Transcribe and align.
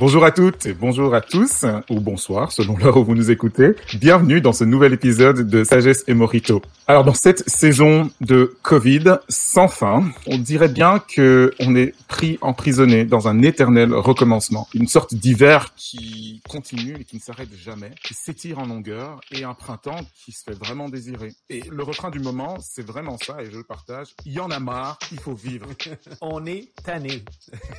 Bonjour 0.00 0.24
à 0.24 0.30
toutes 0.30 0.64
et 0.64 0.72
bonjour 0.72 1.14
à 1.14 1.20
tous, 1.20 1.66
ou 1.90 2.00
bonsoir 2.00 2.52
selon 2.52 2.74
l'heure 2.78 2.96
où 2.96 3.04
vous 3.04 3.14
nous 3.14 3.30
écoutez. 3.30 3.72
Bienvenue 3.92 4.40
dans 4.40 4.54
ce 4.54 4.64
nouvel 4.64 4.94
épisode 4.94 5.46
de 5.46 5.62
Sagesse 5.62 6.04
et 6.08 6.14
Morito. 6.14 6.62
Alors 6.86 7.04
dans 7.04 7.12
cette 7.12 7.46
saison 7.48 8.10
de 8.22 8.56
Covid 8.62 9.18
sans 9.28 9.68
fin, 9.68 10.10
on 10.26 10.38
dirait 10.38 10.70
bien 10.70 11.00
que 11.00 11.52
on 11.60 11.76
est 11.76 11.94
pris 12.08 12.38
emprisonné 12.40 13.04
dans 13.04 13.28
un 13.28 13.42
éternel 13.42 13.92
recommencement. 13.92 14.66
Une 14.72 14.88
sorte 14.88 15.14
d'hiver 15.14 15.74
qui 15.76 16.40
continue 16.48 16.96
et 16.98 17.04
qui 17.04 17.16
ne 17.16 17.20
s'arrête 17.20 17.54
jamais, 17.54 17.90
qui 18.02 18.14
s'étire 18.14 18.58
en 18.58 18.66
longueur 18.66 19.20
et 19.30 19.44
un 19.44 19.52
printemps 19.52 20.00
qui 20.14 20.32
se 20.32 20.44
fait 20.44 20.58
vraiment 20.58 20.88
désirer. 20.88 21.34
Et 21.50 21.62
le 21.70 21.82
refrain 21.82 22.10
du 22.10 22.20
moment, 22.20 22.56
c'est 22.62 22.86
vraiment 22.86 23.18
ça 23.18 23.42
et 23.42 23.50
je 23.50 23.56
le 23.58 23.64
partage. 23.64 24.08
Il 24.24 24.32
y 24.32 24.40
en 24.40 24.50
a 24.50 24.60
marre, 24.60 24.98
il 25.12 25.20
faut 25.20 25.34
vivre. 25.34 25.66
on 26.22 26.46
est 26.46 26.70
tanné. 26.82 27.22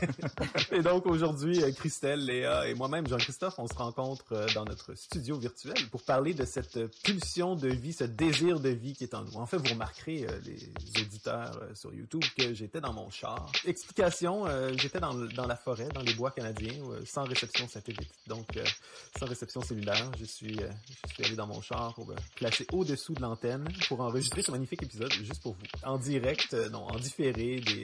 et 0.72 0.84
donc 0.84 1.08
aujourd'hui, 1.08 1.64
euh, 1.64 1.72
Léa 2.20 2.68
et 2.68 2.74
moi-même, 2.74 3.08
Jean-Christophe, 3.08 3.58
on 3.58 3.68
se 3.68 3.74
rencontre 3.74 4.34
euh, 4.34 4.48
dans 4.54 4.66
notre 4.66 4.96
studio 4.96 5.38
virtuel 5.38 5.76
pour 5.90 6.04
parler 6.04 6.34
de 6.34 6.46
cette 6.46 6.80
pulsion 7.04 7.56
de 7.56 7.70
vie, 7.70 7.94
ce 7.94 8.04
désir 8.04 8.60
de 8.60 8.70
vie 8.70 8.94
qui 8.94 9.04
est 9.04 9.14
en 9.14 9.24
nous. 9.24 9.36
En 9.36 9.46
fait, 9.46 9.58
vous 9.58 9.70
remarquerez, 9.70 10.26
euh, 10.28 10.40
les 10.46 11.02
auditeurs 11.02 11.60
euh, 11.62 11.74
sur 11.76 11.94
YouTube, 11.94 12.24
que 12.38 12.54
j'étais 12.54 12.82
dans 12.82 12.94
mon 12.94 13.10
char. 13.10 13.52
Explication, 13.66 14.46
j'étais 14.78 15.00
dans, 15.00 15.14
la 15.14 15.56
forêt, 15.56 15.90
dans 15.90 16.02
les 16.02 16.14
bois 16.14 16.32
canadiens, 16.32 16.74
sans 17.06 17.24
réception 17.24 17.68
satellite. 17.68 18.12
Donc, 18.28 18.48
sans 19.18 19.26
réception 19.26 19.62
cellulaire, 19.62 20.12
je 20.20 20.26
suis, 20.26 20.58
allé 21.20 21.36
dans 21.36 21.48
mon 21.48 21.62
char 21.62 21.94
pour 21.94 22.14
placer 22.36 22.66
au-dessous 22.72 23.14
de 23.14 23.22
l'antenne 23.22 23.68
pour 23.88 24.02
enregistrer 24.02 24.42
ce 24.42 24.52
magnifique 24.52 24.84
épisode 24.84 25.12
juste 25.14 25.42
pour 25.42 25.54
vous. 25.54 25.66
En 25.84 25.98
direct, 25.98 26.54
non, 26.72 26.84
en 26.86 26.98
différé 26.98 27.60
des, 27.60 27.84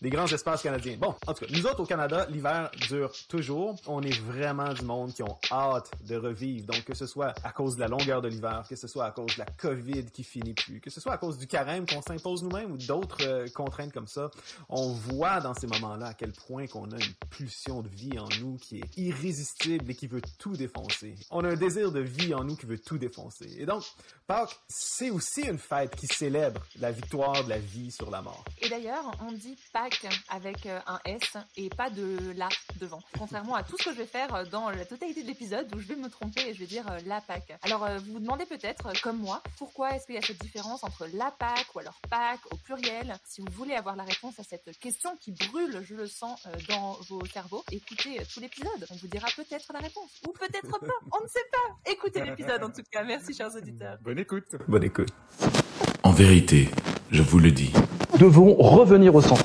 des 0.00 0.10
grands 0.10 0.26
espaces 0.26 0.62
canadiens. 0.62 0.96
Bon, 0.98 1.14
en 1.26 1.34
tout 1.34 1.44
cas, 1.44 1.52
nous 1.52 1.66
autres 1.66 1.80
au 1.80 1.86
Canada, 1.86 2.26
l'hiver 2.30 2.70
dure 2.88 3.12
toujours. 3.28 3.76
On 3.86 4.02
est 4.02 4.18
vraiment 4.20 4.72
du 4.72 4.82
monde 4.82 5.12
qui 5.12 5.22
ont 5.22 5.38
hâte 5.50 5.90
de 6.06 6.16
revivre. 6.16 6.66
Donc, 6.66 6.84
que 6.84 6.94
ce 6.94 7.06
soit 7.06 7.34
à 7.44 7.52
cause 7.52 7.76
de 7.76 7.80
la 7.80 7.88
longueur 7.88 8.22
de 8.22 8.28
l'hiver, 8.28 8.64
que 8.68 8.76
ce 8.76 8.86
soit 8.86 9.06
à 9.06 9.10
cause 9.10 9.34
de 9.34 9.40
la 9.40 9.46
COVID 9.46 10.06
qui 10.06 10.24
finit 10.24 10.54
plus, 10.54 10.80
que 10.80 10.90
ce 10.90 11.00
soit 11.00 11.12
à 11.12 11.18
cause 11.18 11.38
du 11.38 11.46
carême 11.46 11.86
qu'on 11.86 12.02
s'impose 12.02 12.42
nous-mêmes 12.42 12.72
ou 12.72 12.76
d'autres 12.76 13.24
euh, 13.26 13.48
contraintes 13.54 13.92
comme 13.92 14.06
ça, 14.06 14.30
on 14.68 14.92
voit 14.92 15.40
dans 15.40 15.54
ces 15.54 15.66
moments-là 15.66 16.08
à 16.08 16.14
quel 16.14 16.32
point 16.32 16.66
qu'on 16.66 16.90
a 16.90 16.96
une 16.96 17.14
pulsion 17.30 17.82
de 17.82 17.88
vie 17.88 18.18
en 18.18 18.28
nous 18.40 18.56
qui 18.56 18.78
est 18.78 18.96
irrésistible 18.96 19.90
et 19.90 19.94
qui 19.94 20.06
veut 20.06 20.22
tout 20.38 20.56
défoncer. 20.56 21.14
On 21.30 21.44
a 21.44 21.50
un 21.50 21.56
désir 21.56 21.92
de 21.92 22.00
vie 22.00 22.34
en 22.34 22.44
nous 22.44 22.56
qui 22.56 22.66
veut 22.66 22.78
tout 22.78 22.98
défoncer. 22.98 23.56
Et 23.58 23.66
donc, 23.66 23.84
Pâques, 24.26 24.58
c'est 24.68 25.10
aussi 25.10 25.42
une 25.42 25.58
fête 25.58 25.96
qui 25.96 26.06
célèbre 26.06 26.60
la 26.80 26.92
victoire 26.92 27.44
de 27.44 27.48
la 27.48 27.58
vie 27.58 27.90
sur 27.90 28.10
la 28.10 28.22
mort. 28.22 28.44
Et 28.60 28.68
d'ailleurs, 28.68 29.10
on 29.26 29.32
dit 29.32 29.56
Pâques 29.72 29.77
avec 29.78 30.66
euh, 30.66 30.78
un 30.86 30.98
S 31.04 31.36
et 31.56 31.68
pas 31.70 31.88
de 31.88 32.32
la 32.36 32.48
devant 32.80 33.00
contrairement 33.16 33.54
à 33.54 33.62
tout 33.62 33.76
ce 33.78 33.84
que 33.84 33.92
je 33.92 33.98
vais 33.98 34.06
faire 34.06 34.34
euh, 34.34 34.44
dans 34.50 34.70
la 34.70 34.84
totalité 34.84 35.22
de 35.22 35.28
l'épisode 35.28 35.72
où 35.74 35.78
je 35.78 35.86
vais 35.86 35.96
me 35.96 36.08
tromper 36.08 36.48
et 36.48 36.54
je 36.54 36.58
vais 36.60 36.66
dire 36.66 36.84
euh, 36.90 36.98
la 37.06 37.20
Pâque. 37.20 37.56
Alors 37.62 37.86
vous 37.98 38.14
vous 38.14 38.20
demandez 38.20 38.46
peut-être, 38.46 39.00
comme 39.02 39.18
moi, 39.18 39.42
pourquoi 39.56 39.94
est-ce 39.94 40.06
qu'il 40.06 40.16
y 40.16 40.18
a 40.18 40.22
cette 40.22 40.40
différence 40.40 40.82
entre 40.82 41.06
la 41.14 41.30
Pâque 41.30 41.74
ou 41.74 41.78
alors 41.78 41.98
Pâque 42.10 42.40
au 42.50 42.56
pluriel? 42.56 43.14
Si 43.24 43.40
vous 43.40 43.52
voulez 43.52 43.74
avoir 43.74 43.94
la 43.96 44.02
réponse 44.02 44.38
à 44.40 44.42
cette 44.42 44.78
question 44.78 45.16
qui 45.20 45.32
brûle, 45.32 45.82
je 45.88 45.94
le 45.94 46.06
sens, 46.06 46.48
dans 46.68 46.94
vos 47.08 47.24
cerveaux, 47.26 47.64
écoutez 47.70 48.20
tout 48.32 48.40
l'épisode. 48.40 48.86
On 48.90 48.96
vous 48.96 49.06
dira 49.06 49.28
peut-être 49.36 49.72
la 49.72 49.80
réponse 49.80 50.10
ou 50.26 50.32
peut-être 50.32 50.78
pas, 50.80 50.86
on 51.12 51.22
ne 51.22 51.28
sait 51.28 51.46
pas. 51.52 51.90
Écoutez 51.90 52.24
l'épisode 52.24 52.64
en 52.64 52.70
tout 52.70 52.82
cas. 52.90 53.04
Merci 53.04 53.34
chers 53.34 53.54
auditeurs. 53.54 53.98
Bonne 54.00 54.18
écoute. 54.18 54.56
Bonne 54.66 54.84
écoute. 54.84 55.10
En 56.02 56.12
vérité, 56.12 56.68
je 57.10 57.22
vous 57.22 57.38
le 57.38 57.52
dis. 57.52 57.72
Nous 58.12 58.18
devons 58.18 58.54
revenir 58.54 59.14
au 59.14 59.20
centre. 59.20 59.44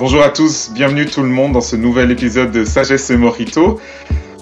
Bonjour 0.00 0.22
à 0.22 0.30
tous, 0.30 0.70
bienvenue 0.72 1.04
tout 1.04 1.20
le 1.20 1.28
monde 1.28 1.52
dans 1.52 1.60
ce 1.60 1.76
nouvel 1.76 2.10
épisode 2.10 2.50
de 2.52 2.64
Sagesse 2.64 3.10
et 3.10 3.18
Morito. 3.18 3.78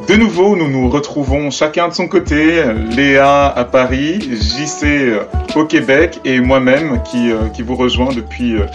De 0.06 0.14
nouveau, 0.14 0.54
nous 0.54 0.68
nous 0.68 0.88
retrouvons 0.88 1.50
chacun 1.50 1.88
de 1.88 1.94
son 1.94 2.06
côté, 2.06 2.62
Léa 2.94 3.48
à 3.48 3.64
Paris, 3.64 4.20
JC 4.20 4.84
euh, 4.84 5.24
au 5.56 5.64
Québec 5.64 6.20
et 6.24 6.38
moi-même 6.38 7.02
qui, 7.02 7.32
euh, 7.32 7.48
qui 7.48 7.62
vous 7.62 7.74
rejoins 7.74 8.14
depuis 8.14 8.54
euh, 8.54 8.66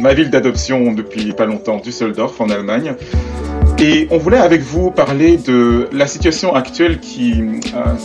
ma 0.00 0.12
ville 0.12 0.28
d'adoption 0.28 0.92
depuis 0.92 1.32
pas 1.32 1.46
longtemps, 1.46 1.78
Düsseldorf 1.78 2.38
en 2.42 2.50
Allemagne. 2.50 2.94
Et 3.78 4.06
on 4.10 4.18
voulait 4.18 4.36
avec 4.36 4.60
vous 4.60 4.90
parler 4.90 5.38
de 5.38 5.88
la 5.92 6.06
situation 6.06 6.54
actuelle 6.54 7.00
qui, 7.00 7.42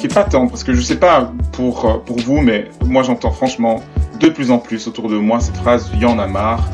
est 0.01 0.13
pas 0.13 0.23
tant, 0.23 0.47
parce 0.47 0.63
que 0.63 0.73
je 0.73 0.79
sais 0.79 0.95
pas 0.95 1.33
pour, 1.51 2.01
pour 2.05 2.19
vous, 2.19 2.39
mais 2.39 2.69
moi 2.85 3.03
j'entends 3.03 3.31
franchement 3.31 3.83
de 4.21 4.29
plus 4.29 4.49
en 4.49 4.59
plus 4.59 4.87
autour 4.87 5.09
de 5.09 5.17
moi 5.17 5.41
cette 5.41 5.57
phrase 5.57 5.91
«y 5.99 6.05
en 6.05 6.17
a 6.19 6.25
marre» 6.27 6.69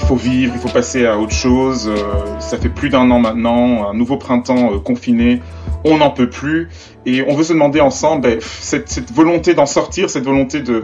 il 0.00 0.06
faut 0.06 0.16
vivre, 0.16 0.52
il 0.54 0.60
faut 0.60 0.68
passer 0.68 1.06
à 1.06 1.18
autre 1.18 1.34
chose. 1.34 1.88
Euh, 1.88 2.40
ça 2.40 2.58
fait 2.58 2.68
plus 2.68 2.88
d'un 2.88 3.10
an 3.10 3.18
maintenant, 3.18 3.88
un 3.88 3.94
nouveau 3.94 4.16
printemps 4.16 4.72
euh, 4.74 4.78
confiné, 4.78 5.40
on 5.84 5.98
n'en 5.98 6.10
peut 6.10 6.30
plus. 6.30 6.68
Et 7.06 7.22
on 7.26 7.34
veut 7.34 7.44
se 7.44 7.52
demander 7.52 7.80
ensemble, 7.80 8.22
ben, 8.22 8.38
cette, 8.40 9.12
volonté 9.12 9.54
d'en 9.54 9.66
sortir, 9.66 10.10
cette 10.10 10.24
volonté 10.24 10.60
de, 10.60 10.82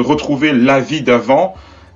retrouver 0.00 0.52
la 0.52 0.80
vie 0.80 1.02
d'avant, 1.02 1.54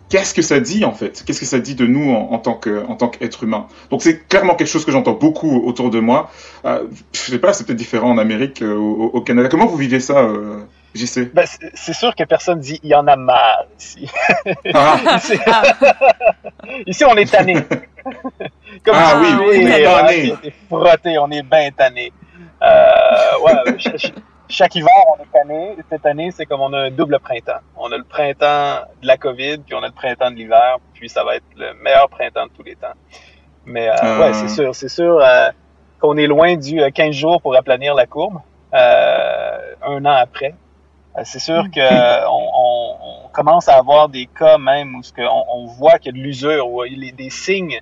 qu'est-ce 0.08 0.34
que 0.34 0.42
ça 0.42 0.58
dit 0.60 0.84
en 0.84 0.92
fait? 0.92 1.22
Qu'est-ce 1.24 1.40
que 1.40 1.46
ça 1.46 1.60
dit 1.60 1.74
de 1.74 1.86
nous 1.86 2.10
en, 2.10 2.38
tant 2.38 2.54
qu'être 2.54 3.44
humain 3.44 3.66
Donc 3.90 4.02
c'est 4.02 4.26
clairement 4.26 4.54
quelque 4.54 4.68
chose 4.68 4.84
que 4.84 4.92
j'entends 4.92 5.12
beaucoup 5.12 5.62
autour 5.64 5.90
de 5.90 6.00
moi. 6.00 6.30
Euh, 6.64 6.84
je 7.12 7.18
sais 7.18 7.38
pas, 7.38 7.52
c'est 7.52 7.64
peut-être 7.64 7.78
différent 7.78 8.10
en 8.10 8.18
Amérique, 8.18 8.62
euh, 8.62 8.76
au, 8.76 9.20
Canada. 9.20 9.48
Comment 9.48 9.66
vous 9.66 9.76
vivez 9.76 10.00
ça 10.00 10.28
J'y 10.94 11.06
sais. 11.06 11.26
Ben, 11.26 11.46
c'est 11.74 11.92
sûr 11.92 12.14
que 12.16 12.24
personne 12.24 12.58
dit 12.58 12.80
il 12.82 12.90
y 12.90 12.94
en 12.94 13.06
a 13.06 13.16
marre 13.16 13.66
ici. 13.78 14.10
Ah. 14.74 14.98
ici, 16.86 17.04
on 17.04 17.16
est 17.16 17.30
tanné. 17.30 17.54
Comme 18.84 18.96
ah 18.96 19.20
oui, 19.20 19.28
oui, 19.38 19.64
on 19.64 19.68
est 19.68 19.84
tanné. 19.84 20.32
On 20.32 20.46
est 20.46 20.54
frotté, 20.68 21.18
on 21.18 21.30
est 21.30 21.42
bien 21.42 21.70
tanné. 21.70 22.12
Euh, 22.62 23.38
ouais, 23.42 23.76
chaque, 24.48 24.74
hiver, 24.74 24.90
on 25.16 25.22
est 25.22 25.32
tanné. 25.32 25.76
Cette 25.88 26.04
année, 26.06 26.30
c'est 26.30 26.44
comme 26.44 26.60
on 26.60 26.72
a 26.72 26.78
un 26.78 26.90
double 26.90 27.18
printemps. 27.20 27.60
On 27.76 27.90
a 27.90 27.96
le 27.96 28.04
printemps 28.04 28.80
de 29.00 29.06
la 29.06 29.16
COVID, 29.16 29.58
puis 29.58 29.74
on 29.74 29.82
a 29.82 29.86
le 29.86 29.92
printemps 29.92 30.30
de 30.30 30.36
l'hiver, 30.36 30.76
puis 30.94 31.08
ça 31.08 31.24
va 31.24 31.36
être 31.36 31.44
le 31.56 31.72
meilleur 31.82 32.08
printemps 32.08 32.46
de 32.46 32.52
tous 32.52 32.62
les 32.62 32.76
temps. 32.76 32.94
Mais 33.64 33.88
euh, 33.88 33.94
euh. 34.02 34.20
ouais, 34.20 34.32
c'est 34.34 34.48
sûr, 34.48 34.74
c'est 34.74 34.88
sûr 34.88 35.20
euh, 35.20 35.48
qu'on 36.00 36.16
est 36.16 36.26
loin 36.26 36.56
du 36.56 36.80
15 36.92 37.14
jours 37.14 37.40
pour 37.40 37.56
aplanir 37.56 37.94
la 37.94 38.06
courbe. 38.06 38.40
un 38.72 40.04
an 40.04 40.16
après. 40.16 40.54
Euh, 41.16 41.22
c'est 41.24 41.38
sûr 41.38 41.64
mm. 41.64 41.70
que 41.70 42.28
on, 42.28 43.24
on, 43.24 43.28
commence 43.32 43.68
à 43.68 43.76
avoir 43.76 44.08
des 44.08 44.26
cas 44.26 44.58
même 44.58 44.94
où 44.96 45.02
ce 45.02 45.12
que 45.12 45.22
on, 45.22 45.66
voit 45.66 45.98
qu'il 45.98 46.14
y 46.14 46.18
a 46.18 46.18
de 46.18 46.24
l'usure, 46.24 46.86
il 46.86 47.04
y 47.04 47.08
a 47.08 47.12
des 47.12 47.30
signes, 47.30 47.80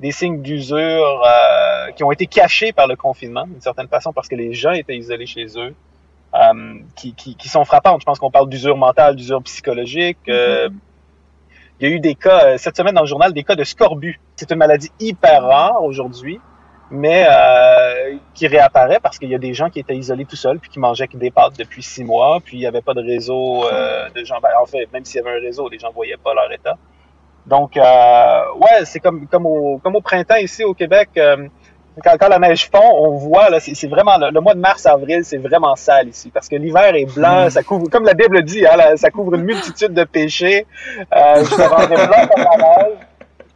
des 0.00 0.12
signes 0.12 0.42
d'usure 0.42 1.22
euh, 1.26 1.90
qui 1.92 2.04
ont 2.04 2.12
été 2.12 2.26
cachés 2.26 2.72
par 2.72 2.86
le 2.86 2.96
confinement, 2.96 3.46
d'une 3.46 3.60
certaine 3.60 3.88
façon, 3.88 4.12
parce 4.12 4.28
que 4.28 4.34
les 4.34 4.54
gens 4.54 4.72
étaient 4.72 4.96
isolés 4.96 5.26
chez 5.26 5.46
eux, 5.56 5.74
euh, 6.34 6.74
qui, 6.96 7.14
qui, 7.14 7.36
qui, 7.36 7.48
sont 7.48 7.64
frappantes. 7.64 8.00
Je 8.00 8.04
pense 8.04 8.18
qu'on 8.18 8.30
parle 8.30 8.48
d'usure 8.48 8.76
mentale, 8.76 9.16
d'usure 9.16 9.42
psychologique. 9.42 10.18
Euh, 10.28 10.68
mm-hmm. 10.68 10.72
il 11.80 11.88
y 11.88 11.92
a 11.92 11.94
eu 11.94 12.00
des 12.00 12.14
cas, 12.14 12.58
cette 12.58 12.76
semaine 12.76 12.94
dans 12.94 13.02
le 13.02 13.06
journal, 13.06 13.32
des 13.32 13.44
cas 13.44 13.56
de 13.56 13.64
scorbut. 13.64 14.20
C'est 14.36 14.50
une 14.50 14.58
maladie 14.58 14.90
hyper 15.00 15.42
rare 15.42 15.82
aujourd'hui 15.82 16.40
mais 16.90 17.26
euh, 17.28 18.16
qui 18.34 18.46
réapparaît 18.46 19.00
parce 19.02 19.18
qu'il 19.18 19.28
y 19.28 19.34
a 19.34 19.38
des 19.38 19.54
gens 19.54 19.68
qui 19.68 19.80
étaient 19.80 19.96
isolés 19.96 20.24
tout 20.24 20.36
seuls 20.36 20.58
puis 20.58 20.70
qui 20.70 20.78
mangeaient 20.78 21.08
des 21.12 21.30
pâtes 21.30 21.58
depuis 21.58 21.82
six 21.82 22.04
mois, 22.04 22.38
puis 22.42 22.56
il 22.56 22.60
n'y 22.60 22.66
avait 22.66 22.82
pas 22.82 22.94
de 22.94 23.02
réseau 23.02 23.64
euh, 23.66 24.08
de 24.10 24.24
gens. 24.24 24.36
Ben, 24.42 24.50
en 24.60 24.66
fait, 24.66 24.90
même 24.92 25.04
s'il 25.04 25.20
y 25.22 25.26
avait 25.26 25.38
un 25.38 25.40
réseau, 25.40 25.68
les 25.68 25.78
gens 25.78 25.88
ne 25.88 25.94
voyaient 25.94 26.16
pas 26.16 26.34
leur 26.34 26.50
état. 26.52 26.76
Donc, 27.48 27.76
euh, 27.76 28.40
ouais, 28.56 28.84
c'est 28.84 29.00
comme, 29.00 29.26
comme, 29.26 29.46
au, 29.46 29.78
comme 29.78 29.96
au 29.96 30.00
printemps 30.00 30.36
ici 30.36 30.64
au 30.64 30.74
Québec. 30.74 31.08
Euh, 31.16 31.48
quand, 32.04 32.16
quand, 32.18 32.28
la 32.28 32.38
neige 32.38 32.68
fond, 32.70 32.90
on 32.94 33.16
voit, 33.16 33.50
là, 33.50 33.58
c'est 33.58 33.88
vraiment 33.88 34.18
le, 34.18 34.40
mois 34.40 34.54
de 34.54 34.60
mars-avril, 34.60 35.24
c'est 35.24 35.38
vraiment 35.38 35.74
sale 35.74 36.08
ici, 36.08 36.30
parce 36.32 36.48
que 36.48 36.54
l'hiver 36.54 36.94
est 36.94 37.12
blanc, 37.12 37.46
mm. 37.46 37.50
ça 37.50 37.62
couvre, 37.62 37.88
comme 37.90 38.04
la 38.04 38.14
Bible 38.14 38.42
dit, 38.42 38.64
hein, 38.66 38.96
ça 38.96 39.10
couvre 39.10 39.34
une 39.34 39.42
multitude 39.42 39.94
de 39.94 40.04
péchés. 40.04 40.66
Euh, 40.98 41.44
je 41.44 41.56
blanc 41.56 42.28
comme 42.28 42.44
la 42.44 42.56
neige. 42.56 42.98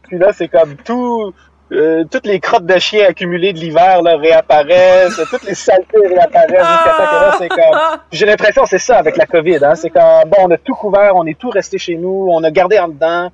Puis 0.03 0.17
là, 0.17 0.33
c'est 0.33 0.47
comme 0.47 0.75
tout, 0.77 1.33
euh, 1.71 2.03
toutes 2.11 2.25
les 2.25 2.39
crottes 2.39 2.65
de 2.65 2.77
chien 2.77 3.07
accumulées 3.07 3.53
de 3.53 3.59
l'hiver 3.59 4.01
là, 4.01 4.17
réapparaissent, 4.17 5.19
toutes 5.29 5.43
les 5.43 5.55
saletés 5.55 6.07
réapparaissent 6.07 6.67
jusqu'à 6.67 6.91
temps 6.97 7.05
que 7.05 7.15
là, 7.15 7.35
c'est 7.37 7.49
comme... 7.49 7.79
J'ai 8.11 8.25
l'impression 8.25 8.63
que 8.63 8.69
c'est 8.69 8.79
ça 8.79 8.97
avec 8.97 9.17
la 9.17 9.25
COVID, 9.25 9.63
hein, 9.63 9.75
c'est 9.75 9.89
quand, 9.89 10.23
bon, 10.27 10.37
on 10.43 10.51
a 10.51 10.57
tout 10.57 10.75
couvert, 10.75 11.15
on 11.15 11.25
est 11.25 11.37
tout 11.37 11.49
resté 11.49 11.77
chez 11.77 11.95
nous, 11.95 12.27
on 12.29 12.43
a 12.43 12.51
gardé 12.51 12.77
en 12.79 12.89
dedans, 12.89 13.29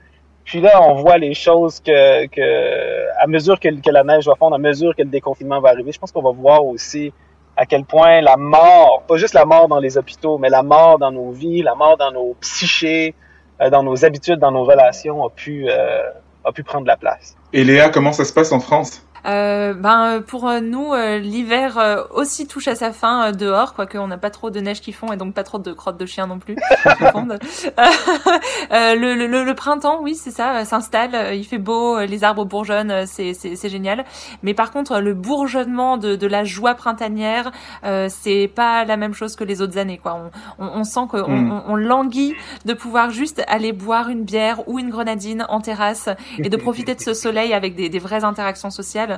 puis 0.46 0.62
là, 0.62 0.82
on 0.82 0.96
voit 0.96 1.18
les 1.18 1.34
choses 1.34 1.80
que, 1.80 2.28
que 2.28 3.22
à 3.22 3.28
mesure 3.28 3.60
que, 3.60 3.70
que 3.70 3.92
la 3.92 4.04
neige 4.04 4.26
va 4.26 4.36
fondre, 4.36 4.56
à 4.56 4.60
mesure 4.60 4.96
que 4.96 5.04
le 5.04 5.10
déconfinement 5.10 5.60
va 5.60 5.70
arriver, 5.70 5.92
je 5.92 6.00
pense 6.00 6.12
qu'on 6.12 6.22
va 6.22 6.32
voir 6.32 6.66
aussi 6.66 7.14
à 7.60 7.66
quel 7.66 7.84
point 7.84 8.22
la 8.22 8.38
mort, 8.38 9.04
pas 9.06 9.18
juste 9.18 9.34
la 9.34 9.44
mort 9.44 9.68
dans 9.68 9.80
les 9.80 9.98
hôpitaux, 9.98 10.38
mais 10.38 10.50
la 10.50 10.64
mort 10.64 10.98
dans 10.98 11.12
nos 11.12 11.32
vies, 11.32 11.62
la 11.62 11.76
mort 11.76 11.98
dans 11.98 12.12
nos 12.12 12.36
psychés, 12.40 13.14
euh, 13.62 13.70
dans 13.70 13.84
nos 13.84 14.06
habitudes, 14.06 14.40
dans 14.40 14.52
nos 14.52 14.64
relations, 14.64 15.26
a 15.26 15.30
pu, 15.30 15.66
euh, 15.70 16.04
a 16.46 16.52
pu 16.52 16.64
prendre 16.64 16.88
la 16.88 16.98
place. 16.98 17.36
Et 17.54 17.64
Léa, 17.64 17.90
comment 17.90 18.14
ça 18.14 18.26
se 18.26 18.34
passe 18.34 18.52
en 18.52 18.60
France? 18.60 19.06
Euh, 19.26 19.74
ben 19.74 20.22
pour 20.26 20.48
euh, 20.48 20.60
nous 20.60 20.94
euh, 20.94 21.18
l'hiver 21.18 21.78
euh, 21.78 22.04
aussi 22.12 22.48
touche 22.48 22.68
à 22.68 22.76
sa 22.76 22.92
fin 22.92 23.32
dehors 23.32 23.74
quoique 23.74 23.98
on 23.98 24.08
n'a 24.08 24.18
pas 24.18 24.30
trop 24.30 24.50
de 24.50 24.60
neige 24.60 24.82
qui 24.82 24.92
fond 24.94 25.12
et 25.12 25.18
donc 25.18 25.34
pas 25.34 25.44
trop 25.44 25.60
de 25.60 25.74
crottes 25.74 25.98
de 25.98 26.06
chien 26.06 26.28
non 26.28 26.40
plus 26.40 26.56
le, 28.72 29.16
le, 29.16 29.44
le, 29.44 29.54
printemps 29.56 30.00
oui 30.02 30.16
c'est 30.16 30.32
ça 30.32 30.64
s'installe 30.66 31.36
il 31.36 31.44
fait 31.44 31.58
beau 31.58 32.00
les 32.00 32.24
arbres 32.24 32.46
bourgeonnent 32.46 33.06
c'est 33.06 33.34
c'est 33.34 33.70
génial. 33.70 34.06
Mais 34.44 34.54
par 34.54 34.72
contre 34.72 35.00
le 35.00 35.14
bourgeonnement 35.14 35.98
de, 35.98 36.16
de 36.16 36.28
la 36.28 36.44
joie 36.44 36.76
printanière 36.76 37.52
c'est 38.08 38.52
pas 38.54 38.86
la 38.86 38.98
même 38.98 39.14
chose 39.14 39.36
que 39.36 39.44
les 39.44 39.62
autres 39.62 39.78
années 39.78 39.98
quoi. 39.98 40.32
On, 40.58 40.66
on, 40.66 40.80
on 40.80 40.84
sent 40.84 41.02
qu'on 41.10 41.30
mm. 41.30 41.52
on, 41.52 41.74
on, 41.74 41.76
languit 41.76 42.36
de 42.66 42.74
pouvoir 42.74 43.10
juste 43.10 43.44
aller 43.48 43.74
boire 43.74 44.10
une 44.10 44.24
bière 44.24 44.68
ou 44.68 44.80
une 44.80 44.90
grenadine 44.90 45.46
en 45.50 45.62
terrasse 45.62 46.10
et 46.38 46.50
de 46.50 46.58
profiter 46.58 46.96
de 46.96 47.02
ce 47.02 47.14
soleil 47.14 47.54
avec 47.54 47.76
des, 47.76 47.90
des 47.90 48.00
vraies 48.00 48.24
interactions 48.24 48.70
sociales 48.70 49.09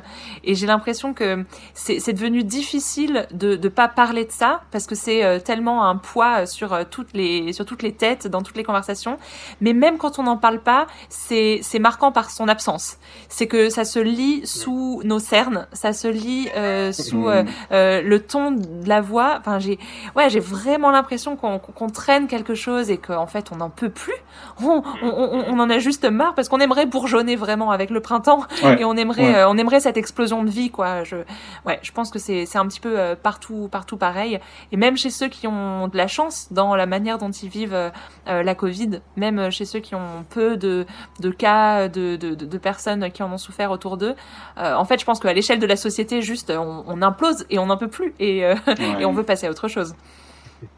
et 0.44 0.56
j'ai 0.56 0.68
l'impression 0.68 1.14
que 1.14 1.46
c'est 1.74 2.14
devenu 2.14 2.44
difficile 2.44 3.28
de 3.32 3.56
ne 3.56 3.70
pas 3.70 3.88
parler 3.88 4.26
de 4.26 4.32
ça 4.32 4.62
parce 4.72 4.88
que 4.88 4.96
c'est 4.96 5.24
euh, 5.24 5.40
tellement 5.40 5.86
un 5.86 5.98
poids 5.98 6.46
sur 6.46 6.74
euh, 6.74 6.84
toutes 6.90 7.14
les 7.14 7.54
sur 7.54 7.66
toutes 7.66 7.84
les 7.84 7.94
têtes 7.94 8.28
dans 8.28 8.42
toutes 8.42 8.58
les 8.58 8.64
conversations. 8.64 9.18
Mais 9.60 9.74
même 9.74 9.98
quand 9.98 10.20
on 10.20 10.24
n'en 10.24 10.38
parle 10.38 10.60
pas, 10.60 10.88
c'est 11.10 11.62
marquant 11.80 12.12
par 12.12 12.30
son 12.30 12.48
absence. 12.48 12.98
C'est 13.30 13.48
que 13.48 13.70
ça 13.70 13.86
se 13.86 14.00
lit 14.00 14.42
sous 14.46 15.02
nos 15.04 15.20
cernes, 15.20 15.68
ça 15.74 15.94
se 15.94 16.08
lit 16.08 16.50
euh, 16.56 16.92
sous 16.92 17.28
le 17.72 18.18
ton 18.20 18.52
de 18.52 18.88
la 18.88 19.02
voix. 19.02 19.38
Enfin, 19.40 19.60
j'ai 19.60 19.80
ouais, 20.16 20.30
j'ai 20.30 20.40
vraiment 20.40 20.92
l'impression 20.92 21.36
qu'on 21.36 21.90
traîne 21.90 22.28
quelque 22.28 22.56
chose 22.56 22.90
et 22.90 22.98
qu'en 22.98 23.28
fait 23.28 23.52
on 23.52 23.58
n'en 23.58 23.70
peut 23.70 23.90
plus. 23.90 24.14
On, 24.62 24.84
on, 25.04 25.08
on, 25.08 25.44
on, 25.48 25.60
en 25.60 25.70
a 25.70 25.80
juste 25.80 26.06
marre 26.06 26.36
parce 26.36 26.50
qu'on 26.50 26.60
aimerait 26.60 26.86
bourgeonner 26.86 27.36
vraiment 27.36 27.72
avec 27.72 27.90
le 27.90 28.00
printemps 28.00 28.44
et 28.80 28.86
on 28.86 28.96
aimerait 28.96 29.44
on 29.46 29.58
aimerait 29.58 29.80
cette 29.82 29.98
explosion 29.98 30.44
de 30.44 30.50
vie, 30.50 30.70
quoi. 30.70 31.04
Je, 31.04 31.18
ouais, 31.66 31.80
je 31.82 31.92
pense 31.92 32.10
que 32.10 32.20
c'est, 32.20 32.46
un 32.56 32.68
petit 32.68 32.80
peu 32.80 33.00
euh, 33.00 33.16
partout, 33.16 33.68
partout 33.72 33.98
pareil. 33.98 34.40
Et 34.72 34.78
même 34.78 34.98
chez 34.98 35.10
ceux 35.10 35.28
qui 35.28 35.48
ont 35.48 35.88
de 35.88 35.98
la 35.98 36.08
chance 36.08 36.48
dans 36.52 36.76
la 36.76 36.86
manière 36.86 37.18
dont 37.18 37.32
ils 37.32 37.50
vivent 37.50 37.74
euh, 37.74 37.90
euh, 38.28 38.44
la 38.44 38.56
Covid, 38.56 39.02
même 39.18 39.52
chez 39.52 39.66
ceux 39.66 39.80
qui 39.80 39.96
ont 39.96 40.26
peu 40.30 40.58
de, 40.58 40.86
de 41.20 41.30
cas, 41.30 41.88
de, 41.88 42.16
de, 42.16 42.34
de 42.34 42.58
personnes 42.58 43.12
qui 43.12 43.24
en 43.24 43.32
ont 43.34 43.38
souffert 43.38 43.72
autour 43.72 43.98
d'eux. 43.98 44.16
en 44.58 44.86
fait, 44.86 45.00
je 45.00 45.06
pense 45.06 45.20
qu'à 45.20 45.34
l'échelle 45.34 45.60
de 45.60 45.66
la 45.66 45.76
société, 45.76 46.22
juste, 46.22 46.52
on, 46.52 46.84
on 46.88 47.02
implose 47.02 47.46
et 47.50 47.60
on 47.60 47.66
n'en 47.68 47.78
peut 47.78 47.90
plus 47.90 48.14
et, 48.20 48.40
et 49.00 49.06
on 49.06 49.14
veut 49.14 49.24
passer 49.24 49.48
à 49.48 49.50
autre 49.50 49.68
chose. 49.68 49.96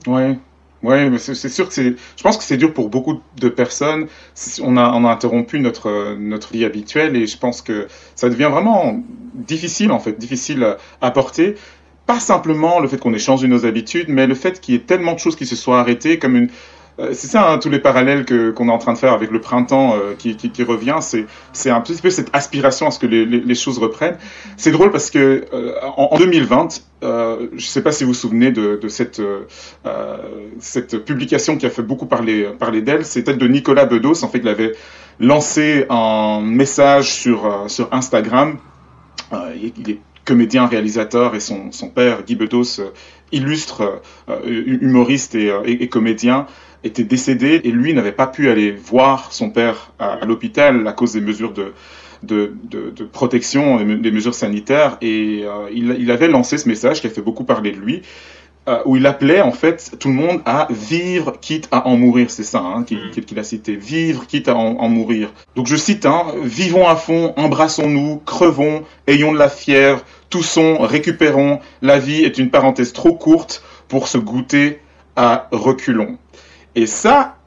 Ouais, 0.08 0.40
oui, 0.84 1.10
mais 1.10 1.18
c'est 1.18 1.50
sûr 1.50 1.68
que 1.68 1.74
c'est. 1.74 1.96
Je 2.18 2.24
pense 2.24 2.38
que 2.38 2.44
c'est 2.44 2.58
dur 2.58 2.74
pour 2.74 2.90
beaucoup 2.90 3.22
de 3.38 3.48
personnes. 3.48 4.08
On 4.62 4.76
a, 4.76 4.92
on 4.92 5.06
a 5.06 5.12
interrompu 5.12 5.60
notre 5.60 6.16
notre 6.16 6.52
vie 6.52 6.66
habituelle 6.66 7.16
et 7.16 7.26
je 7.26 7.38
pense 7.38 7.62
que 7.62 7.88
ça 8.16 8.30
devient 8.30 8.50
vraiment 8.52 9.02
difficile 9.34 9.94
en 9.94 10.00
fait, 10.00 10.20
difficile 10.20 10.76
à 11.02 11.12
porter. 11.12 11.56
Pas 12.06 12.20
simplement 12.20 12.82
le 12.82 12.90
fait 12.90 12.98
qu'on 12.98 13.14
ait 13.14 13.20
changé 13.20 13.48
nos 13.48 13.66
habitudes, 13.66 14.10
mais 14.10 14.28
le 14.28 14.36
fait 14.36 14.60
qu'il 14.60 14.74
y 14.74 14.78
ait 14.78 14.82
tellement 14.82 15.14
de 15.14 15.20
choses 15.20 15.38
qui 15.38 15.46
se 15.46 15.56
soient 15.56 15.80
arrêtées, 15.80 16.20
comme 16.20 16.36
une 16.36 16.50
c'est 16.98 17.28
ça, 17.28 17.52
hein, 17.52 17.58
tous 17.58 17.70
les 17.70 17.80
parallèles 17.80 18.24
qu'on 18.54 18.68
est 18.68 18.72
en 18.72 18.78
train 18.78 18.94
de 18.94 18.98
faire 19.00 19.14
avec 19.14 19.32
le 19.32 19.42
printemps 19.42 19.96
euh, 19.96 20.14
qui, 20.16 20.64
revient, 20.64 20.98
c'est 21.02 21.70
un 21.70 21.82
petit 21.82 22.00
peu 22.00 22.12
cette 22.12 22.30
aspiration 22.34 22.88
à 22.88 22.92
ce 22.92 23.00
que 23.00 23.08
les, 23.08 23.56
choses 23.56 23.80
reprennent. 23.80 24.18
C'est 24.58 24.72
drôle 24.72 24.92
parce 24.92 25.10
que 25.10 25.46
euh, 25.54 25.74
en, 25.82 26.10
en, 26.12 26.18
2020, 26.18 26.82
euh, 27.04 27.48
je 27.52 27.56
ne 27.56 27.60
sais 27.60 27.82
pas 27.82 27.92
si 27.92 28.04
vous 28.04 28.12
vous 28.12 28.14
souvenez 28.14 28.52
de, 28.52 28.80
cette 28.88 29.22
publication 31.06 31.58
qui 31.58 31.66
a 31.66 31.72
fait 31.72 31.82
beaucoup 31.82 32.06
parler 32.06 32.82
d'elle. 32.84 33.06
C'était 33.06 33.34
de 33.34 33.48
Nicolas 33.48 33.86
Bedos. 33.86 34.24
En 34.24 34.28
fait, 34.28 34.40
il 34.40 34.48
avait 34.48 34.74
lancé 35.20 35.86
un 35.90 36.42
message 36.42 37.14
sur 37.14 37.90
Instagram. 37.92 38.58
il 39.32 39.90
est 39.90 40.00
comédien, 40.26 40.68
réalisateur, 40.68 41.36
et 41.36 41.40
son, 41.40 41.72
père, 41.94 42.24
Guy 42.24 42.36
Bedos, 42.36 42.82
illustre 43.32 44.02
humoriste 44.46 45.36
et 45.36 45.88
comédien 45.90 46.46
était 46.84 47.04
décédé 47.04 47.62
et 47.64 47.72
lui 47.72 47.94
n'avait 47.94 48.12
pas 48.12 48.28
pu 48.28 48.50
aller 48.50 48.72
voir 48.72 49.32
son 49.32 49.50
père 49.50 49.92
à, 50.00 50.26
l'hôpital 50.26 50.88
à 50.88 50.94
cause 50.94 51.14
des 51.14 51.22
mesures 51.22 51.54
de, 51.54 51.74
de, 52.24 52.54
de, 52.64 52.90
de 52.90 53.04
protection, 53.04 53.84
des 53.84 54.12
mesures 54.12 54.36
sanitaires. 54.36 54.98
Et 55.02 55.44
euh, 55.46 55.70
il, 55.74 55.96
il, 56.00 56.12
avait 56.12 56.28
lancé 56.28 56.58
ce 56.58 56.68
message 56.68 57.02
qui 57.02 57.08
a 57.08 57.10
fait 57.10 57.22
beaucoup 57.22 57.44
parler 57.44 57.72
de 57.72 57.78
lui, 57.78 58.02
euh, 58.68 58.80
où 58.86 58.96
il 58.96 59.06
appelait 59.06 59.42
en 59.42 59.52
fait 59.52 59.92
tout 60.00 60.08
le 60.08 60.14
monde 60.14 60.42
à 60.46 60.68
vivre 60.70 61.34
quitte 61.42 61.68
à 61.72 61.86
en 61.86 61.98
mourir. 61.98 62.32
C'est 62.32 62.44
ça 62.44 62.60
hein, 62.60 62.84
qu'il 62.84 62.98
mm. 62.98 63.40
a 63.40 63.44
cité. 63.44 63.76
Vivre 63.76 64.26
quitte 64.26 64.48
à 64.48 64.56
en, 64.56 64.78
en 64.78 64.88
mourir. 64.90 65.34
Donc 65.56 65.68
je 65.68 65.76
cite, 65.76 66.06
hein, 66.06 66.28
vivons 66.44 66.88
à 66.88 66.96
fond, 66.96 67.34
embrassons-nous, 67.36 68.22
crevons, 68.26 68.84
ayons 69.08 69.34
de 69.34 69.38
la 69.38 69.50
fièvre, 69.50 70.04
toussons, 70.30 70.78
récupérons. 70.80 71.60
La 71.82 72.00
vie 72.00 72.24
est 72.24 72.38
une 72.38 72.50
parenthèse 72.50 72.94
trop 72.94 73.14
courte 73.14 73.64
pour 73.90 74.08
se 74.08 74.18
goûter 74.18 74.80
à 75.16 75.50
reculons. 75.52 76.18
Et 76.76 76.88
ça, 76.88 77.38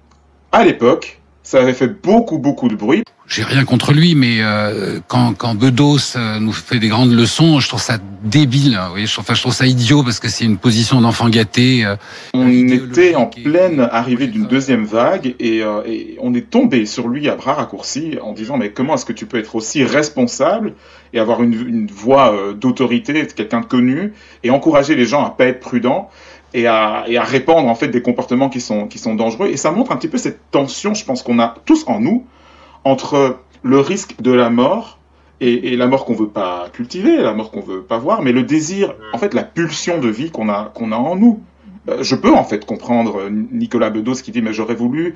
à 0.52 0.64
l'époque, 0.64 1.20
ça 1.42 1.60
avait 1.60 1.74
fait 1.74 1.88
beaucoup, 1.88 2.38
beaucoup 2.38 2.68
de 2.68 2.76
bruit. 2.76 3.02
J'ai 3.28 3.42
rien 3.42 3.64
contre 3.64 3.92
lui, 3.92 4.14
mais 4.14 4.36
euh, 4.40 5.00
quand, 5.08 5.34
quand 5.36 5.56
Bedos 5.56 6.14
euh, 6.14 6.38
nous 6.38 6.52
fait 6.52 6.78
des 6.78 6.86
grandes 6.86 7.10
leçons, 7.10 7.58
je 7.58 7.66
trouve 7.66 7.80
ça 7.80 7.98
débile. 8.22 8.76
Hein, 8.76 8.92
je, 9.04 9.20
enfin, 9.20 9.34
je 9.34 9.40
trouve 9.40 9.52
ça 9.52 9.66
idiot 9.66 10.04
parce 10.04 10.20
que 10.20 10.28
c'est 10.28 10.44
une 10.44 10.58
position 10.58 11.00
d'enfant 11.00 11.28
gâté. 11.28 11.84
Euh, 11.84 11.96
on 12.34 12.48
était 12.48 13.16
en 13.16 13.26
pleine 13.26 13.80
arrivée 13.80 14.28
d'une 14.28 14.46
deuxième 14.46 14.84
vague 14.84 15.34
et, 15.40 15.60
euh, 15.62 15.82
et, 15.86 16.16
on 16.20 16.34
est 16.34 16.48
tombé 16.48 16.86
sur 16.86 17.08
lui 17.08 17.28
à 17.28 17.34
bras 17.34 17.54
raccourcis 17.54 18.16
en 18.22 18.32
disant 18.32 18.58
mais 18.58 18.70
comment 18.70 18.94
est-ce 18.94 19.04
que 19.04 19.12
tu 19.12 19.26
peux 19.26 19.38
être 19.38 19.56
aussi 19.56 19.82
responsable 19.82 20.74
et 21.12 21.18
avoir 21.18 21.42
une, 21.42 21.54
une 21.54 21.86
voix 21.88 22.54
d'autorité, 22.54 23.26
quelqu'un 23.26 23.60
de 23.60 23.66
connu 23.66 24.12
et 24.44 24.50
encourager 24.50 24.94
les 24.94 25.04
gens 25.04 25.24
à 25.24 25.30
pas 25.30 25.46
être 25.46 25.60
prudents? 25.60 26.10
Et 26.56 26.66
à, 26.66 27.04
et 27.06 27.18
à, 27.18 27.22
répandre 27.22 27.68
en 27.68 27.74
fait 27.74 27.88
des 27.88 28.00
comportements 28.00 28.48
qui 28.48 28.62
sont, 28.62 28.86
qui 28.88 28.98
sont 28.98 29.14
dangereux. 29.14 29.48
Et 29.48 29.58
ça 29.58 29.70
montre 29.70 29.92
un 29.92 29.96
petit 29.96 30.08
peu 30.08 30.16
cette 30.16 30.50
tension, 30.50 30.94
je 30.94 31.04
pense 31.04 31.22
qu'on 31.22 31.38
a 31.38 31.54
tous 31.66 31.84
en 31.86 32.00
nous, 32.00 32.24
entre 32.82 33.36
le 33.62 33.78
risque 33.78 34.20
de 34.22 34.32
la 34.32 34.48
mort 34.48 34.98
et, 35.40 35.72
et 35.72 35.76
la 35.76 35.86
mort 35.86 36.06
qu'on 36.06 36.14
veut 36.14 36.28
pas 36.28 36.68
cultiver, 36.72 37.18
la 37.18 37.34
mort 37.34 37.50
qu'on 37.50 37.60
veut 37.60 37.82
pas 37.82 37.98
voir, 37.98 38.22
mais 38.22 38.32
le 38.32 38.42
désir, 38.42 38.94
en 39.12 39.18
fait, 39.18 39.34
la 39.34 39.42
pulsion 39.42 40.00
de 40.00 40.08
vie 40.08 40.30
qu'on 40.30 40.48
a, 40.48 40.72
qu'on 40.74 40.92
a 40.92 40.96
en 40.96 41.14
nous. 41.14 41.42
Euh, 41.90 42.02
je 42.02 42.14
peux 42.14 42.32
en 42.32 42.44
fait 42.44 42.64
comprendre 42.64 43.28
Nicolas 43.30 43.90
Bedos 43.90 44.14
qui 44.14 44.32
dit 44.32 44.40
mais 44.40 44.54
j'aurais 44.54 44.74
voulu 44.74 45.14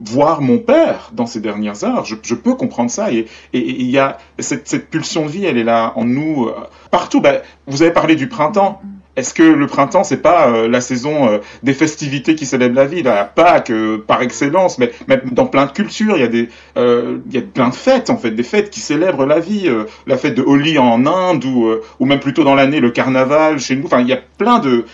voir 0.00 0.42
mon 0.42 0.58
père 0.58 1.10
dans 1.14 1.26
ces 1.26 1.40
dernières 1.40 1.82
heures. 1.82 2.04
Je, 2.04 2.14
je 2.22 2.34
peux 2.34 2.54
comprendre 2.54 2.90
ça. 2.90 3.10
Et 3.10 3.26
il 3.52 3.90
y 3.90 3.98
a 3.98 4.18
cette, 4.38 4.68
cette, 4.68 4.90
pulsion 4.90 5.24
de 5.24 5.30
vie, 5.30 5.46
elle 5.46 5.56
est 5.56 5.64
là 5.64 5.94
en 5.96 6.04
nous 6.04 6.46
euh, 6.46 6.54
partout. 6.90 7.22
Ben, 7.22 7.40
vous 7.66 7.82
avez 7.82 7.90
parlé 7.90 8.16
du 8.16 8.28
printemps. 8.28 8.82
Est-ce 9.18 9.34
que 9.34 9.42
le 9.42 9.66
printemps, 9.66 10.04
c'est 10.04 10.22
pas 10.22 10.46
euh, 10.46 10.68
la 10.68 10.80
saison 10.80 11.28
euh, 11.28 11.38
des 11.64 11.74
festivités 11.74 12.36
qui 12.36 12.46
célèbrent 12.46 12.76
la 12.76 12.84
vie, 12.86 13.02
la 13.02 13.24
Pâques 13.24 13.70
euh, 13.70 13.98
par 13.98 14.22
excellence, 14.22 14.78
mais 14.78 14.92
même 15.08 15.22
dans 15.32 15.46
plein 15.46 15.66
de 15.66 15.72
cultures, 15.72 16.16
il 16.16 16.20
y 16.20 16.24
a 16.24 16.28
des, 16.28 16.48
euh, 16.76 17.18
il 17.26 17.34
y 17.34 17.38
a 17.38 17.42
plein 17.42 17.68
de 17.68 17.74
fêtes 17.74 18.10
en 18.10 18.16
fait, 18.16 18.30
des 18.30 18.44
fêtes 18.44 18.70
qui 18.70 18.78
célèbrent 18.78 19.26
la 19.26 19.40
vie, 19.40 19.68
la 20.06 20.16
fête 20.16 20.36
de 20.36 20.42
Holi 20.42 20.78
en 20.78 21.04
Inde 21.04 21.44
ou 21.44 21.68
ou 21.98 22.06
même 22.06 22.20
plutôt 22.20 22.44
dans 22.44 22.54
l'année 22.54 22.78
le 22.78 22.90
carnaval 22.92 23.58
chez 23.58 23.74
nous. 23.74 23.86
Enfin, 23.86 24.02
il 24.02 24.06
y 24.06 24.12
a 24.12 24.20
plein 24.38 24.60
de 24.60 24.84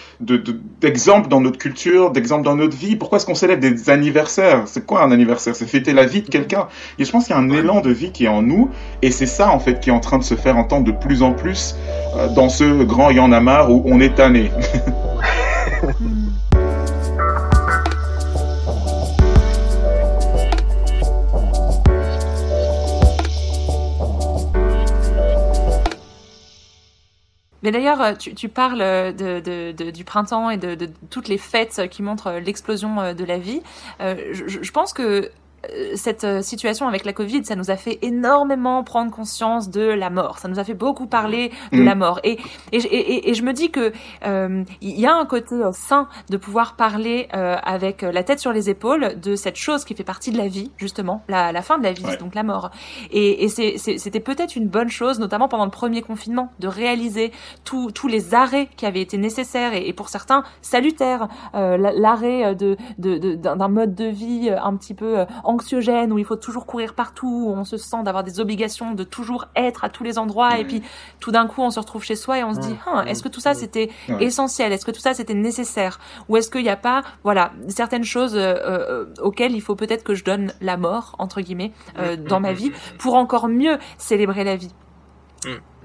d'exemples 0.80 1.26
de, 1.26 1.30
dans 1.30 1.42
notre 1.42 1.58
culture, 1.58 2.10
d'exemples 2.10 2.44
dans 2.44 2.56
notre 2.56 2.76
vie. 2.76 2.96
Pourquoi 2.96 3.16
est-ce 3.16 3.26
qu'on 3.26 3.34
célèbre 3.34 3.60
des 3.60 3.90
anniversaires? 3.90 4.62
C'est 4.64 4.86
quoi 4.86 5.02
un 5.02 5.12
anniversaire? 5.12 5.54
C'est 5.54 5.66
fêter 5.66 5.92
la 5.92 6.06
vie 6.06 6.22
de 6.22 6.30
quelqu'un? 6.30 6.68
Et 6.98 7.04
je 7.04 7.10
pense 7.10 7.26
qu'il 7.26 7.36
y 7.36 7.38
a 7.38 7.42
un 7.42 7.50
élan 7.50 7.82
de 7.82 7.90
vie 7.90 8.10
qui 8.10 8.24
est 8.24 8.28
en 8.28 8.40
nous, 8.40 8.70
et 9.02 9.10
c'est 9.10 9.26
ça 9.26 9.50
en 9.50 9.58
fait 9.58 9.80
qui 9.80 9.90
est 9.90 9.92
en 9.92 10.00
train 10.00 10.16
de 10.16 10.24
se 10.24 10.34
faire 10.34 10.56
entendre 10.56 10.84
de 10.84 10.92
plus 10.92 11.22
en 11.22 11.32
plus 11.32 11.76
dans 12.34 12.48
ce 12.48 12.84
grand 12.84 13.10
y 13.10 13.18
en 13.18 13.32
a 13.32 13.40
marre 13.40 13.70
où 13.72 13.82
on 13.86 14.00
est 14.00 14.13
Mais 27.64 27.70
d'ailleurs, 27.70 28.16
tu, 28.18 28.34
tu, 28.34 28.50
parles 28.50 28.78
de, 28.78 29.40
de, 29.40 29.90
du 29.90 30.04
printemps 30.04 30.50
et 30.50 30.58
de, 30.58 30.76
toutes 31.08 31.28
les 31.28 31.38
fêtes 31.38 31.88
qui 31.90 32.02
montrent 32.02 32.32
l'explosion 32.32 33.14
de 33.14 33.24
la 33.24 33.38
vie. 33.38 33.62
Euh, 34.00 34.14
je, 34.32 34.70
pense 34.70 34.92
que 34.92 35.02
euh, 35.02 35.28
cette 35.94 36.24
euh, 36.24 36.42
situation 36.42 36.86
avec 36.88 37.04
la 37.04 37.12
Covid, 37.12 37.44
ça 37.44 37.56
nous 37.56 37.70
a 37.70 37.76
fait 37.76 37.98
énormément 38.02 38.82
prendre 38.84 39.10
conscience 39.10 39.70
de 39.70 39.82
la 39.82 40.10
mort. 40.10 40.38
Ça 40.38 40.48
nous 40.48 40.58
a 40.58 40.64
fait 40.64 40.74
beaucoup 40.74 41.06
parler 41.06 41.50
de 41.72 41.80
Mm. 41.80 41.84
la 41.84 41.94
mort. 41.94 42.20
Et, 42.24 42.38
et, 42.72 42.78
et, 42.78 43.30
et 43.30 43.34
je 43.34 43.42
me 43.42 43.52
dis 43.52 43.70
que 43.70 43.92
euh, 44.26 44.64
il 44.80 44.98
y 45.00 45.06
a 45.06 45.14
un 45.14 45.24
côté 45.26 45.54
euh, 45.54 45.72
sain 45.72 46.08
de 46.30 46.36
pouvoir 46.36 46.76
parler 46.76 47.28
euh, 47.34 47.56
avec 47.62 48.02
la 48.02 48.22
tête 48.22 48.40
sur 48.40 48.52
les 48.52 48.70
épaules 48.70 49.20
de 49.20 49.36
cette 49.36 49.56
chose 49.56 49.84
qui 49.84 49.94
fait 49.94 50.04
partie 50.04 50.30
de 50.30 50.38
la 50.38 50.48
vie, 50.48 50.70
justement, 50.76 51.22
la, 51.28 51.52
la 51.52 51.62
fin 51.62 51.78
de 51.78 51.84
la 51.84 51.92
vie, 51.92 52.04
Ouais. 52.04 52.16
donc 52.16 52.34
la 52.34 52.42
mort. 52.42 52.70
Et, 53.10 53.44
et 53.44 53.48
c'était 53.48 54.20
peut-être 54.20 54.56
une 54.56 54.68
bonne 54.68 54.88
chose, 54.90 55.18
notamment 55.18 55.48
pendant 55.48 55.64
le 55.64 55.70
premier 55.70 56.02
confinement, 56.02 56.50
de 56.60 56.68
réaliser 56.68 57.32
tous 57.64 57.90
tous 57.90 58.08
les 58.08 58.34
arrêts 58.34 58.68
qui 58.76 58.86
avaient 58.86 59.00
été 59.00 59.16
nécessaires 59.18 59.74
et, 59.74 59.88
et 59.88 59.92
pour 59.92 60.08
certains 60.08 60.44
salutaires. 60.62 61.28
Euh, 61.54 61.76
la- 61.76 61.92
L'arrêt 61.92 62.54
de 62.54 62.76
de- 62.98 63.18
de- 63.18 63.34
d'un 63.34 63.56
d'un 63.56 63.68
mode 63.68 63.94
de 63.94 64.04
vie 64.06 64.48
euh, 64.50 64.58
un 64.62 64.76
petit 64.76 64.94
peu 64.94 65.20
euh, 65.20 65.24
anxiogène 65.54 66.12
où 66.12 66.18
il 66.18 66.24
faut 66.24 66.36
toujours 66.36 66.66
courir 66.66 66.94
partout, 66.94 67.46
où 67.46 67.50
on 67.50 67.64
se 67.64 67.76
sent 67.76 68.02
d'avoir 68.04 68.24
des 68.24 68.40
obligations 68.40 68.92
de 68.92 69.04
toujours 69.04 69.46
être 69.56 69.84
à 69.84 69.88
tous 69.88 70.04
les 70.04 70.18
endroits 70.18 70.58
et 70.58 70.64
puis 70.64 70.82
tout 71.20 71.30
d'un 71.30 71.46
coup 71.46 71.62
on 71.62 71.70
se 71.70 71.80
retrouve 71.80 72.04
chez 72.04 72.16
soi 72.16 72.38
et 72.38 72.44
on 72.44 72.54
se 72.54 72.60
dit 72.60 72.74
Hein, 72.86 73.04
est-ce 73.06 73.22
que 73.22 73.28
tout 73.28 73.40
ça 73.40 73.54
c'était 73.54 73.90
essentiel? 74.20 74.72
Est-ce 74.72 74.84
que 74.84 74.90
tout 74.90 75.00
ça 75.00 75.14
c'était 75.14 75.34
nécessaire? 75.34 75.98
Ou 76.28 76.36
est-ce 76.36 76.50
qu'il 76.50 76.62
n'y 76.62 76.68
a 76.68 76.76
pas 76.76 77.02
voilà 77.22 77.52
certaines 77.68 78.04
choses 78.04 78.36
euh, 78.36 78.54
euh, 78.66 79.06
auxquelles 79.20 79.52
il 79.52 79.60
faut 79.60 79.76
peut-être 79.76 80.04
que 80.04 80.14
je 80.14 80.24
donne 80.24 80.52
la 80.60 80.76
mort 80.76 81.14
entre 81.18 81.40
guillemets 81.40 81.72
euh, 81.98 82.16
dans 82.16 82.40
ma 82.40 82.52
vie 82.52 82.72
pour 82.98 83.14
encore 83.14 83.48
mieux 83.48 83.78
célébrer 83.98 84.44
la 84.44 84.56
vie 84.56 84.72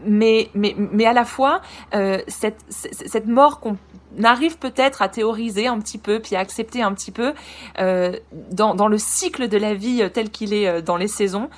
mais, 0.05 0.49
mais, 0.53 0.75
mais 0.77 1.05
à 1.05 1.13
la 1.13 1.25
fois, 1.25 1.61
euh, 1.93 2.19
cette, 2.27 2.59
cette 2.69 3.27
mort 3.27 3.59
qu'on 3.59 3.77
arrive 4.23 4.57
peut-être 4.57 5.01
à 5.01 5.09
théoriser 5.09 5.67
un 5.67 5.79
petit 5.79 5.97
peu, 5.97 6.19
puis 6.19 6.35
à 6.35 6.39
accepter 6.39 6.81
un 6.81 6.93
petit 6.93 7.11
peu, 7.11 7.33
euh, 7.79 8.17
dans, 8.51 8.75
dans 8.75 8.87
le 8.87 8.97
cycle 8.97 9.47
de 9.47 9.57
la 9.57 9.73
vie 9.73 10.01
euh, 10.01 10.09
tel 10.09 10.29
qu'il 10.29 10.53
est 10.53 10.81
dans 10.81 10.97
les 10.97 11.07
saisons, 11.07 11.49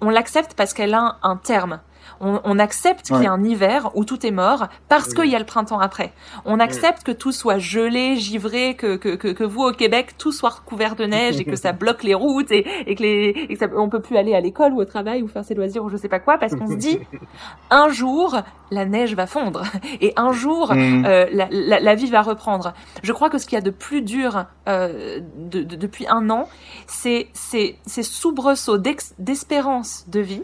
on 0.00 0.10
l'accepte 0.10 0.54
parce 0.54 0.74
qu'elle 0.74 0.94
a 0.94 1.00
un, 1.00 1.16
un 1.22 1.36
terme. 1.36 1.80
On, 2.20 2.40
on 2.44 2.58
accepte 2.58 3.06
qu'il 3.06 3.22
y 3.22 3.26
a 3.26 3.32
un 3.32 3.42
hiver 3.44 3.90
où 3.94 4.04
tout 4.04 4.24
est 4.26 4.30
mort 4.30 4.68
parce 4.88 5.14
qu'il 5.14 5.26
y 5.30 5.36
a 5.36 5.38
le 5.38 5.44
printemps 5.44 5.78
après. 5.80 6.12
On 6.44 6.60
accepte 6.60 7.02
que 7.04 7.12
tout 7.12 7.32
soit 7.32 7.58
gelé, 7.58 8.16
givré, 8.16 8.74
que, 8.74 8.96
que, 8.96 9.14
que, 9.16 9.28
que 9.28 9.44
vous 9.44 9.62
au 9.62 9.72
Québec 9.72 10.14
tout 10.18 10.32
soit 10.32 10.50
recouvert 10.50 10.96
de 10.96 11.04
neige 11.04 11.40
et 11.40 11.44
que 11.44 11.56
ça 11.56 11.72
bloque 11.82 12.02
les 12.02 12.14
routes 12.14 12.50
et, 12.50 12.66
et 12.86 12.94
que 12.94 13.02
les 13.02 13.28
et 13.48 13.54
que 13.54 13.58
ça, 13.58 13.66
on 13.76 13.88
peut 13.88 14.00
plus 14.00 14.16
aller 14.16 14.34
à 14.34 14.40
l'école 14.40 14.72
ou 14.72 14.80
au 14.80 14.84
travail 14.84 15.22
ou 15.22 15.28
faire 15.28 15.44
ses 15.44 15.54
loisirs 15.54 15.84
ou 15.84 15.88
je 15.88 15.96
sais 15.96 16.08
pas 16.08 16.18
quoi 16.20 16.38
parce 16.38 16.54
qu'on 16.54 16.66
se 16.68 16.74
dit 16.76 16.98
un 17.70 17.88
jour 17.88 18.36
la 18.70 18.84
neige 18.84 19.14
va 19.14 19.26
fondre 19.26 19.62
et 20.00 20.12
un 20.16 20.32
jour 20.32 20.74
Mm. 20.74 21.04
euh, 21.06 21.26
la, 21.32 21.48
la, 21.50 21.80
la 21.80 21.94
vie 21.94 22.10
va 22.10 22.22
reprendre. 22.22 22.72
Je 23.02 23.12
crois 23.12 23.30
que 23.30 23.38
ce 23.38 23.46
qu'il 23.46 23.56
y 23.56 23.58
a 23.58 23.62
de 23.64 23.70
plus 23.70 24.02
dur 24.02 24.44
euh, 24.68 25.20
de, 25.36 25.62
de- 25.62 25.76
depuis 25.76 26.06
un 26.08 26.28
an, 26.30 26.48
c'est 26.86 27.28
c'est 27.32 27.76
ces 27.86 28.02
soubresauts 28.02 28.78
d'espérance 29.18 30.04
de 30.08 30.20
vie 30.20 30.42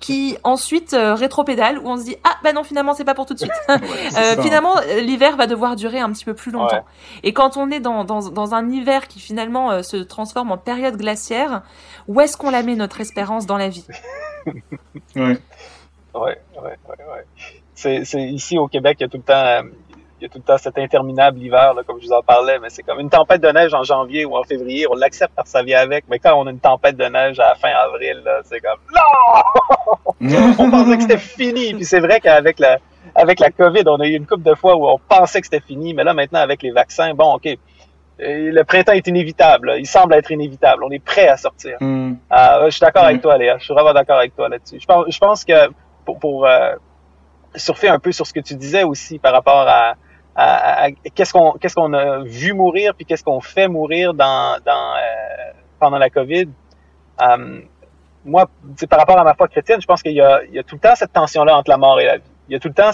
qui 0.00 0.36
ensuite 0.44 0.94
euh, 0.94 1.14
rétropédale 1.14 1.78
où 1.78 1.88
on 1.88 1.96
se 1.96 2.04
dit 2.04 2.16
ah 2.24 2.36
bah 2.42 2.52
non 2.52 2.64
finalement 2.64 2.94
c'est 2.94 3.04
pas 3.04 3.14
pour 3.14 3.26
tout 3.26 3.34
de 3.34 3.40
suite. 3.40 3.52
Euh, 3.68 4.40
finalement 4.42 4.74
l'hiver 4.98 5.36
va 5.36 5.46
devoir 5.46 5.76
durer 5.76 6.00
un 6.00 6.10
petit 6.12 6.24
peu 6.24 6.34
plus 6.34 6.50
longtemps. 6.50 6.76
Ouais. 6.76 6.82
Et 7.22 7.32
quand 7.32 7.56
on 7.56 7.70
est 7.70 7.80
dans, 7.80 8.04
dans, 8.04 8.30
dans 8.30 8.54
un 8.54 8.70
hiver 8.70 9.08
qui 9.08 9.20
finalement 9.20 9.70
euh, 9.70 9.82
se 9.82 9.96
transforme 9.96 10.52
en 10.52 10.58
période 10.58 10.96
glaciaire, 10.96 11.62
où 12.08 12.20
est-ce 12.20 12.36
qu'on 12.36 12.50
la 12.50 12.62
met 12.62 12.76
notre 12.76 13.00
espérance 13.00 13.46
dans 13.46 13.58
la 13.58 13.68
vie? 13.68 13.84
Ouais. 15.16 15.38
Ouais, 16.14 16.38
ouais, 16.62 16.62
ouais, 16.62 16.76
ouais. 16.88 17.26
C'est, 17.74 18.04
c'est 18.04 18.22
ici 18.22 18.56
au 18.56 18.68
Québec, 18.68 18.96
il 19.00 19.02
y 19.02 19.06
a 19.06 19.08
tout 19.08 19.18
le 19.18 19.22
temps, 19.22 19.34
euh, 19.34 19.62
il 20.18 20.24
y 20.24 20.26
a 20.26 20.28
tout 20.28 20.38
le 20.38 20.44
temps 20.44 20.56
cet 20.56 20.78
interminable 20.78 21.38
hiver, 21.38 21.74
là, 21.74 21.82
comme 21.86 22.00
je 22.00 22.06
vous 22.06 22.12
en 22.12 22.22
parlais, 22.22 22.58
mais 22.58 22.70
c'est 22.70 22.82
comme 22.82 23.00
une 23.00 23.10
tempête 23.10 23.42
de 23.42 23.48
neige 23.48 23.74
en 23.74 23.82
janvier 23.82 24.24
ou 24.24 24.36
en 24.36 24.44
février, 24.44 24.86
on 24.90 24.94
l'accepte 24.94 25.32
parce 25.34 25.48
que 25.48 25.52
ça 25.52 25.62
vient 25.62 25.78
avec, 25.78 26.04
mais 26.08 26.18
quand 26.18 26.34
on 26.34 26.46
a 26.46 26.50
une 26.50 26.60
tempête 26.60 26.96
de 26.96 27.04
neige 27.04 27.38
à 27.38 27.48
la 27.48 27.54
fin 27.54 27.68
avril, 27.68 28.22
c'est 28.44 28.60
comme 28.60 28.78
non, 30.20 30.54
on 30.58 30.70
pensait 30.70 30.96
que 30.96 31.02
c'était 31.02 31.18
fini, 31.18 31.74
puis 31.74 31.84
c'est 31.84 32.00
vrai 32.00 32.20
qu'avec 32.20 32.58
la, 32.58 32.78
avec 33.14 33.40
la 33.40 33.50
COVID, 33.50 33.82
on 33.86 34.00
a 34.00 34.06
eu 34.06 34.14
une 34.14 34.26
couple 34.26 34.42
de 34.42 34.54
fois 34.54 34.76
où 34.76 34.88
on 34.88 34.98
pensait 34.98 35.40
que 35.40 35.46
c'était 35.46 35.64
fini, 35.64 35.92
mais 35.92 36.04
là 36.04 36.14
maintenant 36.14 36.40
avec 36.40 36.62
les 36.62 36.70
vaccins, 36.70 37.12
bon, 37.12 37.34
ok, 37.34 37.48
le 38.18 38.62
printemps 38.62 38.92
est 38.92 39.06
inévitable, 39.06 39.74
il 39.78 39.86
semble 39.86 40.14
être 40.14 40.30
inévitable, 40.30 40.84
on 40.84 40.90
est 40.90 41.04
prêt 41.04 41.28
à 41.28 41.36
sortir. 41.36 41.76
Mm. 41.80 42.14
Ah, 42.30 42.60
je 42.64 42.70
suis 42.70 42.80
d'accord 42.80 43.04
avec 43.04 43.20
toi, 43.20 43.36
Léa. 43.36 43.58
Je 43.58 43.64
suis 43.64 43.74
vraiment 43.74 43.92
d'accord 43.92 44.16
avec 44.16 44.34
toi 44.34 44.48
là-dessus. 44.48 44.78
Je 44.80 44.86
pense, 44.86 45.04
je 45.08 45.18
pense 45.18 45.44
que 45.44 45.70
pour, 46.06 46.18
pour 46.18 46.46
euh, 46.46 46.72
surfer 47.56 47.88
un 47.88 47.98
peu 47.98 48.12
sur 48.12 48.26
ce 48.26 48.32
que 48.32 48.40
tu 48.40 48.54
disais 48.54 48.84
aussi 48.84 49.18
par 49.18 49.32
rapport 49.32 49.68
à, 49.68 49.96
qu'est-ce 51.14 51.32
qu'on 51.32 51.52
qu'est-ce 51.52 51.74
qu'on 51.74 51.92
a 51.92 52.18
vu 52.24 52.52
mourir 52.52 52.94
puis 52.94 53.06
qu'est-ce 53.06 53.24
qu'on 53.24 53.40
fait 53.40 53.68
mourir 53.68 54.10
euh, 54.10 55.52
pendant 55.78 55.98
la 55.98 56.10
COVID. 56.10 56.48
Euh, 57.22 57.60
moi, 58.24 58.50
par 58.90 58.98
rapport 58.98 59.18
à 59.18 59.24
ma 59.24 59.34
foi 59.34 59.48
chrétienne, 59.48 59.80
je 59.80 59.86
pense 59.86 60.02
qu'il 60.02 60.12
y 60.12 60.20
a, 60.20 60.40
tout 60.66 60.74
le 60.74 60.80
temps 60.80 60.94
cette 60.96 61.12
tension-là 61.12 61.56
entre 61.56 61.70
la 61.70 61.76
mort 61.76 62.00
et 62.00 62.06
la 62.06 62.16
vie. 62.16 62.30
Il 62.48 62.52
y 62.52 62.56
a 62.56 62.58
tout 62.58 62.68
le 62.68 62.74
temps 62.74 62.90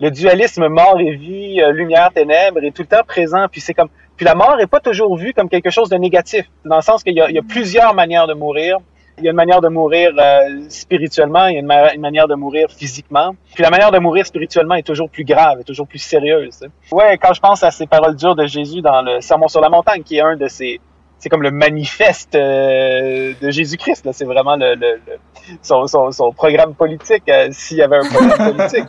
le, 0.00 0.10
dualisme 0.10 0.68
mort 0.68 1.00
et 1.00 1.14
vie, 1.14 1.60
euh, 1.60 1.72
lumière, 1.72 2.10
ténèbres 2.12 2.62
est 2.62 2.70
tout 2.72 2.82
le 2.82 2.88
temps 2.88 3.04
présent. 3.06 3.46
Puis 3.50 3.60
c'est 3.60 3.74
comme, 3.74 3.88
puis 4.16 4.26
la 4.26 4.34
mort 4.34 4.58
est 4.60 4.66
pas 4.66 4.80
toujours 4.80 5.16
vue 5.16 5.32
comme 5.32 5.48
quelque 5.48 5.70
chose 5.70 5.88
de 5.88 5.96
négatif, 5.96 6.46
dans 6.64 6.76
le 6.76 6.82
sens 6.82 7.02
qu'il 7.02 7.14
y 7.14 7.20
a 7.20 7.42
plusieurs 7.42 7.94
manières 7.94 8.26
de 8.26 8.34
mourir. 8.34 8.78
Il 9.18 9.24
y 9.24 9.28
a 9.28 9.30
une 9.30 9.36
manière 9.36 9.60
de 9.60 9.68
mourir 9.68 10.12
euh, 10.18 10.60
spirituellement, 10.68 11.46
il 11.46 11.54
y 11.54 11.56
a 11.56 11.60
une, 11.60 11.66
ma- 11.66 11.92
une 11.94 12.00
manière 12.00 12.28
de 12.28 12.34
mourir 12.34 12.68
physiquement. 12.70 13.34
Puis 13.54 13.62
la 13.62 13.70
manière 13.70 13.90
de 13.90 13.98
mourir 13.98 14.26
spirituellement 14.26 14.74
est 14.76 14.82
toujours 14.86 15.10
plus 15.10 15.24
grave, 15.24 15.60
est 15.60 15.64
toujours 15.64 15.86
plus 15.88 15.98
sérieuse. 15.98 16.60
Ouais, 16.92 17.18
quand 17.18 17.32
je 17.34 17.40
pense 17.40 17.62
à 17.62 17.70
ces 17.70 17.86
paroles 17.86 18.16
dures 18.16 18.36
de 18.36 18.46
Jésus 18.46 18.80
dans 18.80 19.02
le 19.02 19.20
Sermon 19.20 19.48
sur 19.48 19.60
la 19.60 19.68
montagne, 19.68 20.02
qui 20.02 20.16
est 20.18 20.20
un 20.22 20.36
de 20.36 20.48
ces, 20.48 20.80
c'est 21.18 21.28
comme 21.28 21.42
le 21.42 21.50
manifeste 21.50 22.34
euh, 22.36 23.32
de 23.40 23.50
Jésus-Christ. 23.50 24.04
là. 24.06 24.12
C'est 24.12 24.24
vraiment 24.24 24.56
le, 24.56 24.74
le- 24.74 25.00
le- 25.06 25.18
son, 25.62 25.86
son, 25.86 26.10
son 26.12 26.32
programme 26.32 26.74
politique, 26.74 27.24
euh, 27.28 27.48
s'il 27.50 27.78
y 27.78 27.82
avait 27.82 27.96
un 27.96 28.08
programme 28.08 28.56
politique. 28.56 28.86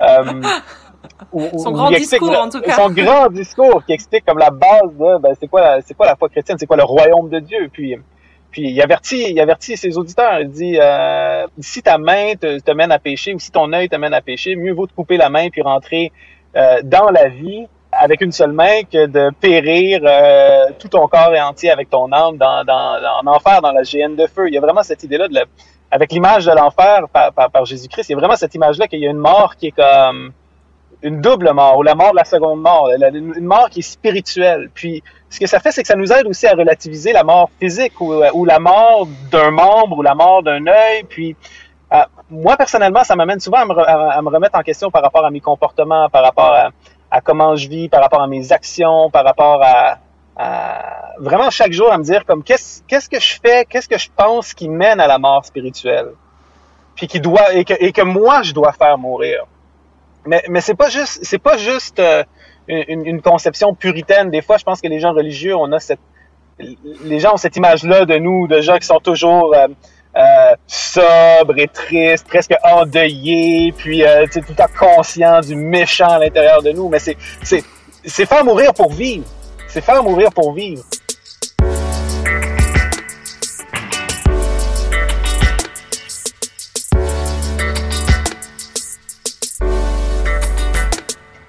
Euh, 0.00 0.42
où- 1.32 1.48
où- 1.52 1.58
Son 1.58 1.70
grand 1.72 1.90
explique 1.90 2.20
discours, 2.20 2.38
en 2.40 2.48
tout 2.48 2.60
cas. 2.60 2.72
Son 2.72 2.90
grand 2.90 3.28
discours 3.30 3.84
qui 3.84 3.92
explique 3.92 4.24
comme 4.24 4.38
la 4.38 4.50
base 4.50 4.92
de 4.98 5.18
ben, 5.18 5.34
c'est 5.38 5.48
quoi 5.48 5.60
la, 5.60 5.80
c'est 5.82 5.94
quoi 5.94 6.06
la 6.06 6.16
foi 6.16 6.28
chrétienne, 6.28 6.56
c'est 6.58 6.66
quoi 6.66 6.76
le 6.76 6.84
royaume 6.84 7.28
de 7.28 7.38
Dieu. 7.40 7.68
Puis 7.72 7.96
puis 8.56 8.70
il 8.70 8.80
avertit, 8.80 9.76
ses 9.76 9.98
auditeurs. 9.98 10.40
Il 10.40 10.48
dit 10.48 10.78
euh, 10.80 11.46
si 11.60 11.82
ta 11.82 11.98
main 11.98 12.32
te, 12.36 12.72
mène 12.72 12.90
à 12.90 12.98
pécher 12.98 13.34
ou 13.34 13.38
si 13.38 13.50
ton 13.50 13.70
œil 13.74 13.90
te 13.90 13.96
mène 13.96 14.14
à 14.14 14.22
pécher, 14.22 14.56
mieux 14.56 14.72
vaut 14.72 14.86
te 14.86 14.94
couper 14.94 15.18
la 15.18 15.28
main 15.28 15.50
puis 15.50 15.60
rentrer 15.60 16.10
euh, 16.56 16.80
dans 16.82 17.10
la 17.10 17.28
vie 17.28 17.66
avec 17.92 18.22
une 18.22 18.32
seule 18.32 18.52
main 18.52 18.82
que 18.90 19.04
de 19.04 19.30
périr 19.42 20.00
euh, 20.04 20.70
tout 20.78 20.88
ton 20.88 21.06
corps 21.06 21.34
et 21.34 21.40
entier 21.42 21.70
avec 21.70 21.90
ton 21.90 22.10
âme 22.12 22.38
dans, 22.38 22.64
dans, 22.64 22.98
en 23.22 23.26
enfer, 23.26 23.60
dans 23.60 23.72
la 23.72 23.82
géhenne 23.82 24.16
de 24.16 24.26
feu. 24.26 24.48
Il 24.48 24.54
y 24.54 24.58
a 24.58 24.62
vraiment 24.62 24.82
cette 24.82 25.02
idée-là 25.02 25.26
avec 25.90 26.10
l'image 26.12 26.46
de 26.46 26.52
l'enfer 26.52 27.02
par, 27.12 27.34
par, 27.34 27.50
par 27.50 27.66
Jésus-Christ. 27.66 28.08
Il 28.08 28.12
y 28.12 28.14
a 28.14 28.18
vraiment 28.18 28.36
cette 28.36 28.54
image-là 28.54 28.88
qu'il 28.88 29.00
y 29.00 29.06
a 29.06 29.10
une 29.10 29.18
mort 29.18 29.56
qui 29.56 29.66
est 29.66 29.72
comme 29.72 30.32
une 31.02 31.20
double 31.20 31.52
mort 31.52 31.78
ou 31.78 31.82
la 31.82 31.94
mort 31.94 32.12
de 32.12 32.16
la 32.16 32.24
seconde 32.24 32.60
mort, 32.60 32.90
une 32.90 33.44
mort 33.44 33.68
qui 33.70 33.80
est 33.80 33.82
spirituelle. 33.82 34.70
Puis 34.74 35.02
ce 35.30 35.38
que 35.38 35.46
ça 35.46 35.60
fait, 35.60 35.70
c'est 35.70 35.82
que 35.82 35.88
ça 35.88 35.96
nous 35.96 36.12
aide 36.12 36.26
aussi 36.26 36.46
à 36.46 36.54
relativiser 36.54 37.12
la 37.12 37.24
mort 37.24 37.50
physique 37.60 38.00
ou, 38.00 38.14
ou 38.32 38.44
la 38.44 38.58
mort 38.58 39.06
d'un 39.30 39.50
membre 39.50 39.98
ou 39.98 40.02
la 40.02 40.14
mort 40.14 40.42
d'un 40.42 40.66
œil. 40.66 41.04
Puis 41.08 41.36
euh, 41.92 42.02
moi 42.30 42.56
personnellement, 42.56 43.04
ça 43.04 43.14
m'amène 43.14 43.40
souvent 43.40 43.58
à 43.58 43.64
me, 44.22 44.28
remettre 44.28 44.58
en 44.58 44.62
question 44.62 44.90
par 44.90 45.02
rapport 45.02 45.24
à 45.24 45.30
mes 45.30 45.40
comportements, 45.40 46.08
par 46.08 46.24
rapport 46.24 46.54
à, 47.10 47.20
comment 47.20 47.56
je 47.56 47.68
vis, 47.68 47.88
par 47.88 48.02
rapport 48.02 48.20
à 48.20 48.26
mes 48.26 48.52
actions, 48.52 49.10
par 49.10 49.24
rapport 49.24 49.62
à, 49.62 49.98
vraiment 51.18 51.48
chaque 51.50 51.72
jour 51.72 51.90
à 51.90 51.96
me 51.96 52.04
dire 52.04 52.26
comme 52.26 52.42
qu'est-ce 52.42 53.08
que 53.08 53.20
je 53.20 53.38
fais, 53.42 53.64
qu'est-ce 53.64 53.88
que 53.88 53.96
je 53.96 54.08
pense 54.14 54.52
qui 54.52 54.68
mène 54.68 55.00
à 55.00 55.06
la 55.06 55.18
mort 55.18 55.44
spirituelle, 55.44 56.08
puis 56.94 57.06
qui 57.06 57.20
doit 57.20 57.54
et 57.54 57.64
que 57.64 58.02
moi 58.02 58.42
je 58.42 58.52
dois 58.52 58.72
faire 58.72 58.98
mourir. 58.98 59.46
Mais 60.26 60.42
mais 60.48 60.60
c'est 60.60 60.74
pas 60.74 60.88
juste 60.88 61.20
c'est 61.22 61.38
pas 61.38 61.56
juste 61.56 61.98
euh, 61.98 62.24
une, 62.68 63.22
conception 63.22 63.74
puritaine. 63.74 64.30
Des 64.30 64.42
fois, 64.42 64.56
je 64.56 64.64
pense 64.64 64.80
que 64.80 64.88
les 64.88 65.00
gens 65.00 65.12
religieux, 65.12 65.56
on 65.56 65.70
a 65.72 65.78
cette 65.78 66.00
les 66.58 67.20
gens 67.20 67.34
ont 67.34 67.36
cette 67.36 67.56
image-là 67.56 68.06
de 68.06 68.16
nous, 68.16 68.48
de 68.48 68.60
gens 68.60 68.78
qui 68.78 68.86
sont 68.86 68.98
toujours 68.98 69.54
euh, 69.54 69.68
euh, 70.16 70.54
sobres 70.66 71.58
et 71.58 71.68
tristes, 71.68 72.26
presque 72.26 72.54
endeuillés, 72.64 73.72
puis 73.76 74.02
tout 74.32 74.40
le 74.48 74.54
temps 74.54 74.64
conscients 74.78 75.40
du 75.40 75.54
méchant 75.54 76.08
à 76.08 76.18
l'intérieur 76.18 76.62
de 76.62 76.72
nous. 76.72 76.88
Mais 76.88 76.98
c'est 76.98 77.16
c'est 77.42 77.62
c'est 78.04 78.26
faire 78.26 78.44
mourir 78.44 78.72
pour 78.72 78.92
vivre. 78.92 79.24
C'est 79.68 79.82
faire 79.82 80.02
mourir 80.02 80.32
pour 80.32 80.52
vivre. 80.54 80.82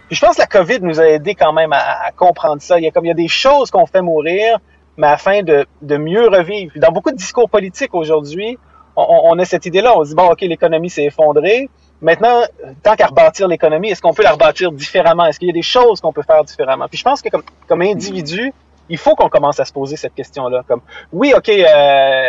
Je 0.09 0.19
pense 0.19 0.35
que 0.35 0.41
la 0.41 0.47
COVID 0.47 0.79
nous 0.81 0.99
a 0.99 1.07
aidé 1.07 1.35
quand 1.35 1.53
même 1.53 1.73
à, 1.73 2.11
comprendre 2.15 2.61
ça. 2.61 2.79
Il 2.79 2.83
y 2.83 2.87
a 2.87 2.91
comme 2.91 3.05
il 3.05 3.09
y 3.09 3.11
a 3.11 3.15
des 3.15 3.27
choses 3.27 3.71
qu'on 3.71 3.85
fait 3.85 4.01
mourir, 4.01 4.59
mais 4.95 5.07
afin 5.07 5.43
de, 5.43 5.65
de 5.81 5.97
mieux 5.97 6.27
revivre. 6.27 6.71
Dans 6.77 6.91
beaucoup 6.91 7.11
de 7.11 7.17
discours 7.17 7.49
politiques 7.49 7.93
aujourd'hui, 7.93 8.57
on, 8.95 9.21
on 9.25 9.39
a 9.39 9.45
cette 9.45 9.65
idée-là. 9.65 9.97
On 9.97 10.03
se 10.03 10.09
dit 10.09 10.15
bon, 10.15 10.27
ok, 10.31 10.41
l'économie 10.41 10.89
s'est 10.89 11.05
effondrée. 11.05 11.69
Maintenant, 12.01 12.43
tant 12.83 12.95
qu'à 12.95 13.07
rebâtir 13.07 13.47
l'économie, 13.47 13.89
est-ce 13.89 14.01
qu'on 14.01 14.13
peut 14.13 14.23
la 14.23 14.33
rebâtir 14.33 14.71
différemment? 14.71 15.25
Est-ce 15.25 15.39
qu'il 15.39 15.47
y 15.47 15.51
a 15.51 15.53
des 15.53 15.63
choses 15.63 15.99
qu'on 15.99 16.13
peut 16.13 16.21
faire 16.21 16.43
différemment? 16.43 16.87
Puis 16.87 16.99
je 16.99 17.03
pense 17.03 17.21
que 17.21 17.29
comme, 17.29 17.43
comme 17.67 17.81
individu, 17.81 18.53
il 18.89 18.97
faut 18.97 19.15
qu'on 19.15 19.29
commence 19.29 19.59
à 19.59 19.65
se 19.65 19.73
poser 19.73 19.95
cette 19.95 20.13
question-là. 20.13 20.63
Comme, 20.67 20.81
oui, 21.11 21.33
ok, 21.35 21.49
euh, 21.49 22.21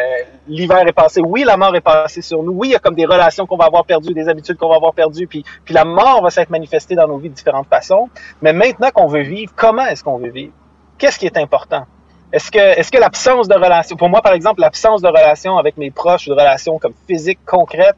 l'hiver 0.49 0.87
est 0.87 0.93
passé, 0.93 1.21
oui, 1.21 1.45
la 1.45 1.57
mort 1.57 1.75
est 1.77 1.81
passée 1.81 2.23
sur 2.23 2.43
nous, 2.43 2.53
oui, 2.53 2.69
il 2.69 2.71
y 2.73 2.75
a 2.75 2.79
comme 2.79 2.95
des 2.95 3.07
relations 3.07 3.47
qu'on 3.47 3.57
va 3.57 3.67
avoir 3.67 3.85
perdues, 3.85 4.15
des 4.15 4.29
habitudes 4.29 4.57
qu'on 4.57 4.69
va 4.69 4.77
avoir 4.77 4.95
perdues, 4.95 5.27
puis, 5.27 5.45
la 5.71 5.85
mort 5.85 6.23
va 6.23 6.31
s'être 6.31 6.50
manifestée 6.50 6.95
dans 6.95 7.07
nos 7.07 7.19
vies 7.19 7.29
de 7.29 7.35
différentes 7.35 7.69
façons. 7.69 8.09
Mais 8.43 8.53
maintenant 8.53 8.91
qu'on 8.91 9.07
veut 9.07 9.23
vivre, 9.23 9.53
comment 9.55 9.87
est-ce 9.87 10.03
qu'on 10.03 10.19
veut 10.19 10.31
vivre? 10.31 10.53
Qu'est-ce 10.97 11.19
qui 11.19 11.27
est 11.27 11.37
important? 11.37 11.85
Est-ce 12.33 12.50
que, 12.50 12.99
l'absence 12.99 13.49
de 13.49 13.55
relation, 13.55 13.97
pour 13.97 14.09
moi 14.09 14.21
par 14.21 14.33
exemple, 14.33 14.61
l'absence 14.61 15.00
de 15.00 15.09
relation 15.09 15.57
avec 15.57 15.77
mes 15.77 15.91
proches, 15.91 16.27
de 16.27 16.33
relations 16.33 16.79
comme 16.79 16.93
physiques, 17.07 17.38
concrètes, 17.47 17.97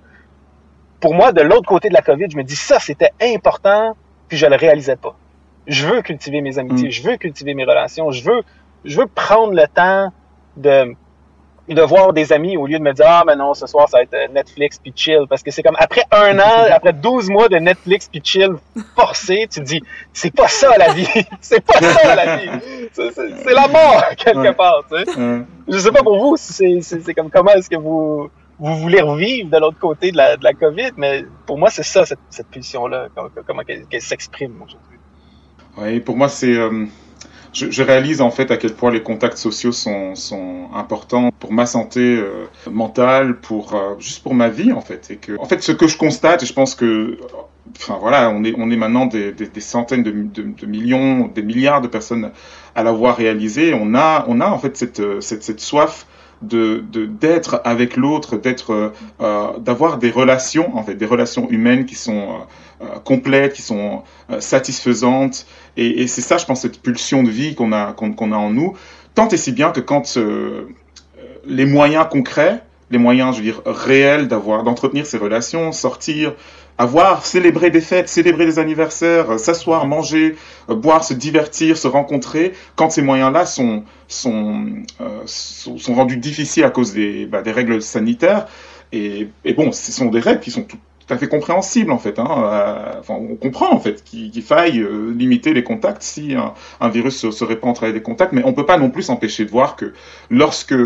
pour 1.00 1.14
moi, 1.14 1.32
de 1.32 1.40
l'autre 1.40 1.66
côté 1.66 1.88
de 1.88 1.94
la 1.94 2.02
COVID, 2.02 2.26
je 2.30 2.36
me 2.36 2.44
dis 2.44 2.56
ça, 2.56 2.78
c'était 2.78 3.10
important, 3.22 3.96
puis 4.28 4.36
je 4.36 4.46
le 4.46 4.56
réalisais 4.56 4.96
pas. 4.96 5.16
Je 5.66 5.86
veux 5.86 6.02
cultiver 6.02 6.40
mes 6.40 6.58
amitiés, 6.58 6.88
Mm. 6.88 6.92
je 6.92 7.02
veux 7.02 7.16
cultiver 7.16 7.54
mes 7.54 7.64
relations, 7.64 8.10
je 8.10 8.24
veux, 8.24 8.42
je 8.84 8.98
veux 9.00 9.06
prendre 9.06 9.52
le 9.52 9.66
temps 9.72 10.12
de, 10.56 10.94
de 11.68 11.82
voir 11.82 12.12
des 12.12 12.32
amis 12.32 12.56
au 12.56 12.66
lieu 12.66 12.78
de 12.78 12.82
me 12.82 12.92
dire 12.92 13.04
ah 13.08 13.22
mais 13.26 13.36
non 13.36 13.54
ce 13.54 13.66
soir 13.66 13.88
ça 13.88 13.98
va 13.98 14.02
être 14.02 14.14
euh, 14.14 14.26
Netflix 14.32 14.78
puis 14.82 14.92
chill. 14.96 15.26
Parce 15.28 15.42
que 15.42 15.50
c'est 15.52 15.62
comme 15.62 15.76
après 15.78 16.02
un 16.10 16.38
an 16.40 16.66
après 16.72 16.92
12 16.92 17.30
mois 17.30 17.48
de 17.48 17.56
Netflix 17.56 18.08
puis 18.08 18.20
chill 18.24 18.50
forcé 18.96 19.46
tu 19.50 19.60
te 19.60 19.64
dis 19.64 19.80
c'est 20.12 20.34
pas 20.34 20.48
ça 20.48 20.76
la 20.78 20.92
vie. 20.92 21.06
C'est 21.40 21.64
pas 21.64 21.80
ça 21.80 22.14
la 22.16 22.36
vie. 22.38 22.50
C'est, 22.92 23.54
la 23.54 23.68
mort 23.68 24.04
quelque 24.16 24.52
part 24.56 24.82
tu 24.90 25.04
sais. 25.04 25.44
Je 25.68 25.78
sais 25.78 25.92
pas 25.92 26.02
pour 26.02 26.18
vous 26.18 26.36
si 26.36 26.82
c'est, 26.82 27.14
comme 27.14 27.30
comment 27.30 27.52
est-ce 27.52 27.70
que 27.70 27.76
vous 27.76 28.28
vous 28.58 28.76
voulez 28.76 29.00
revivre 29.00 29.48
de 29.50 29.58
l'autre 29.58 29.78
côté 29.78 30.10
de 30.10 30.16
la, 30.16 30.36
de 30.36 30.42
la 30.44 30.52
COVID 30.54 30.90
mais 30.96 31.24
pour 31.46 31.56
moi 31.58 31.70
c'est 31.70 31.84
ça 31.84 32.04
cette, 32.04 32.18
cette 32.30 32.48
pulsion 32.48 32.88
là 32.88 33.06
comment 33.46 33.62
qu'elle, 33.62 33.86
qu'elle 33.86 34.02
s'exprime 34.02 34.60
aujourd'hui 34.60 34.89
Ouais, 35.80 36.00
pour 36.00 36.16
moi, 36.16 36.28
c'est. 36.28 36.54
euh, 36.54 36.86
je, 37.52 37.82
réalise 37.82 38.20
en 38.20 38.30
fait 38.30 38.50
à 38.50 38.56
quel 38.56 38.74
point 38.74 38.90
les 38.92 39.02
contacts 39.02 39.36
sociaux 39.36 39.72
sont, 39.72 40.14
sont 40.14 40.68
importants 40.74 41.30
pour 41.40 41.52
ma 41.52 41.66
santé 41.66 42.00
euh, 42.00 42.46
mentale, 42.70 43.40
pour 43.40 43.74
euh, 43.74 43.94
juste 43.98 44.22
pour 44.22 44.34
ma 44.34 44.48
vie 44.48 44.72
en 44.72 44.80
fait. 44.80 45.10
Et 45.10 45.16
que, 45.16 45.38
en 45.38 45.46
fait, 45.46 45.62
ce 45.62 45.72
que 45.72 45.88
je 45.88 45.96
constate, 45.96 46.42
et 46.42 46.46
je 46.46 46.52
pense 46.52 46.74
que, 46.74 47.18
enfin 47.76 47.98
voilà, 48.00 48.30
on 48.30 48.44
est 48.44 48.54
on 48.56 48.70
est 48.70 48.76
maintenant 48.76 49.06
des, 49.06 49.34
centaines 49.58 50.02
de, 50.02 50.10
de, 50.12 50.66
millions, 50.66 51.26
des 51.26 51.42
milliards 51.42 51.80
de 51.80 51.88
personnes 51.88 52.30
à 52.74 52.82
l'avoir 52.82 53.16
réalisé. 53.16 53.74
On 53.74 53.94
a 53.94 54.24
on 54.28 54.40
a 54.40 54.48
en 54.48 54.58
fait 54.58 54.76
cette 54.76 55.02
cette, 55.20 55.42
cette 55.42 55.60
soif 55.60 56.06
de 56.42 56.82
d'être 57.20 57.60
avec 57.64 57.96
l'autre, 57.96 58.36
d'être 58.36 58.72
euh, 58.72 58.88
euh, 59.20 59.58
d'avoir 59.58 59.98
des 59.98 60.10
relations 60.10 60.76
en 60.76 60.82
fait, 60.82 60.94
des 60.94 61.06
relations 61.06 61.48
humaines 61.50 61.84
qui 61.84 61.94
sont 61.94 62.28
euh, 62.80 62.86
complètes, 63.04 63.54
qui 63.54 63.62
sont 63.62 64.02
satisfaisantes. 64.38 65.46
Et, 65.76 66.06
c'est 66.06 66.20
ça, 66.20 66.36
je 66.36 66.46
pense, 66.46 66.62
cette 66.62 66.80
pulsion 66.82 67.22
de 67.22 67.30
vie 67.30 67.54
qu'on 67.54 67.72
a, 67.72 67.92
qu'on 67.92 68.32
a 68.32 68.36
en 68.36 68.50
nous. 68.50 68.76
Tant 69.14 69.28
et 69.28 69.36
si 69.36 69.52
bien 69.52 69.70
que 69.70 69.80
quand 69.80 70.18
les 71.46 71.64
moyens 71.64 72.06
concrets, 72.10 72.62
les 72.90 72.98
moyens, 72.98 73.36
je 73.36 73.38
veux 73.38 73.44
dire, 73.44 73.62
réels 73.64 74.28
d'avoir, 74.28 74.62
d'entretenir 74.62 75.06
ces 75.06 75.16
relations, 75.16 75.72
sortir, 75.72 76.34
avoir, 76.80 77.26
célébrer 77.26 77.70
des 77.70 77.82
fêtes, 77.82 78.08
célébrer 78.08 78.46
des 78.46 78.58
anniversaires, 78.58 79.32
euh, 79.32 79.36
s'asseoir, 79.36 79.86
manger, 79.86 80.36
euh, 80.70 80.74
boire, 80.74 81.04
se 81.04 81.12
divertir, 81.12 81.76
se 81.76 81.86
rencontrer, 81.86 82.52
quand 82.74 82.88
ces 82.88 83.02
moyens-là 83.02 83.44
sont, 83.44 83.84
sont, 84.08 84.64
euh, 85.02 85.20
sont, 85.26 85.94
rendus 85.94 86.16
difficiles 86.16 86.64
à 86.64 86.70
cause 86.70 86.94
des, 86.94 87.26
bah, 87.26 87.42
des 87.42 87.52
règles 87.52 87.82
sanitaires, 87.82 88.46
et, 88.92 89.28
et 89.44 89.52
bon, 89.52 89.72
ce 89.72 89.92
sont 89.92 90.06
des 90.06 90.20
règles 90.20 90.40
qui 90.40 90.50
sont 90.50 90.62
tout, 90.62 90.78
à 91.10 91.18
fait 91.18 91.28
compréhensibles 91.28 91.90
en 91.90 91.98
fait. 91.98 92.20
Hein, 92.20 92.94
enfin, 93.00 93.14
on 93.14 93.34
comprend 93.34 93.72
en 93.72 93.80
fait 93.80 94.04
qu'il 94.04 94.42
faille 94.44 94.86
limiter 95.12 95.52
les 95.52 95.64
contacts 95.64 96.04
si 96.04 96.36
un, 96.80 96.88
virus 96.88 97.16
se, 97.16 97.32
se 97.32 97.42
répand 97.42 97.74
travers 97.74 97.92
des 97.92 98.00
contacts, 98.00 98.32
mais 98.32 98.42
on 98.44 98.52
peut 98.52 98.64
pas 98.64 98.78
non 98.78 98.90
plus 98.90 99.02
s'empêcher 99.02 99.44
de 99.44 99.50
voir 99.50 99.74
que 99.74 99.92
lorsque 100.30 100.76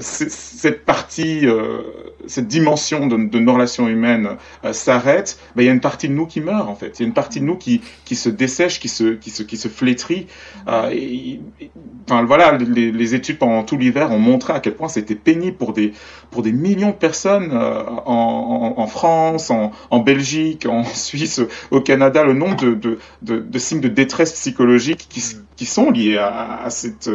cette 0.00 0.84
partie, 0.84 1.46
euh, 1.46 1.82
cette 2.26 2.48
dimension 2.48 3.06
de, 3.06 3.16
de 3.16 3.38
nos 3.38 3.52
relations 3.52 3.88
humaines 3.88 4.36
euh, 4.64 4.72
s'arrête, 4.72 5.38
ben, 5.54 5.62
il 5.62 5.66
y 5.66 5.68
a 5.68 5.72
une 5.72 5.80
partie 5.80 6.08
de 6.08 6.14
nous 6.14 6.26
qui 6.26 6.40
meurt 6.40 6.68
en 6.68 6.74
fait. 6.74 6.98
Il 6.98 7.02
y 7.02 7.04
a 7.04 7.08
une 7.08 7.14
partie 7.14 7.40
de 7.40 7.44
nous 7.44 7.56
qui, 7.56 7.82
qui 8.04 8.16
se 8.16 8.28
dessèche, 8.28 8.80
qui 8.80 8.88
se, 8.88 9.14
qui 9.14 9.30
se, 9.30 9.42
qui 9.42 9.56
se 9.56 9.68
flétrit. 9.68 10.26
Euh, 10.68 10.90
et, 10.92 11.40
enfin 12.08 12.24
voilà, 12.24 12.56
les, 12.56 12.90
les 12.90 13.14
études 13.14 13.38
pendant 13.38 13.62
tout 13.64 13.76
l'hiver 13.76 14.10
ont 14.12 14.18
montré 14.18 14.52
à 14.52 14.60
quel 14.60 14.74
point 14.74 14.88
c'était 14.88 15.14
pénible 15.14 15.56
pour 15.56 15.72
des, 15.72 15.92
pour 16.30 16.42
des 16.42 16.52
millions 16.52 16.90
de 16.90 16.94
personnes 16.96 17.50
euh, 17.52 17.82
en, 18.06 18.74
en, 18.76 18.80
en 18.80 18.86
France, 18.86 19.50
en, 19.50 19.72
en 19.90 19.98
Belgique, 20.00 20.66
en 20.66 20.84
Suisse, 20.94 21.40
au 21.70 21.80
Canada, 21.80 22.24
le 22.24 22.32
nombre 22.32 22.56
de, 22.56 22.74
de, 22.74 22.98
de, 23.22 23.38
de 23.38 23.58
signes 23.58 23.80
de 23.80 23.88
détresse 23.88 24.32
psychologique 24.32 25.06
qui, 25.08 25.22
qui 25.56 25.66
sont 25.66 25.90
liés 25.90 26.16
à, 26.16 26.62
à 26.62 26.70
cette 26.70 27.10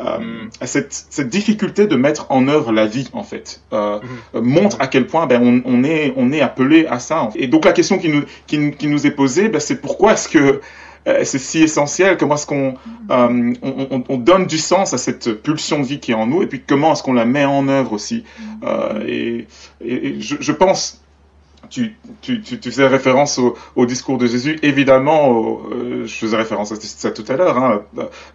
euh, 0.00 0.44
cette, 0.64 0.92
cette 1.10 1.28
difficulté 1.30 1.86
de 1.86 1.96
mettre 1.96 2.26
en 2.30 2.48
œuvre 2.48 2.70
la 2.72 2.86
vie 2.86 3.08
en 3.14 3.22
fait 3.22 3.62
euh, 3.72 3.98
euh, 4.34 4.42
montre 4.42 4.76
à 4.80 4.88
quel 4.88 5.06
point 5.06 5.26
ben, 5.26 5.40
on, 5.42 5.62
on 5.64 5.84
est 5.84 6.12
on 6.16 6.32
est 6.32 6.40
appelé 6.42 6.86
à 6.86 6.98
ça 6.98 7.22
en 7.22 7.30
fait. 7.30 7.40
et 7.42 7.46
donc 7.46 7.64
la 7.64 7.72
question 7.72 7.98
qui 7.98 8.08
nous 8.10 8.22
qui, 8.46 8.58
nous- 8.58 8.72
qui 8.72 8.88
nous 8.88 9.06
est 9.06 9.10
posée 9.12 9.48
ben, 9.48 9.58
c'est 9.60 9.80
pourquoi 9.80 10.12
est-ce 10.12 10.28
que 10.28 10.60
euh, 11.08 11.20
c'est 11.24 11.38
si 11.38 11.62
essentiel 11.62 12.16
comment 12.18 12.34
est-ce 12.34 12.46
qu'on 12.46 12.74
euh, 13.10 13.52
on, 13.62 13.86
on- 13.90 14.04
on 14.08 14.16
donne 14.18 14.46
du 14.46 14.58
sens 14.58 14.92
à 14.92 14.98
cette 14.98 15.32
pulsion 15.42 15.78
de 15.80 15.84
vie 15.86 16.00
qui 16.00 16.10
est 16.10 16.14
en 16.14 16.26
nous 16.26 16.42
et 16.42 16.46
puis 16.46 16.60
comment 16.66 16.92
est-ce 16.92 17.02
qu'on 17.02 17.12
la 17.14 17.24
met 17.24 17.44
en 17.44 17.66
œuvre 17.68 17.92
aussi. 17.92 18.24
Euh, 18.64 19.02
et, 19.06 19.46
et- 19.80 20.06
et 20.08 20.20
je, 20.20 20.36
je 20.40 20.52
pense 20.52 21.00
tu, 21.70 21.96
tu, 22.22 22.42
faisais 22.62 22.86
référence 22.86 23.38
au, 23.74 23.86
discours 23.86 24.18
de 24.18 24.26
Jésus. 24.26 24.58
Évidemment, 24.62 25.60
euh, 25.70 26.06
je 26.06 26.14
faisais 26.14 26.36
référence 26.36 26.72
à 26.72 26.76
ça 26.80 27.10
tout 27.10 27.24
à 27.28 27.36
l'heure. 27.36 27.58
Hein. 27.58 27.82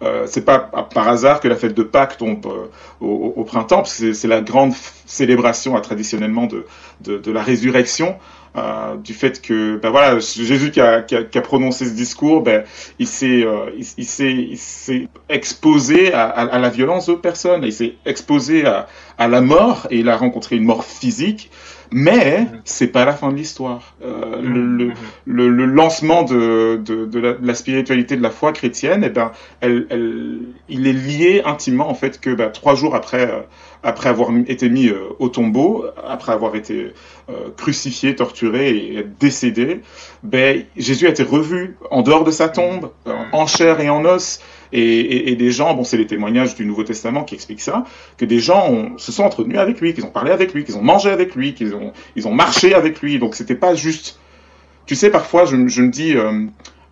Euh, 0.02 0.26
c'est 0.26 0.44
pas 0.44 0.58
par 0.58 1.08
hasard 1.08 1.40
que 1.40 1.48
la 1.48 1.56
fête 1.56 1.74
de 1.74 1.82
Pâques 1.82 2.18
tombe 2.18 2.46
euh, 2.46 2.66
au, 3.00 3.34
au 3.36 3.44
printemps, 3.44 3.78
parce 3.78 3.98
que 3.98 4.12
c'est- 4.12 4.28
la 4.28 4.40
grande 4.40 4.72
célébration 5.06 5.76
euh, 5.76 5.80
traditionnellement 5.80 6.46
de, 6.46 6.64
de, 7.00 7.18
de 7.18 7.32
la 7.32 7.42
résurrection. 7.42 8.16
du 9.02 9.14
fait 9.14 9.40
que 9.40 9.78
ben 9.78 9.88
voilà 9.90 10.18
Jésus 10.18 10.70
qui 10.70 10.80
a, 10.80 11.02
prononcé 11.42 11.86
ce 11.86 11.94
discours 11.94 12.42
ben 12.42 12.64
il 12.98 13.06
s'est 13.08 13.46
exposé 15.30 16.12
à, 16.12 16.58
la 16.58 16.68
violence 16.68 17.06
d'autres 17.06 17.22
personnes 17.22 17.64
il 17.64 17.72
s'est 17.72 17.94
exposé 18.04 18.66
à 18.66 19.28
la 19.28 19.40
mort 19.40 19.86
et 19.90 20.00
il 20.00 20.08
a 20.10 20.18
rencontré 20.18 20.56
une 20.56 20.64
mort 20.64 20.84
physique 20.84 21.50
mais 21.92 22.46
c'est 22.64 22.88
pas 22.88 23.04
la 23.04 23.12
fin 23.12 23.30
de 23.30 23.36
l'histoire. 23.36 23.94
Euh, 24.02 24.40
le, 24.42 24.66
le, 24.66 24.92
le, 25.26 25.48
le 25.48 25.64
lancement 25.66 26.22
de, 26.22 26.80
de, 26.84 27.06
de, 27.06 27.18
la, 27.20 27.32
de 27.34 27.46
la 27.46 27.54
spiritualité 27.54 28.16
de 28.16 28.22
la 28.22 28.30
foi 28.30 28.52
chrétienne, 28.52 29.04
eh 29.04 29.10
ben, 29.10 29.32
elle, 29.60 29.86
elle, 29.90 30.40
il 30.68 30.86
est 30.86 30.92
lié 30.92 31.42
intimement 31.44 31.88
en 31.88 31.94
fait 31.94 32.20
que 32.20 32.34
ben, 32.34 32.50
trois 32.50 32.74
jours 32.74 32.94
après, 32.94 33.30
euh, 33.30 33.40
après 33.82 34.08
avoir 34.08 34.30
été 34.46 34.68
mis 34.68 34.88
euh, 34.88 35.08
au 35.18 35.28
tombeau, 35.28 35.84
après 36.06 36.32
avoir 36.32 36.54
été 36.54 36.92
euh, 37.28 37.50
crucifié, 37.56 38.14
torturé 38.14 38.68
et 38.70 39.06
décédé, 39.18 39.80
ben, 40.22 40.64
Jésus 40.76 41.06
a 41.06 41.10
été 41.10 41.22
revu 41.22 41.76
en 41.90 42.02
dehors 42.02 42.24
de 42.24 42.30
sa 42.30 42.48
tombe, 42.48 42.90
euh, 43.06 43.12
en 43.32 43.46
chair 43.46 43.80
et 43.80 43.90
en 43.90 44.04
os. 44.04 44.40
Et, 44.74 44.80
et, 44.80 45.32
et 45.32 45.36
des 45.36 45.50
gens, 45.50 45.74
bon, 45.74 45.84
c'est 45.84 45.98
les 45.98 46.06
témoignages 46.06 46.54
du 46.54 46.64
Nouveau 46.64 46.82
Testament 46.82 47.24
qui 47.24 47.34
expliquent 47.34 47.60
ça, 47.60 47.84
que 48.16 48.24
des 48.24 48.38
gens 48.38 48.70
ont, 48.70 48.96
se 48.96 49.12
sont 49.12 49.22
entretenus 49.22 49.58
avec 49.58 49.82
lui, 49.82 49.92
qu'ils 49.92 50.06
ont 50.06 50.10
parlé 50.10 50.30
avec 50.30 50.54
lui, 50.54 50.64
qu'ils 50.64 50.78
ont 50.78 50.82
mangé 50.82 51.10
avec 51.10 51.34
lui, 51.34 51.52
qu'ils 51.52 51.74
ont, 51.74 51.92
ils 52.16 52.26
ont 52.26 52.32
marché 52.32 52.72
avec 52.72 53.02
lui. 53.02 53.18
Donc 53.18 53.34
c'était 53.34 53.54
pas 53.54 53.74
juste. 53.74 54.18
Tu 54.86 54.94
sais, 54.94 55.10
parfois, 55.10 55.44
je, 55.44 55.68
je 55.68 55.82
me 55.82 55.90
dis, 55.90 56.16
euh, 56.16 56.46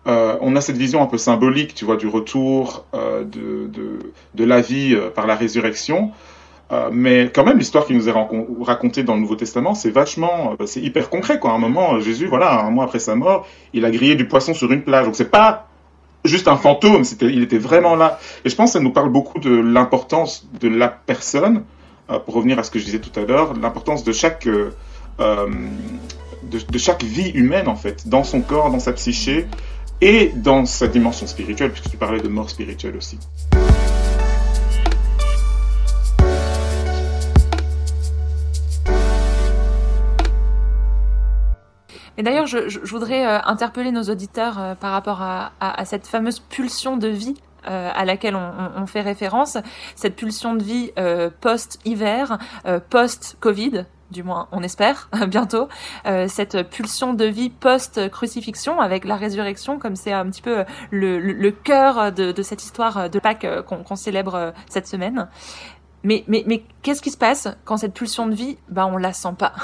euh, 0.05 0.37
on 0.41 0.55
a 0.55 0.61
cette 0.61 0.77
vision 0.77 1.01
un 1.01 1.07
peu 1.07 1.17
symbolique, 1.17 1.73
tu 1.73 1.85
vois, 1.85 1.97
du 1.97 2.07
retour 2.07 2.85
euh, 2.93 3.23
de, 3.23 3.67
de, 3.67 3.99
de 4.35 4.43
la 4.43 4.61
vie 4.61 4.93
euh, 4.93 5.09
par 5.09 5.25
la 5.25 5.35
résurrection. 5.35 6.11
Euh, 6.71 6.89
mais 6.91 7.29
quand 7.33 7.43
même, 7.43 7.57
l'histoire 7.57 7.85
qui 7.85 7.93
nous 7.93 8.07
est 8.07 8.13
racontée 8.61 9.03
dans 9.03 9.15
le 9.15 9.21
Nouveau 9.21 9.35
Testament, 9.35 9.75
c'est 9.75 9.89
vachement, 9.89 10.55
euh, 10.59 10.65
c'est 10.65 10.79
hyper 10.79 11.09
concret, 11.09 11.39
quoi. 11.39 11.51
À 11.51 11.55
un 11.55 11.57
moment, 11.57 11.95
euh, 11.95 11.99
Jésus, 11.99 12.27
voilà, 12.27 12.61
un 12.61 12.71
mois 12.71 12.85
après 12.85 12.99
sa 12.99 13.15
mort, 13.15 13.45
il 13.73 13.83
a 13.83 13.91
grillé 13.91 14.15
du 14.15 14.27
poisson 14.27 14.53
sur 14.53 14.71
une 14.71 14.81
plage. 14.81 15.05
Donc 15.05 15.15
c'est 15.15 15.29
pas 15.29 15.67
juste 16.23 16.47
un 16.47 16.55
fantôme, 16.55 17.03
il 17.21 17.41
était 17.41 17.57
vraiment 17.57 17.95
là. 17.95 18.19
Et 18.45 18.49
je 18.49 18.55
pense 18.55 18.69
que 18.69 18.73
ça 18.73 18.79
nous 18.79 18.91
parle 18.91 19.09
beaucoup 19.09 19.39
de 19.39 19.49
l'importance 19.49 20.47
de 20.59 20.69
la 20.69 20.87
personne, 20.87 21.63
pour 22.25 22.35
revenir 22.35 22.59
à 22.59 22.63
ce 22.63 22.71
que 22.71 22.77
je 22.77 22.83
disais 22.83 22.99
tout 22.99 23.17
à 23.17 23.23
l'heure, 23.23 23.53
l'importance 23.53 24.03
de 24.03 24.11
chaque, 24.11 24.47
de 24.47 26.77
chaque 26.77 27.03
vie 27.03 27.29
humaine, 27.29 27.69
en 27.69 27.75
fait, 27.75 28.07
dans 28.07 28.25
son 28.25 28.41
corps, 28.41 28.69
dans 28.69 28.79
sa 28.79 28.91
psyché, 28.91 29.47
et 30.01 30.31
dans 30.35 30.65
sa 30.65 30.87
dimension 30.87 31.25
spirituelle, 31.25 31.71
puisque 31.71 31.89
tu 31.89 31.97
parlais 31.97 32.21
de 32.21 32.27
mort 32.27 32.49
spirituelle 32.49 32.97
aussi. 32.97 33.17
D'ailleurs, 42.23 42.45
je, 42.47 42.67
je- 42.69 42.79
voudrais 42.85 43.25
euh, 43.25 43.39
interpeller 43.45 43.91
nos 43.91 44.03
auditeurs 44.03 44.59
euh, 44.59 44.75
par 44.75 44.91
rapport 44.91 45.21
à, 45.21 45.51
à- 45.59 45.79
à 45.81 45.85
cette 45.85 46.07
fameuse 46.07 46.39
pulsion 46.39 46.97
de 46.97 47.07
vie 47.07 47.35
euh, 47.67 47.89
à 47.93 48.05
laquelle 48.05 48.35
on, 48.35 48.39
on- 48.77 48.81
on 48.83 48.85
fait 48.87 49.01
référence, 49.01 49.57
cette 49.95 50.15
pulsion 50.15 50.55
de 50.55 50.63
vie 50.63 50.91
euh, 50.97 51.29
post-hiver, 51.41 52.37
euh, 52.65 52.79
post-Covid. 52.89 53.85
du 54.09 54.23
moins 54.23 54.47
on 54.51 54.61
espère 54.63 55.09
bientôt, 55.27 55.69
euh, 56.05 56.27
cette 56.27 56.63
pulsion 56.69 57.13
de 57.13 57.25
vie 57.25 57.49
post-crucifixion 57.49 58.79
avec 58.81 59.05
la 59.05 59.15
résurrection, 59.15 59.77
comme 59.79 59.95
c'est 59.95 60.11
un 60.11 60.25
petit 60.29 60.41
peu 60.41 60.65
le, 60.89 61.19
le, 61.19 61.33
le 61.33 61.51
cœur 61.51 62.11
de, 62.11 62.31
de, 62.31 62.41
cette 62.43 62.63
histoire 62.63 63.09
de 63.09 63.19
Pâques 63.19 63.47
qu'on 63.67 63.95
célèbre 63.95 64.53
cette 64.69 64.87
semaine. 64.87 65.27
Mais, 66.03 66.23
mais, 66.27 66.43
mais 66.47 66.63
qu'est-ce 66.81 67.01
qui 67.01 67.11
se 67.11 67.17
passe 67.17 67.47
quand 67.63 67.77
cette 67.77 67.93
pulsion 67.93 68.27
de 68.27 68.33
vie, 68.33 68.57
bah, 68.69 68.87
on 68.87 68.97
la 68.97 69.13
sent 69.13 69.33
pas? 69.37 69.53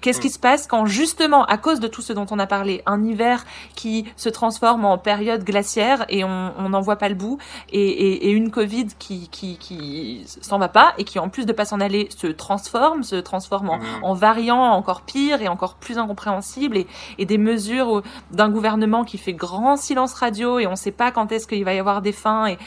Qu'est-ce 0.00 0.20
qui 0.20 0.30
se 0.30 0.38
passe 0.38 0.66
quand 0.66 0.84
justement, 0.84 1.44
à 1.46 1.56
cause 1.56 1.80
de 1.80 1.86
tout 1.86 2.02
ce 2.02 2.12
dont 2.12 2.26
on 2.30 2.38
a 2.38 2.46
parlé, 2.46 2.82
un 2.86 3.02
hiver 3.02 3.44
qui 3.76 4.04
se 4.16 4.28
transforme 4.28 4.84
en 4.84 4.98
période 4.98 5.44
glaciaire 5.44 6.04
et 6.08 6.24
on 6.24 6.68
n'en 6.68 6.80
voit 6.80 6.96
pas 6.96 7.08
le 7.08 7.14
bout, 7.14 7.38
et, 7.70 7.80
et, 7.80 8.26
et 8.26 8.30
une 8.30 8.50
Covid 8.50 8.88
qui, 8.98 9.28
qui, 9.28 9.56
qui 9.58 10.24
s'en 10.26 10.58
va 10.58 10.68
pas 10.68 10.92
et 10.98 11.04
qui 11.04 11.18
en 11.18 11.28
plus 11.28 11.46
de 11.46 11.52
pas 11.52 11.64
s'en 11.64 11.80
aller 11.80 12.08
se 12.14 12.26
transforme, 12.26 13.04
se 13.04 13.16
transforme 13.16 13.70
en, 13.70 13.78
en 14.02 14.12
variant 14.12 14.60
encore 14.60 15.02
pire 15.02 15.40
et 15.40 15.48
encore 15.48 15.76
plus 15.76 15.98
incompréhensible, 15.98 16.76
et, 16.76 16.86
et 17.18 17.24
des 17.24 17.38
mesures 17.38 18.02
d'un 18.32 18.50
gouvernement 18.50 19.04
qui 19.04 19.18
fait 19.18 19.34
grand 19.34 19.76
silence 19.76 20.14
radio 20.14 20.58
et 20.58 20.66
on 20.66 20.76
sait 20.76 20.90
pas 20.90 21.12
quand 21.12 21.32
est-ce 21.32 21.46
qu'il 21.46 21.64
va 21.64 21.74
y 21.74 21.78
avoir 21.78 22.02
des 22.02 22.12
fins 22.12 22.46
et 22.46 22.58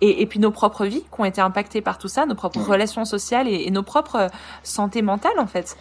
et, 0.00 0.22
et, 0.22 0.26
puis 0.26 0.38
nos 0.40 0.50
propres 0.50 0.84
vies 0.86 1.02
qui 1.02 1.20
ont 1.20 1.24
été 1.24 1.40
impactées 1.40 1.80
par 1.80 1.98
tout 1.98 2.08
ça, 2.08 2.26
nos 2.26 2.34
propres 2.34 2.60
Ouais. 2.60 2.72
relations 2.72 3.04
sociales 3.04 3.48
et, 3.48 3.64
et 3.66 3.70
nos 3.70 3.82
propres 3.82 4.16
euh, 4.16 4.28
santé 4.62 5.02
mentale 5.02 5.38
en 5.38 5.46
fait. 5.46 5.76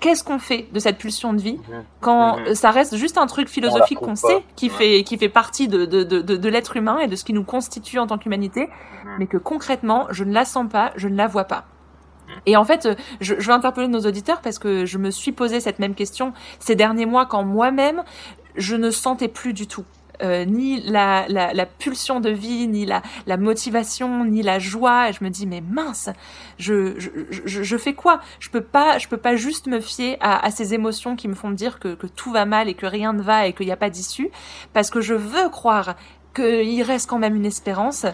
Qu'est-ce 0.00 0.22
qu'on 0.22 0.38
fait 0.38 0.68
de 0.72 0.78
cette 0.78 0.96
pulsion 0.98 1.32
de 1.32 1.40
vie 1.40 1.58
Mhm. 1.68 1.84
quand 2.00 2.38
Mhm. 2.38 2.44
euh, 2.48 2.54
ça 2.54 2.70
reste 2.70 2.96
juste 2.96 3.18
un 3.18 3.26
truc 3.26 3.48
philosophique 3.48 3.98
qu'on 3.98 4.14
sait, 4.14 4.44
qui 4.56 4.66
Ouais. 4.68 4.74
fait 4.74 5.04
qui 5.04 5.18
fait 5.18 5.28
partie 5.28 5.68
de 5.68 5.84
de, 5.86 6.04
de, 6.04 6.20
de, 6.22 6.36
de 6.36 6.48
l'être 6.48 6.76
humain 6.76 6.98
et 7.00 7.08
de 7.08 7.16
ce 7.16 7.24
qui 7.24 7.32
nous 7.32 7.44
constitue 7.44 7.98
en 7.98 8.06
tant 8.06 8.16
qu'humanité, 8.18 8.68
Mhm. 9.04 9.16
mais 9.18 9.26
que 9.26 9.36
concrètement 9.36 10.06
je 10.10 10.24
ne 10.24 10.32
la 10.32 10.44
sens 10.44 10.66
pas, 10.70 10.92
je 10.96 11.08
ne 11.08 11.16
la 11.16 11.26
vois 11.26 11.44
pas. 11.44 11.64
Et 12.46 12.56
en 12.56 12.64
fait, 12.64 12.84
euh, 12.86 12.94
je, 13.20 13.34
je 13.38 13.46
veux 13.46 13.54
interpeller 13.54 13.88
nos 13.88 14.00
auditeurs 14.00 14.40
parce 14.42 14.58
que 14.58 14.84
je 14.84 14.98
me 14.98 15.10
suis 15.10 15.32
posé 15.32 15.60
cette 15.60 15.78
même 15.78 15.94
question 15.94 16.32
ces 16.60 16.74
derniers 16.76 17.06
mois 17.06 17.26
quand 17.26 17.42
moi-même 17.42 18.02
je 18.54 18.76
ne 18.76 18.90
sentais 18.90 19.28
plus 19.28 19.52
du 19.54 19.66
tout 19.66 19.84
euh, 20.22 20.44
ni 20.44 20.80
la, 20.82 21.26
la, 21.28 21.52
la 21.52 21.66
pulsion 21.66 22.20
de 22.20 22.30
vie, 22.30 22.66
ni 22.68 22.86
la, 22.86 23.02
la 23.26 23.36
motivation, 23.36 24.24
ni 24.24 24.42
la 24.42 24.58
joie. 24.58 25.10
Et 25.10 25.12
je 25.12 25.22
me 25.24 25.30
dis 25.30 25.46
mais 25.46 25.60
mince, 25.60 26.10
je, 26.58 26.98
je, 26.98 27.10
je, 27.30 27.62
je 27.62 27.76
fais 27.76 27.94
quoi? 27.94 28.20
Je 28.40 28.50
peux 28.50 28.60
pas, 28.62 28.98
je 28.98 29.08
peux 29.08 29.16
pas 29.16 29.36
juste 29.36 29.66
me 29.66 29.80
fier 29.80 30.16
à, 30.20 30.44
à 30.44 30.50
ces 30.50 30.74
émotions 30.74 31.16
qui 31.16 31.28
me 31.28 31.34
font 31.34 31.48
me 31.48 31.54
dire 31.54 31.78
que, 31.78 31.94
que 31.94 32.06
tout 32.06 32.30
va 32.32 32.44
mal 32.44 32.68
et 32.68 32.74
que 32.74 32.86
rien 32.86 33.12
ne 33.12 33.22
va 33.22 33.46
et 33.46 33.52
qu'il 33.52 33.66
n'y 33.66 33.72
a 33.72 33.76
pas 33.76 33.90
d'issue, 33.90 34.30
parce 34.72 34.90
que 34.90 35.00
je 35.00 35.14
veux 35.14 35.48
croire 35.50 35.94
qu'il 36.34 36.82
reste 36.82 37.08
quand 37.08 37.18
même 37.18 37.34
une 37.34 37.46
espérance. 37.46 38.06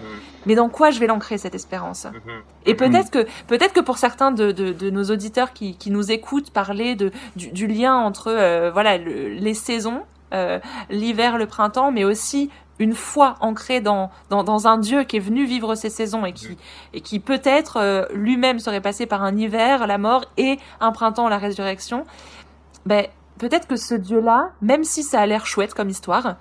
Mais 0.47 0.55
dans 0.55 0.69
quoi 0.71 0.91
je 0.91 0.99
vais 1.01 1.07
l'ancrer 1.07 1.37
cette 1.37 1.55
espérance? 1.55 2.05
Mhm. 2.07 2.43
et 2.67 2.75
peut-être 2.75 3.11
que 3.11 3.27
peut-être 3.49 3.73
que 3.75 3.81
pour 3.81 3.99
certains 3.99 4.31
de, 4.31 4.53
de, 4.53 4.73
de 4.73 4.89
nos 4.91 5.05
auditeurs 5.11 5.53
qui, 5.53 5.77
qui 5.77 5.91
nous 5.91 6.11
écoutent 6.11 6.51
parler 6.51 6.95
de 6.95 7.11
du, 7.37 7.51
du 7.51 7.67
lien 7.67 7.95
entre 7.97 8.29
euh, 8.31 8.71
voilà 8.73 8.97
le- 8.99 9.29
les 9.29 9.53
saisons, 9.55 10.03
euh, 10.35 10.59
l'hiver, 10.91 11.39
le 11.39 11.47
printemps, 11.47 11.91
mais 11.93 12.05
aussi 12.05 12.51
une 12.79 12.95
foi 12.95 13.37
ancrée 13.41 13.81
dans, 13.81 14.11
dans 14.31 14.43
dans 14.43 14.67
un 14.67 14.79
Dieu 14.79 15.05
qui 15.05 15.17
est 15.17 15.21
venu 15.21 15.45
vivre 15.45 15.77
ces 15.77 15.91
saisons 15.91 16.27
et 16.27 16.33
qui 16.33 16.59
et 16.93 17.01
qui 17.01 17.21
peut-être 17.21 17.77
euh, 17.77 18.05
lui-même 18.13 18.59
serait 18.59 18.81
passé 18.81 19.07
par 19.07 19.23
un 19.23 19.37
hiver, 19.37 19.87
la 19.87 19.97
mort 19.99 20.25
et 20.37 20.59
un 20.81 20.91
printemps, 20.91 21.29
la 21.29 21.39
résurrection. 21.39 22.05
Ben 22.85 23.07
peut-être 23.39 23.69
que 23.69 23.77
ce 23.77 23.95
Dieu-là, 23.95 24.51
même 24.61 24.85
si 24.85 25.03
ça 25.03 25.21
a 25.21 25.27
l'air 25.27 25.47
chouette 25.47 25.73
comme 25.73 25.89
histoire, 25.89 26.37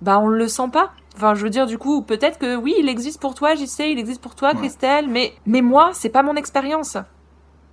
bah 0.00 0.18
on 0.18 0.28
le 0.28 0.48
sent 0.48 0.68
pas. 0.72 0.92
Enfin, 1.16 1.34
je 1.34 1.42
veux 1.42 1.50
dire, 1.50 1.66
du 1.66 1.78
coup, 1.78 2.02
peut-être 2.02 2.38
que 2.38 2.56
oui, 2.56 2.74
il 2.78 2.90
existe 2.90 3.20
pour 3.20 3.34
toi, 3.34 3.54
j'y 3.54 3.66
sais, 3.66 3.90
il 3.90 3.98
existe 3.98 4.20
pour 4.20 4.34
toi, 4.34 4.50
Ouais. 4.50 4.56
Christelle, 4.56 5.08
mais, 5.08 5.32
mais 5.46 5.62
moi, 5.62 5.90
c'est 5.94 6.10
pas 6.10 6.22
mon 6.22 6.36
expérience. 6.36 6.98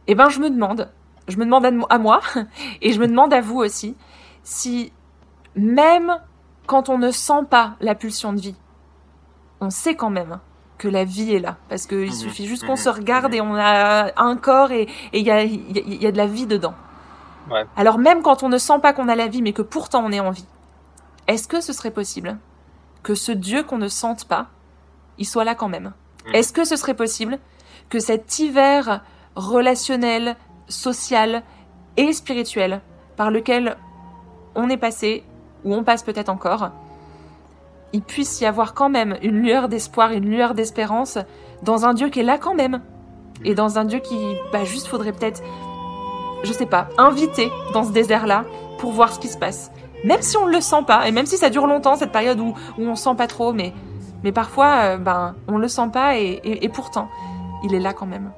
Eh 0.08 0.16
ben, 0.16 0.30
je 0.30 0.40
me 0.40 0.50
demande, 0.50 0.90
je 1.28 1.36
me 1.36 1.44
demande 1.44 1.66
à, 1.66 1.72
à 1.94 1.98
moi, 1.98 2.22
et 2.82 2.94
je 2.94 3.00
me 3.02 3.08
demande 3.08 3.34
à 3.34 3.42
vous 3.42 3.58
aussi, 3.58 3.98
si 4.44 4.94
même 5.56 6.18
quand 6.68 6.90
on 6.90 6.98
ne 6.98 7.12
sent 7.12 7.44
pas 7.50 7.76
la 7.82 7.96
pulsion 7.96 8.34
de 8.34 8.40
vie, 8.40 8.56
on 9.62 9.70
sait 9.70 9.96
quand 9.96 10.10
même 10.10 10.40
que 10.78 10.88
la 10.88 11.04
vie 11.06 11.34
est 11.34 11.40
là. 11.40 11.58
Parce 11.70 11.88
qu'il 11.88 12.08
Mhm. 12.08 12.12
suffit 12.12 12.48
juste 12.48 12.66
qu'on 12.66 12.74
Mhm. 12.74 12.78
se 12.78 12.90
regarde 12.90 13.34
et 13.34 13.42
on 13.42 13.56
a 13.56 14.12
un 14.22 14.36
corps 14.38 14.72
et 14.72 14.88
il 15.14 15.22
y 15.24 15.32
a, 15.32 15.44
il 15.44 15.76
y, 15.76 15.80
a, 15.80 15.84
il 15.86 16.04
y 16.04 16.08
a 16.08 16.12
de 16.12 16.18
la 16.18 16.28
vie 16.28 16.46
dedans. 16.48 16.74
Ouais. 17.52 17.66
Alors 17.76 17.98
même 17.98 18.22
quand 18.22 18.44
on 18.44 18.50
ne 18.50 18.58
sent 18.58 18.80
pas 18.82 18.94
qu'on 18.94 19.08
a 19.10 19.16
la 19.16 19.28
vie, 19.28 19.42
mais 19.42 19.54
que 19.54 19.62
pourtant 19.62 20.04
on 20.06 20.12
est 20.12 20.20
en 20.20 20.32
vie, 20.32 20.46
est-ce 21.28 21.48
que 21.48 21.62
ce 21.62 21.74
serait 21.74 21.92
possible 21.92 22.38
que 23.04 23.16
ce 23.16 23.32
Dieu 23.32 23.64
qu'on 23.64 23.78
ne 23.78 23.88
sente 23.90 24.26
pas, 24.26 24.48
il 25.18 25.26
soit 25.26 25.44
là 25.44 25.56
quand 25.56 25.70
même? 25.70 25.94
Mhm. 26.28 26.36
Est-ce 26.36 26.54
que 26.54 26.64
ce 26.66 26.76
serait 26.76 26.94
possible 26.96 27.38
que 27.90 28.00
cet 28.00 28.40
hiver 28.40 29.02
relationnel, 29.36 30.36
social 30.68 31.44
et 31.98 32.12
spirituel 32.14 32.82
par 33.18 33.30
lequel 33.30 33.78
on 34.56 34.70
est 34.70 34.78
passé, 34.78 35.24
ou 35.64 35.74
on 35.74 35.84
passe 35.84 36.04
peut-être 36.04 36.30
encore, 36.30 36.70
il 37.94 38.02
puisse 38.02 38.42
y 38.42 38.46
avoir 38.46 38.74
quand 38.74 38.90
même 38.90 39.18
une 39.22 39.42
lueur 39.42 39.70
d'espoir, 39.70 40.12
une 40.12 40.26
lueur 40.26 40.54
d'espérance 40.56 41.20
dans 41.62 41.86
un 41.86 41.94
Dieu 41.94 42.10
qui 42.10 42.20
est 42.20 42.24
là 42.24 42.38
quand 42.38 42.56
même. 42.56 42.82
Et 43.46 43.56
dans 43.56 43.78
un 43.78 43.86
Dieu 43.86 44.00
qui, 44.00 44.36
bah, 44.52 44.64
juste 44.64 44.88
faudrait 44.88 45.12
peut-être, 45.12 45.44
je 46.44 46.52
sais 46.54 46.66
pas, 46.66 46.88
inviter 46.98 47.52
dans 47.74 47.84
ce 47.84 47.92
désert-là 47.92 48.46
pour 48.80 48.92
voir 48.92 49.12
ce 49.14 49.20
qui 49.20 49.28
se 49.28 49.38
passe. 49.38 49.72
Même 50.04 50.22
si 50.22 50.38
on 50.38 50.46
le 50.46 50.60
sent 50.60 50.84
pas, 50.88 51.08
et 51.08 51.12
même 51.12 51.26
si 51.26 51.38
ça 51.38 51.50
dure 51.50 51.68
longtemps, 51.68 51.96
cette 51.96 52.12
période 52.12 52.40
où, 52.40 52.54
où 52.78 52.84
on 52.84 52.96
sent 52.96 53.16
pas 53.16 53.28
trop, 53.28 53.54
mais, 53.54 53.74
mais 54.24 54.32
parfois, 54.32 54.76
euh, 54.84 54.98
ben, 54.98 55.36
on 55.48 55.58
le 55.58 55.68
sent 55.68 55.90
pas 55.94 56.18
et 56.18 56.70
pourtant, 56.74 57.10
il 57.64 57.74
est 57.74 57.80
là 57.80 57.94
quand 57.94 58.08
même. 58.08 58.32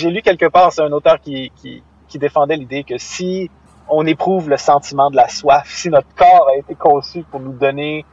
J'ai 0.00 0.10
lu 0.10 0.22
quelque 0.22 0.46
part, 0.46 0.72
c'est 0.72 0.80
un 0.80 0.92
auteur 0.92 1.20
qui, 1.20 1.52
qui, 1.56 2.18
défendait 2.18 2.56
l'idée 2.56 2.84
que 2.84 2.96
si 2.96 3.50
on 3.88 4.06
éprouve 4.06 4.48
le 4.48 4.56
sentiment 4.56 5.10
de 5.10 5.16
la 5.16 5.28
soif, 5.28 5.68
si 5.68 5.90
notre 5.90 6.08
corps 6.16 6.48
a 6.50 6.56
été 6.56 6.74
conçu 6.74 7.22
pour 7.30 7.38
nous 7.40 7.52
donner 7.52 8.06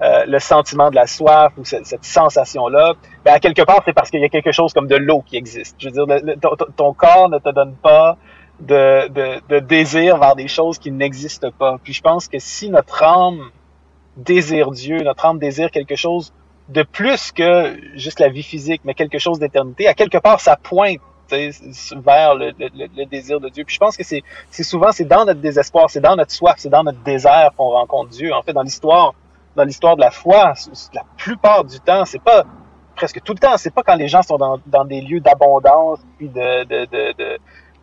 euh, 0.00 0.24
le 0.26 0.38
sentiment 0.38 0.90
de 0.90 0.94
la 0.94 1.06
soif 1.06 1.52
ou 1.58 1.64
cette, 1.64 2.02
sensation-là, 2.02 2.94
ben 3.24 3.34
à 3.34 3.40
quelque 3.40 3.60
part, 3.62 3.82
c'est 3.84 3.92
parce 3.92 4.10
qu'il 4.10 4.20
y 4.20 4.24
a 4.24 4.30
quelque 4.30 4.52
chose 4.52 4.72
comme 4.72 4.86
de 4.86 4.96
l'eau 4.96 5.22
qui 5.24 5.36
existe. 5.36 5.76
Je 5.78 5.90
veux 5.90 6.06
dire, 6.06 6.36
ton, 6.76 6.94
corps 6.94 7.28
ne 7.28 7.38
te 7.38 7.50
donne 7.50 7.74
pas 7.74 8.16
de, 8.60 9.08
de, 9.48 9.58
désir 9.58 10.16
vers 10.16 10.36
des 10.36 10.48
choses 10.48 10.78
qui 10.78 10.90
n'existent 10.90 11.52
pas. 11.58 11.76
Puis 11.84 11.92
je 11.92 12.00
pense 12.00 12.26
que 12.26 12.38
si 12.38 12.70
notre 12.70 13.02
âme 13.02 13.50
désire 14.16 14.70
Dieu, 14.70 15.02
notre 15.02 15.26
âme 15.26 15.38
désire 15.38 15.70
quelque 15.70 15.96
chose 15.96 16.32
de 16.70 16.82
plus 16.82 17.32
que 17.32 17.78
juste 17.94 18.18
la 18.18 18.30
vie 18.30 18.42
physique, 18.42 18.80
mais 18.84 18.94
quelque 18.94 19.18
chose 19.18 19.38
d'éternité, 19.38 19.86
à 19.86 19.94
quelque 19.94 20.18
part, 20.18 20.40
ça 20.40 20.56
pointe 20.56 21.00
vers 21.30 22.34
le, 22.34 22.52
le, 22.58 22.88
le- 22.96 23.06
désir 23.06 23.40
de 23.40 23.48
Dieu. 23.48 23.64
Puis 23.64 23.74
je 23.74 23.80
pense 23.80 23.96
que 23.96 24.04
c'est 24.04 24.22
souvent 24.62 24.92
c'est 24.92 25.04
dans 25.04 25.24
notre 25.24 25.40
désespoir, 25.40 25.90
c'est 25.90 26.00
dans 26.00 26.16
notre 26.16 26.32
soif, 26.32 26.54
c'est 26.58 26.70
dans 26.70 26.84
notre 26.84 27.02
désert 27.02 27.50
qu'on 27.56 27.70
rencontre 27.70 28.10
Dieu. 28.10 28.32
En 28.32 28.42
fait, 28.42 28.52
dans 28.52 28.62
l'histoire, 28.62 29.14
dans 29.56 29.64
l'histoire 29.64 29.96
de 29.96 30.00
la 30.00 30.10
foi, 30.10 30.54
la 30.92 31.02
plupart 31.16 31.64
du 31.64 31.80
temps, 31.80 32.04
c'est 32.04 32.22
pas 32.22 32.44
presque 32.94 33.20
tout 33.22 33.32
le 33.32 33.38
temps, 33.38 33.56
c'est 33.56 33.72
pas 33.74 33.82
quand 33.82 33.96
les 33.96 34.08
gens 34.08 34.22
sont 34.22 34.38
dans, 34.38 34.84
des 34.84 35.00
lieux 35.00 35.20
d'abondance 35.20 36.00
puis 36.16 36.28
de, 36.28 36.64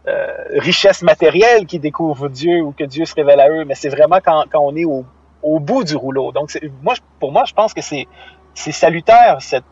euh, 0.07 0.27
richesse 0.55 1.03
matérielle 1.03 1.65
qui 1.65 1.79
découvrent 1.79 2.29
Dieu 2.29 2.61
ou 2.61 2.71
que 2.71 2.83
Dieu 2.83 3.05
se 3.05 3.13
révèle 3.13 3.39
à 3.39 3.49
eux, 3.49 3.65
mais 3.65 3.75
c'est 3.75 3.89
vraiment 3.89 4.19
quand, 4.23 4.45
on 4.55 4.75
est 4.75 4.85
au, 4.85 5.05
bout 5.59 5.83
du 5.83 5.95
rouleau. 5.95 6.31
Donc, 6.31 6.57
moi, 6.81 6.95
pour 7.19 7.31
moi, 7.31 7.43
je 7.45 7.53
pense 7.53 7.73
que 7.73 7.81
c'est 7.81 8.07
salutaire 8.53 9.37
cette 9.39 9.63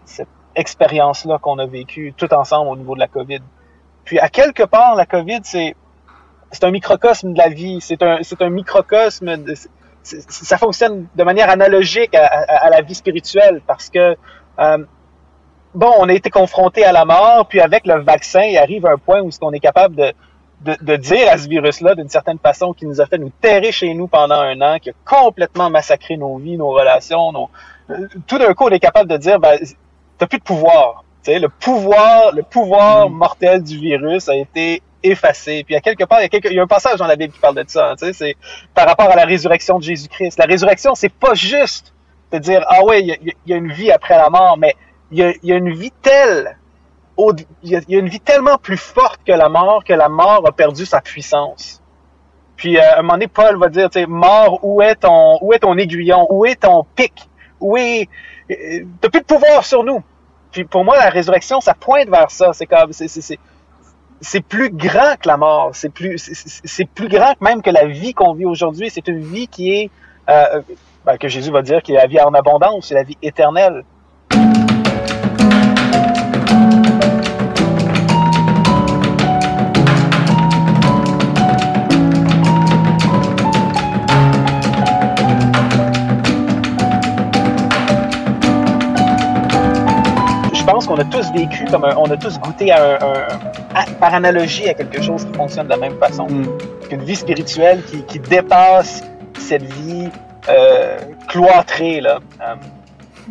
expérience-là 0.56 1.38
qu'on 1.40 1.58
a 1.60 1.66
vécue 1.66 2.14
tout 2.16 2.32
ensemble 2.34 2.70
au 2.70 2.76
niveau 2.76 2.96
de 2.96 3.00
la 3.00 3.08
COVID. 3.08 3.40
Puis, 4.10 4.18
à 4.18 4.28
quelque 4.28 4.64
part, 4.64 4.96
la 4.96 5.06
COVID, 5.06 5.42
c'est 5.44 5.76
c'est 6.52 6.64
un 6.64 6.72
microcosme 6.72 7.34
de 7.34 7.38
la 7.38 7.50
vie. 7.50 7.78
C'est 7.80 8.02
un 8.02 8.18
c'est 8.24 8.42
un 8.42 8.50
microcosme. 8.50 9.32
Ça 10.02 10.58
fonctionne 10.58 11.06
de 11.16 11.24
manière 11.24 11.48
analogique 11.52 12.16
à, 12.16 12.72
la 12.72 12.82
vie 12.82 12.96
spirituelle 12.96 13.62
parce 13.68 13.92
que 13.92 14.16
euh, 14.58 14.78
bon, 15.76 15.94
on 16.00 16.10
a 16.10 16.14
été 16.14 16.32
confronté 16.32 16.84
à 16.84 16.92
la 16.92 17.06
mort, 17.06 17.46
puis 17.48 17.62
avec 17.62 17.86
le 17.86 18.02
vaccin, 18.02 18.42
il 18.42 18.58
arrive 18.58 18.88
un 18.88 18.98
point 18.98 19.22
où 19.22 19.30
ce 19.30 19.38
qu'on 19.38 19.52
est 19.52 19.60
capable 19.60 19.96
de, 19.96 20.12
de, 20.82 20.96
dire 20.96 21.32
à 21.32 21.38
ce 21.38 21.48
virus-là, 21.48 21.94
d'une 21.94 22.10
certaine 22.10 22.40
façon, 22.40 22.74
qui 22.74 22.88
nous 22.88 23.02
a 23.02 23.06
fait 23.06 23.20
nous 23.20 23.32
terrer 23.42 23.72
chez 23.72 23.94
nous 23.94 24.08
pendant 24.08 24.42
un 24.42 24.60
an, 24.62 24.80
qui 24.80 24.90
a 24.90 24.94
complètement 25.06 25.70
massacré 25.70 26.18
nos 26.18 26.38
vies, 26.38 26.58
nos 26.58 26.72
relations, 26.72 27.32
euh, 27.92 28.08
tout 28.26 28.40
d'un 28.40 28.56
coup, 28.56 28.66
on 28.66 28.70
est 28.70 28.80
capable 28.80 29.08
de 29.08 29.18
dire, 29.18 29.40
ben, 29.40 29.60
t'as 30.18 30.26
plus 30.26 30.40
de 30.40 30.44
pouvoir. 30.44 31.04
Sais, 31.34 31.40
le 31.40 31.50
pouvoir, 31.50 32.32
le 32.34 32.44
pouvoir 32.44 33.10
mortel 33.10 33.64
du 33.64 33.78
virus 33.78 34.30
a 34.30 34.36
été 34.36 34.82
effacé. 35.04 35.64
Puis 35.64 35.76
à 35.76 35.82
quelque 35.82 36.04
part, 36.04 36.20
il 36.20 36.24
y 36.24 36.26
a, 36.26 36.30
quelque- 36.30 36.50
il 36.50 36.56
y 36.56 36.60
a 36.60 36.64
un 36.64 36.68
passage 36.68 36.98
dans 36.98 37.08
la 37.08 37.16
Bible 37.16 37.34
qui 37.34 37.40
parle 37.40 37.56
de 37.56 37.64
ça. 37.68 37.92
hein, 37.92 37.96
tu 37.98 38.06
sais, 38.06 38.14
c'est 38.14 38.36
par 38.74 38.88
rapport 38.88 39.10
à 39.10 39.16
la 39.16 39.26
résurrection 39.26 39.78
de 39.80 39.84
Jésus-Christ. 39.84 40.38
La 40.40 40.46
résurrection, 40.46 40.96
c'est 40.96 41.14
pas 41.14 41.34
juste 41.34 41.94
de 42.32 42.38
dire 42.38 42.64
ah 42.68 42.84
ouais, 42.84 43.02
il 43.02 43.08
y 43.08 43.12
a, 43.12 43.16
il 43.22 43.34
y 43.48 43.54
a 43.54 43.58
une 43.58 43.72
vie 43.72 43.92
après 43.92 44.18
la 44.18 44.30
mort, 44.30 44.58
mais 44.58 44.76
il 45.12 45.20
y 45.20 45.24
a, 45.24 45.32
il 45.42 45.50
y 45.50 45.54
a 45.54 45.56
une 45.56 45.74
vie 45.74 45.92
telle, 46.02 46.58
au- 47.18 47.34
il 47.64 47.70
y, 47.72 47.76
a, 47.76 47.82
il 47.88 47.94
y 47.94 47.98
a 47.98 48.00
une 48.00 48.10
vie 48.10 48.20
tellement 48.20 48.58
plus 48.58 48.78
forte 48.78 49.22
que 49.26 49.32
la 49.32 49.50
mort 49.50 49.84
que 49.84 49.94
la 49.94 50.10
mort 50.10 50.44
a 50.48 50.52
perdu 50.52 50.86
sa 50.86 51.02
puissance. 51.02 51.82
Puis 52.56 52.78
euh, 52.78 52.82
à 52.82 53.00
un 53.00 53.02
moment 53.04 53.14
donné, 53.14 53.28
Paul 53.28 53.58
va 53.58 53.70
dire, 53.70 53.90
tu 53.90 54.00
sais, 54.00 54.06
mort, 54.06 54.60
où 54.64 54.82
est 54.82 54.96
ton, 54.96 55.38
où 55.42 55.54
est 55.54 55.60
ton 55.60 55.78
aiguillon, 55.78 56.28
où 56.30 56.46
est 56.46 56.62
ton 56.62 56.86
pic, 56.96 57.30
où 57.62 57.78
est, 57.78 58.10
euh, 58.52 58.84
t'as 59.02 59.10
plus 59.10 59.22
de 59.22 59.26
pouvoir 59.26 59.64
sur 59.66 59.84
nous. 59.84 60.04
Puis 60.52 60.64
pour 60.64 60.84
moi, 60.84 60.98
la 60.98 61.10
résurrection, 61.10 61.62
ça 61.62 61.74
pointe 61.74 62.10
vers 62.10 62.32
ça. 62.32 62.54
C'est 62.54 62.66
comme, 62.66 62.92
c'est, 62.92 64.42
plus 64.42 64.70
grand 64.70 65.16
que 65.20 65.28
la 65.28 65.38
mort. 65.38 65.72
C'est 65.74 65.90
plus, 65.90 66.18
c'est, 66.18 66.86
plus 66.86 67.08
grand 67.08 67.40
même 67.42 67.62
que 67.62 67.70
la 67.70 67.86
vie 67.86 68.14
qu'on 68.14 68.34
vit 68.34 68.46
aujourd'hui. 68.46 68.90
C'est 68.90 69.08
une 69.08 69.20
vie 69.20 69.48
qui 69.48 69.72
est, 69.74 69.92
euh, 70.30 70.62
ben, 71.06 71.18
que 71.18 71.28
Jésus 71.28 71.52
va 71.52 71.62
dire, 71.62 71.82
qui 71.82 71.94
est 71.94 71.98
la 71.98 72.08
vie 72.08 72.20
en 72.20 72.34
abondance, 72.34 72.88
c'est 72.88 72.96
la 72.96 73.04
vie 73.04 73.18
éternelle. 73.22 73.84
A 91.00 91.06
tous 91.06 91.32
vécu 91.34 91.66
comme 91.72 91.86
un- 91.86 91.96
on 91.98 92.06
a 92.12 92.18
tous 92.18 92.40
goûté 92.40 92.72
à 92.72 92.84
un, 92.84 92.96
un- 92.96 93.28
à- 93.76 93.86
par 94.00 94.14
analogie 94.14 94.68
à 94.70 94.74
quelque 94.74 95.02
chose 95.02 95.26
qui 95.26 95.34
fonctionne 95.34 95.66
de 95.66 95.72
la 95.72 95.78
même 95.78 95.98
façon. 95.98 96.28
Une 96.92 97.04
vie 97.04 97.16
spirituelle 97.16 97.82
qui, 97.90 98.04
qui 98.04 98.20
dépasse 98.20 99.04
cette 99.40 99.64
vie 99.64 100.10
euh, 100.50 100.98
cloîtrée 101.28 102.02
là. 102.02 102.20
Euh, 102.42 102.56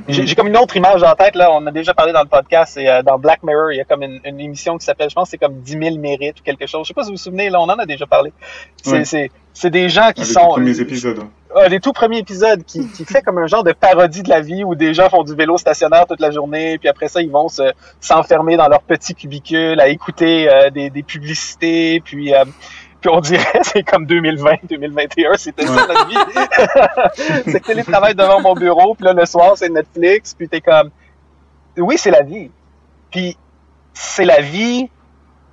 j'ai 0.07 0.27
j'ai 0.27 0.35
comme 0.37 0.47
une 0.47 0.57
autre 0.57 0.77
image 0.77 1.03
en 1.03 1.13
tête 1.15 1.35
là. 1.35 1.51
On 1.53 1.67
a 1.67 1.73
déjà 1.73 1.93
parlé 1.93 2.13
dans 2.13 2.23
le 2.23 2.29
podcast. 2.29 2.73
C'est 2.75 2.89
euh, 2.89 3.03
dans 3.03 3.19
Black 3.19 3.43
Mirror, 3.43 3.73
il 3.73 3.79
y 3.79 3.81
a 3.81 3.85
comme 3.85 4.03
une, 4.05 4.21
une 4.25 4.39
émission 4.41 4.79
qui 4.79 4.85
s'appelle, 4.85 5.11
je 5.11 5.15
pense, 5.15 5.31
c'est 5.31 5.39
comme 5.39 5.61
10 5.61 5.73
000 5.73 5.97
mérites 5.99 6.39
ou 6.41 6.43
quelque 6.45 6.67
chose. 6.67 6.83
Je 6.85 6.89
sais 6.89 6.95
pas 6.95 7.03
si 7.03 7.09
vous 7.09 7.17
vous 7.17 7.23
souvenez 7.23 7.51
là, 7.51 7.61
on 7.61 7.65
en 7.65 7.79
a 7.79 7.85
déjà 7.87 8.07
parlé. 8.07 8.33
C'est 9.05 9.31
c'est 9.53 9.71
des 9.71 9.89
gens 9.89 10.13
qui 10.15 10.21
Avec 10.21 10.33
sont 10.33 10.41
les 10.57 10.63
premiers 10.63 10.81
épisodes. 10.81 11.19
Ah, 11.55 11.69
les 11.69 11.81
tout 11.81 11.93
premiers 11.93 12.19
épisodes 12.19 12.63
qui, 12.65 12.87
qui 12.89 13.05
fait 13.05 13.23
comme 13.23 13.39
un 13.39 13.47
genre 13.47 13.65
de 13.65 13.73
parodie 13.73 14.23
de 14.23 14.29
la 14.29 14.41
vie 14.41 14.65
où 14.65 14.75
des 14.75 14.93
gens 14.93 15.09
font 15.09 15.23
du 15.23 15.35
vélo 15.35 15.57
stationnaire 15.57 16.07
toute 16.07 16.21
la 16.21 16.31
journée, 16.31 16.79
puis 16.79 16.89
après 16.89 17.09
ça, 17.09 17.23
ils 17.23 17.31
vont 17.31 17.49
se 17.49 17.73
s'enfermer 18.01 18.57
dans 18.57 18.69
leur 18.69 18.83
petit 18.83 19.15
cubicule 19.15 19.81
à 19.81 19.89
écouter 19.89 20.51
euh, 20.51 20.71
des, 20.71 20.91
des 20.91 21.03
publicités, 21.03 22.01
puis 22.01 22.35
euh, 22.35 22.45
puis 23.01 23.11
on 23.11 23.21
dirait 23.21 23.45
c'est 23.63 23.83
comme 23.83 24.07
2020, 24.07 24.51
2021, 24.69 25.35
c'était 25.37 25.67
ça 25.67 25.87
notre 25.87 26.09
vie. 26.09 26.17
c'est 27.47 27.61
que 27.61 27.67
télétravail 27.67 28.15
devant 28.15 28.41
mon 28.41 28.55
bureau, 28.55 28.95
puis 28.95 29.05
là 29.05 29.13
le 29.13 29.25
soir 29.25 29.53
c'est 29.57 29.69
Netflix, 29.69 30.35
puis 30.35 30.49
t'es 30.49 30.61
comme 30.61 30.91
oui 31.77 31.97
c'est 31.97 32.11
la 32.11 32.23
vie, 32.23 32.51
puis 33.11 33.37
c'est 33.95 34.25
la 34.25 34.41
vie 34.41 34.89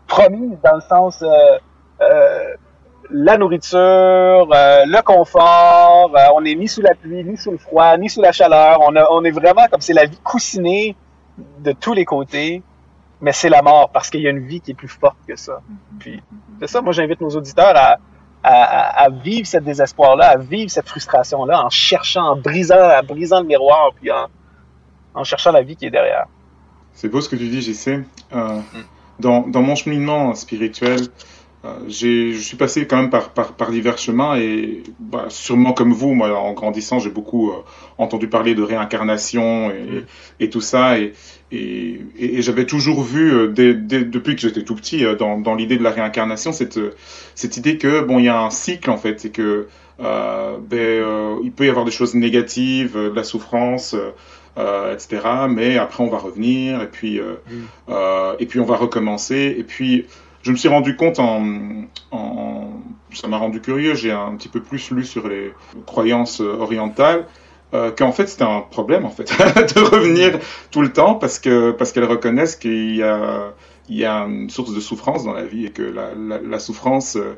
promise 0.08 0.58
dans 0.64 0.76
le 0.76 0.82
sens 0.82 1.22
euh, 1.22 1.58
euh, 2.02 2.56
la 3.12 3.38
nourriture, 3.38 3.78
euh, 3.80 4.84
le 4.86 5.02
confort, 5.04 6.12
euh, 6.16 6.20
on 6.36 6.44
est 6.46 6.56
ni 6.56 6.68
sous 6.68 6.82
la 6.82 6.96
pluie, 6.96 7.24
ni 7.24 7.38
sous 7.38 7.52
le 7.52 7.58
froid, 7.58 7.98
ni 7.98 8.10
sous 8.10 8.22
la 8.22 8.32
chaleur. 8.32 8.80
On, 8.82 8.96
a, 8.96 9.06
on 9.12 9.24
est 9.24 9.32
vraiment 9.32 9.66
comme 9.72 9.82
c'est 9.82 9.94
la 9.94 10.06
vie 10.06 10.20
coussinée 10.24 10.96
de 11.60 11.72
tous 11.72 11.94
les 11.94 12.06
côtés, 12.06 12.64
mais 13.22 13.32
c'est 13.32 13.50
la 13.50 13.62
mort 13.62 13.90
parce 13.92 14.10
qu'il 14.10 14.22
y 14.22 14.28
a 14.28 14.30
une 14.32 14.46
vie 14.46 14.62
qui 14.62 14.72
est 14.72 14.76
plus 14.76 14.88
forte 14.88 15.18
que 15.28 15.36
ça. 15.36 15.62
Puis 16.00 16.22
c'est 16.60 16.68
ça, 16.68 16.82
moi 16.82 16.94
j'invite 16.94 17.22
nos 17.22 17.30
auditeurs 17.30 17.74
à, 17.76 17.98
à, 18.44 18.54
à- 18.54 19.04
à 19.06 19.10
vivre 19.10 19.48
ce 19.48 19.58
désespoir-là, 19.58 20.30
à 20.32 20.38
vivre 20.38 20.70
cette 20.72 20.88
frustration-là 20.88 21.64
en 21.66 21.70
cherchant, 21.70 22.24
en 22.32 22.36
brisant, 22.36 22.76
en 22.80 23.04
brisant 23.04 23.42
le 23.42 23.48
miroir, 23.48 23.92
puis 24.00 24.12
en, 24.12 24.28
en 25.14 25.24
cherchant 25.24 25.52
la 25.52 25.62
vie 25.62 25.76
qui 25.76 25.86
est 25.86 25.92
derrière. 25.92 26.26
C'est 26.94 27.10
beau 27.10 27.20
ce 27.22 27.28
que 27.30 27.36
tu 27.36 27.48
dis, 27.50 27.62
JC. 27.62 28.04
Euh, 28.34 28.60
dans, 29.20 29.42
dans 29.48 29.62
mon 29.62 29.76
cheminement 29.76 30.34
spirituel, 30.36 31.00
euh, 31.02 31.06
je 31.88 32.32
suis 32.40 32.58
passé 32.58 32.86
quand 32.88 32.98
même 32.98 33.10
par, 33.10 33.30
par, 33.30 33.54
par 33.54 33.72
divers 33.72 33.98
chemins 33.98 34.36
et 34.38 34.84
bah, 35.00 35.26
sûrement 35.30 35.74
comme 35.74 35.94
vous, 35.94 36.14
moi, 36.14 36.38
en 36.38 36.54
grandissant, 36.54 37.00
j'ai 37.00 37.10
beaucoup 37.10 37.52
euh, 37.52 37.56
entendu 37.98 38.28
parler 38.28 38.56
de 38.56 38.62
réincarnation 38.64 39.72
et, 39.72 40.06
et 40.40 40.50
tout 40.50 40.62
ça. 40.62 41.00
Et, 41.00 41.14
et, 41.52 42.00
et- 42.18 42.38
et 42.38 42.42
j'avais 42.42 42.66
toujours 42.66 43.04
vu, 43.04 43.32
euh, 43.34 43.48
dès- 43.48 43.74
dès- 43.74 44.04
depuis 44.04 44.36
que 44.36 44.42
j'étais 44.42 44.64
tout 44.64 44.76
petit, 44.76 45.06
euh, 45.06 45.16
dans, 45.16 45.38
dans 45.40 45.56
l'idée 45.56 45.78
de 45.78 45.84
la 45.84 45.92
réincarnation, 45.92 46.52
cette, 46.52 46.78
euh, 46.78 46.94
cette 47.36 47.58
idée 47.58 47.78
que, 47.78 48.02
bon, 48.02 48.20
il 48.20 48.26
y 48.26 48.30
a 48.30 48.40
un 48.42 48.50
cycle, 48.50 48.90
en 48.90 48.98
fait, 48.98 49.20
c'est 49.20 49.30
que 49.32 49.68
euh, 50.02 50.58
ben, 50.60 50.78
euh, 50.78 51.36
il 51.44 51.52
peut 51.52 51.66
y 51.66 51.70
avoir 51.70 51.86
des 51.86 51.92
choses 51.92 52.16
négatives, 52.16 52.98
euh, 52.98 53.10
de 53.12 53.16
la 53.16 53.24
souffrance, 53.24 53.94
euh, 53.94 54.12
euh, 54.58 54.94
etc. 54.94 55.22
Mais 55.50 55.78
après, 55.78 56.04
on 56.04 56.10
va 56.10 56.18
revenir 56.18 56.82
et 56.82 56.88
puis, 56.88 57.20
euh, 57.20 57.36
euh, 57.90 58.34
et 58.40 58.46
puis 58.46 58.60
on 58.60 58.66
va 58.66 58.76
recommencer. 58.76 59.56
Et 59.58 59.64
puis, 59.64 60.06
je 60.46 60.52
me 60.52 60.58
suis 60.58 60.70
rendu 60.70 60.96
compte 60.96 61.18
en, 61.20 61.42
ça 63.12 63.28
m'a 63.28 63.38
rendu 63.38 63.62
curieux. 63.62 63.96
J'ai 63.96 64.12
un 64.12 64.36
petit 64.36 64.48
peu 64.48 64.62
plus 64.62 64.92
lu 64.92 65.04
sur 65.04 65.28
les 65.28 65.54
croyances 65.88 66.40
euh, 66.40 66.58
orientales. 66.60 67.26
Euh, 67.74 67.92
qu'en 67.92 68.12
fait 68.12 68.28
c'était 68.28 68.44
un 68.44 68.62
problème 68.62 69.06
en 69.06 69.10
fait 69.10 69.24
de 69.76 69.80
revenir 69.82 70.40
tout 70.70 70.84
le 70.84 70.94
temps 70.94 71.16
parce 71.16 71.40
que 71.40 71.72
parce 71.72 71.92
qu'elles 71.92 72.06
reconnaissent 72.06 72.56
qu'il 72.56 72.96
y 72.96 73.02
a 74.06 74.18
une 74.28 74.52
source 74.52 74.72
de 74.72 74.80
souffrance 74.80 75.26
dans 75.26 75.34
la 75.34 75.44
vie 75.44 75.66
et 75.66 75.72
que 75.72 75.82
la, 75.82 76.60
souffrance 76.60 77.16
euh, 77.16 77.36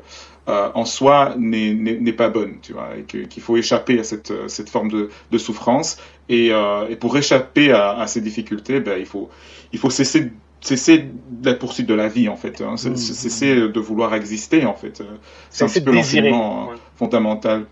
euh, 0.48 0.70
en 0.74 0.84
soi 0.84 1.34
n'est 1.38 2.12
pas 2.12 2.28
bonne, 2.28 2.58
tu 2.60 2.74
vois, 2.74 2.90
et 2.96 3.04
qu'il 3.04 3.42
faut 3.42 3.56
échapper 3.56 3.98
à 3.98 4.04
cette, 4.04 4.68
forme 4.68 4.90
de, 4.90 5.38
souffrance. 5.38 5.96
Et, 6.28 6.52
pour 7.00 7.16
échapper 7.16 7.72
à, 7.72 7.98
à 7.98 8.06
ces 8.06 8.20
difficultés, 8.20 8.80
ben, 8.80 8.98
il, 8.98 9.06
faut, 9.06 9.30
il 9.72 9.78
faut 9.78 9.90
cesser, 9.90 10.30
cesser 10.60 10.98
de 11.30 11.50
la 11.50 11.54
poursuite 11.56 11.86
de 11.86 11.94
la 11.94 12.08
vie, 12.08 12.28
en 12.28 12.36
fait. 12.36 12.60
Hein, 12.60 12.76
C'est- 12.76 12.96
c'est- 12.96 13.14
cesser 13.14 13.54
de 13.68 13.80
vouloir 13.80 14.14
exister, 14.14 14.66
en 14.66 14.74
fait. 14.74 15.02
C'est 15.50 15.64
un 15.64 15.68
Cesser 15.68 15.80
petit 15.80 15.84
peu 15.84 15.92
l'enseignement 15.92 16.68
euh, 16.70 16.72
ouais. 16.72 16.78
fondamental 16.96 17.66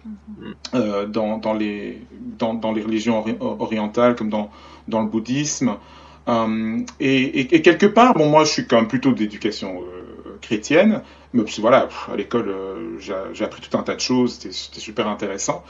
euh, 0.74 1.06
dans, 1.06 1.38
dans, 1.38 1.54
les, 1.54 2.02
dans, 2.38 2.54
dans 2.54 2.72
les 2.72 2.82
religions 2.82 3.20
ori- 3.20 3.36
orientales, 3.40 4.14
comme 4.16 4.30
dans, 4.30 4.50
dans 4.88 5.00
le 5.02 5.08
bouddhisme. 5.08 5.76
Euh, 6.28 6.78
et, 7.00 7.22
et, 7.40 7.54
et 7.56 7.62
quelque 7.62 7.86
part, 7.86 8.14
bon, 8.14 8.28
moi, 8.28 8.44
je 8.44 8.50
suis 8.50 8.66
quand 8.66 8.76
même 8.76 8.88
plutôt 8.88 9.12
d'éducation 9.12 9.80
euh, 9.82 10.38
chrétienne, 10.40 11.02
mais 11.32 11.44
puis 11.44 11.60
voilà, 11.60 11.82
pff, 11.86 12.08
à 12.12 12.16
l'école, 12.16 12.48
euh, 12.48 12.98
j'ai 13.32 13.44
appris 13.44 13.60
tout 13.62 13.76
un 13.78 13.82
tas 13.82 13.94
de 13.94 14.00
choses, 14.00 14.34
c'était 14.34 14.52
c'était 14.52 14.80
super 14.80 15.08
intéressant. 15.08 15.62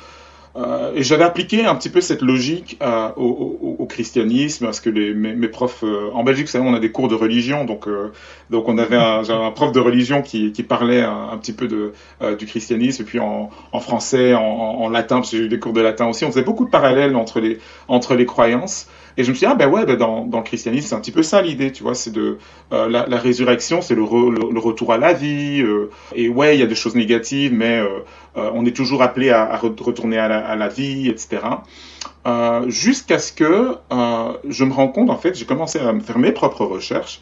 Euh, 0.57 0.92
et 0.95 1.03
j'avais 1.03 1.25
appliqué 1.25 1.66
un 1.66 1.75
petit 1.75 1.90
peu 1.90 2.01
cette 2.01 2.23
logique 2.23 2.79
euh, 2.83 3.09
au, 3.16 3.59
au- 3.62 3.77
au 3.83 3.87
christianisme, 3.87 4.64
parce 4.64 4.81
que 4.81 4.88
les, 4.88 5.12
mes, 5.12 5.35
mes 5.35 5.49
profs 5.49 5.85
euh, 5.85 6.09
en 6.14 6.25
Belgique, 6.25 6.47
vous 6.47 6.53
savez, 6.53 6.64
on 6.66 6.73
a 6.73 6.81
des 6.81 6.90
cours 6.90 7.09
de 7.09 7.14
religion, 7.14 7.64
donc 7.66 7.87
euh, 7.88 8.11
donc 8.49 8.66
on 8.69 8.79
avait 8.79 8.97
un, 8.97 9.29
un 9.29 9.51
prof 9.51 9.73
de 9.73 9.81
religion 9.81 10.23
qui, 10.23 10.53
qui 10.53 10.62
parlait 10.62 11.03
un, 11.03 11.37
petit 11.37 11.53
peu 11.53 11.69
de 11.69 11.92
euh, 12.23 12.37
du 12.37 12.47
christianisme, 12.47 13.03
et 13.03 13.05
puis 13.05 13.19
en, 13.19 13.51
en 13.73 13.81
français, 13.81 14.33
en- 14.35 14.40
en 14.42 14.88
latin, 14.88 15.16
parce 15.16 15.31
que 15.31 15.37
j'ai 15.37 15.42
eu 15.45 15.49
des 15.49 15.59
cours 15.59 15.75
de 15.75 15.83
latin 15.83 16.07
aussi, 16.07 16.25
on 16.25 16.31
faisait 16.31 16.42
beaucoup 16.45 16.64
de 16.64 16.71
parallèles 16.71 17.16
entre 17.16 17.40
les 17.40 17.59
entre 17.88 18.14
les 18.14 18.25
croyances. 18.25 18.88
Et 19.16 19.24
je 19.24 19.31
me 19.31 19.35
suis 19.35 19.46
dit, 19.46 19.50
ah 19.52 19.55
ben 19.55 19.68
ouais, 19.68 19.87
ben 19.87 19.96
dans, 19.96 20.24
dans 20.26 20.38
le 20.38 20.44
christianisme, 20.44 20.88
c'est 20.88 20.94
un 20.94 21.00
petit 21.00 21.12
peu 21.12 21.22
ça 21.22 21.40
l'idée, 21.42 21.72
tu 21.72 21.83
vois, 21.83 21.94
c'est 21.94 22.12
de 22.12 22.38
euh, 22.72 22.88
la, 22.88 23.07
la 23.07 23.18
résurrection, 23.18 23.81
c'est 23.81 23.94
le, 23.94 24.02
re- 24.02 24.31
le, 24.52 24.59
retour 24.61 24.92
à 24.92 24.98
la 24.98 25.12
vie. 25.14 25.62
euh, 25.62 25.90
et 26.14 26.29
ouais, 26.29 26.57
il 26.57 26.61
y 26.61 26.62
a 26.62 26.66
des 26.66 26.74
choses 26.74 26.94
négatives, 26.94 27.52
mais 27.55 27.79
euh, 27.79 27.87
euh, 28.37 28.50
on 28.55 28.66
est 28.66 28.76
toujours 28.76 29.02
appelé 29.02 29.31
à, 29.31 29.42
à 29.44 29.57
re- 29.59 29.83
retourner 29.83 30.18
à 30.18 30.29
la, 30.29 30.38
à 30.46 30.55
la 30.57 30.68
vie, 30.68 31.09
etc. 31.09 31.42
Euh, 32.26 32.68
Jusqu'à 32.68 33.18
ce 33.18 33.33
que 33.33 33.76
je 34.48 34.64
me 34.64 34.72
rends 34.72 34.88
compte, 34.88 35.11
en 35.11 35.16
fait, 35.16 35.35
j'ai 35.37 35.44
commencé 35.46 35.79
à 35.79 35.92
me 35.92 36.00
faire 36.00 36.18
mes 36.18 36.33
propres 36.33 36.64
recherches. 36.64 37.20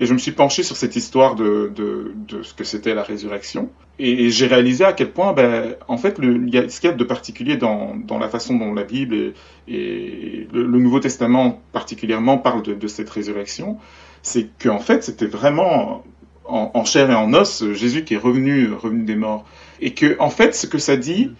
Et 0.00 0.06
je 0.06 0.12
me 0.12 0.18
suis 0.18 0.32
penché 0.32 0.62
sur 0.62 0.76
cette 0.76 0.96
histoire 0.96 1.34
de, 1.34 1.72
de, 1.74 2.42
ce 2.42 2.52
que 2.54 2.64
c'était 2.64 2.94
la 2.94 3.02
résurrection. 3.02 3.70
Et, 3.98 4.30
j'ai 4.30 4.46
réalisé 4.46 4.84
à 4.84 4.92
quel 4.92 5.12
point, 5.12 5.32
ben, 5.32 5.76
en 5.86 5.96
fait, 5.96 6.18
le, 6.18 6.34
ce 6.68 6.80
qu'il 6.80 6.90
y 6.90 6.92
a 6.92 6.96
de 6.96 7.04
particulier 7.04 7.56
dans, 7.56 7.94
dans 7.96 8.18
la 8.18 8.28
façon 8.28 8.56
dont 8.56 8.74
la 8.74 8.82
Bible 8.82 9.34
et, 9.68 10.48
le, 10.52 10.66
Nouveau 10.78 11.00
Testament 11.00 11.60
particulièrement 11.72 12.38
parle 12.38 12.62
de, 12.62 12.86
cette 12.88 13.08
résurrection, 13.08 13.78
c'est 14.22 14.48
qu'en 14.58 14.80
fait, 14.80 15.04
c'était 15.04 15.26
vraiment 15.26 16.04
en, 16.44 16.84
chair 16.84 17.10
et 17.10 17.14
en 17.14 17.32
os 17.32 17.64
Jésus 17.72 18.04
qui 18.04 18.14
est 18.14 18.18
revenu, 18.18 18.72
revenu 18.72 19.04
des 19.04 19.16
morts. 19.16 19.46
Et 19.80 19.94
que, 19.94 20.16
en 20.18 20.30
fait, 20.30 20.54
ce 20.54 20.66
que 20.66 20.78
ça 20.78 20.96
dit, 20.96 21.30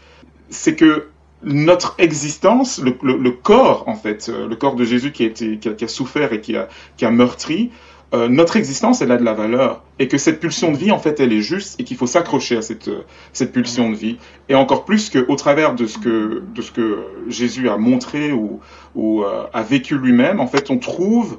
c'est 0.48 0.76
que 0.76 1.08
notre 1.42 1.94
existence, 1.98 2.80
le, 2.80 2.96
le, 3.02 3.30
corps 3.30 3.84
en 3.86 3.96
fait, 3.96 4.28
le 4.28 4.56
corps 4.56 4.76
de 4.76 4.84
Jésus 4.84 5.12
qui 5.12 5.24
a, 5.24 5.26
été, 5.26 5.58
qui 5.58 5.68
a, 5.68 5.72
qui 5.74 5.84
a 5.84 5.88
souffert 5.88 6.32
et 6.32 6.40
qui 6.40 6.56
a, 6.56 6.68
qui 6.96 7.04
a 7.04 7.10
meurtri, 7.10 7.70
euh, 8.12 8.28
notre 8.28 8.56
existence, 8.56 9.00
elle 9.00 9.10
a 9.10 9.16
de 9.16 9.24
la 9.24 9.32
valeur 9.32 9.82
et 9.98 10.08
que 10.08 10.18
cette 10.18 10.38
pulsion 10.38 10.70
de 10.70 10.76
vie, 10.76 10.92
en 10.92 10.98
fait, 10.98 11.20
elle 11.20 11.32
est 11.32 11.40
juste 11.40 11.80
et 11.80 11.84
qu'il 11.84 11.96
faut 11.96 12.06
s'accrocher 12.06 12.56
à 12.56 12.62
cette, 12.62 12.90
cette 13.32 13.52
pulsion 13.52 13.90
de 13.90 13.96
vie. 13.96 14.18
Et 14.48 14.54
encore 14.54 14.84
plus 14.84 15.10
qu'au 15.10 15.36
travers 15.36 15.74
de 15.74 15.86
ce 15.86 15.98
que, 15.98 16.42
de 16.54 16.62
ce 16.62 16.70
que 16.70 17.04
Jésus 17.28 17.68
a 17.68 17.76
montré 17.76 18.32
ou, 18.32 18.60
euh, 18.96 19.44
a 19.52 19.62
vécu 19.62 19.96
lui-même, 19.96 20.38
en 20.40 20.46
fait, 20.46 20.70
on 20.70 20.78
trouve 20.78 21.38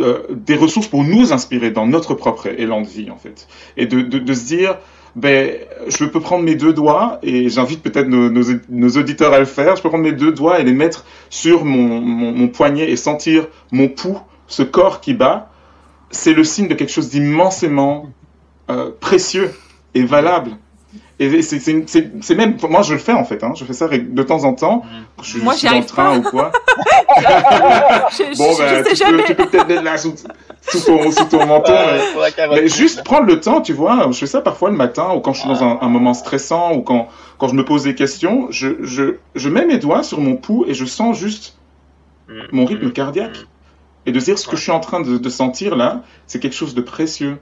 euh, 0.00 0.22
des 0.30 0.56
ressources 0.56 0.88
pour 0.88 1.04
nous 1.04 1.32
inspirer 1.32 1.70
dans 1.70 1.86
notre 1.86 2.14
propre 2.14 2.46
élan 2.46 2.82
de 2.82 2.88
vie, 2.88 3.10
en 3.10 3.18
fait. 3.18 3.46
Et 3.76 3.86
de, 3.86 4.00
de, 4.00 4.34
se 4.34 4.46
dire, 4.46 4.78
ben, 5.16 5.54
je 5.86 6.04
peux 6.04 6.20
prendre 6.20 6.44
mes 6.44 6.56
deux 6.56 6.72
doigts, 6.72 7.20
et 7.22 7.48
j'invite 7.48 7.82
peut-être 7.82 8.08
nos, 8.08 8.28
nos, 8.30 8.90
auditeurs 8.98 9.32
à 9.32 9.38
le 9.38 9.44
faire, 9.44 9.76
je 9.76 9.82
peux 9.82 9.90
prendre 9.90 10.04
mes 10.04 10.12
deux 10.12 10.32
doigts 10.32 10.60
et 10.60 10.64
les 10.64 10.72
mettre 10.72 11.04
sur 11.30 11.64
mon, 11.64 12.00
mon 12.00 12.48
poignet 12.48 12.90
et 12.90 12.96
sentir 12.96 13.48
mon 13.70 13.88
pouls, 13.88 14.18
ce 14.46 14.62
corps 14.62 15.00
qui 15.00 15.14
bat, 15.14 15.51
c'est 16.12 16.32
le 16.32 16.44
signe 16.44 16.68
de 16.68 16.74
quelque 16.74 16.92
chose 16.92 17.08
d'immensément 17.10 18.06
euh, 18.70 18.90
précieux 19.00 19.52
et 19.94 20.04
valable. 20.04 20.52
Et 21.18 21.42
c'est 21.42 22.34
même, 22.34 22.56
moi 22.68 22.82
je 22.82 22.94
le 22.94 22.98
fais 22.98 23.12
en 23.12 23.24
fait, 23.24 23.44
hein, 23.44 23.52
je 23.54 23.64
fais 23.64 23.74
ça 23.74 23.86
de 23.86 24.22
temps 24.22 24.42
en 24.44 24.54
temps, 24.54 24.82
quand 25.16 25.22
je, 25.22 25.38
moi, 25.38 25.54
dans 25.62 25.78
le 25.78 25.84
train 25.84 26.20
pas. 26.20 26.28
ou 26.28 26.30
quoi. 26.30 26.52
je, 28.10 28.36
bon, 28.36 28.52
je, 28.54 28.58
ben, 28.58 28.68
je 28.78 28.82
sais 28.84 28.90
tu, 28.90 28.96
jamais. 28.96 29.18
peux, 29.18 29.24
tu 29.28 29.34
peux 29.36 29.46
peut-être 29.46 29.68
mettre 29.68 29.82
là 29.82 29.98
sous, 29.98 30.14
sous, 30.62 30.80
ton, 30.80 31.10
sous 31.12 31.24
ton 31.26 31.46
menton. 31.46 31.72
Ouais, 31.72 32.32
mais- 32.38 32.48
mais 32.62 32.68
juste 32.68 33.04
prendre 33.04 33.26
le 33.26 33.40
temps, 33.40 33.60
tu 33.60 33.72
vois. 33.72 34.08
Je 34.10 34.18
fais 34.18 34.26
ça 34.26 34.40
parfois 34.40 34.70
le 34.70 34.76
matin 34.76 35.12
ou 35.14 35.20
quand 35.20 35.32
je 35.32 35.40
suis 35.40 35.48
dans 35.48 35.62
un, 35.62 35.78
un 35.80 35.88
moment 35.88 36.14
stressant 36.14 36.72
ou 36.74 36.82
quand, 36.82 37.08
quand 37.38 37.48
je 37.48 37.54
me 37.54 37.64
pose 37.64 37.84
des 37.84 37.94
questions. 37.94 38.48
Je, 38.50 38.68
je, 38.82 39.16
je 39.36 39.48
mets 39.48 39.66
mes 39.66 39.78
doigts 39.78 40.02
sur 40.02 40.20
mon 40.20 40.36
pouls 40.36 40.64
et 40.66 40.74
je 40.74 40.84
sens 40.84 41.16
juste 41.18 41.56
mon 42.50 42.64
rythme 42.64 42.90
cardiaque. 42.90 43.36
Et 44.06 44.12
de 44.12 44.18
dire 44.18 44.38
ce 44.38 44.48
que 44.48 44.56
je 44.56 44.62
suis 44.62 44.72
en 44.72 44.80
train 44.80 45.00
de, 45.00 45.16
de 45.18 45.28
sentir 45.30 45.76
là, 45.76 46.02
c'est 46.26 46.40
quelque 46.40 46.56
chose 46.56 46.74
de 46.74 46.80
précieux. 46.80 47.38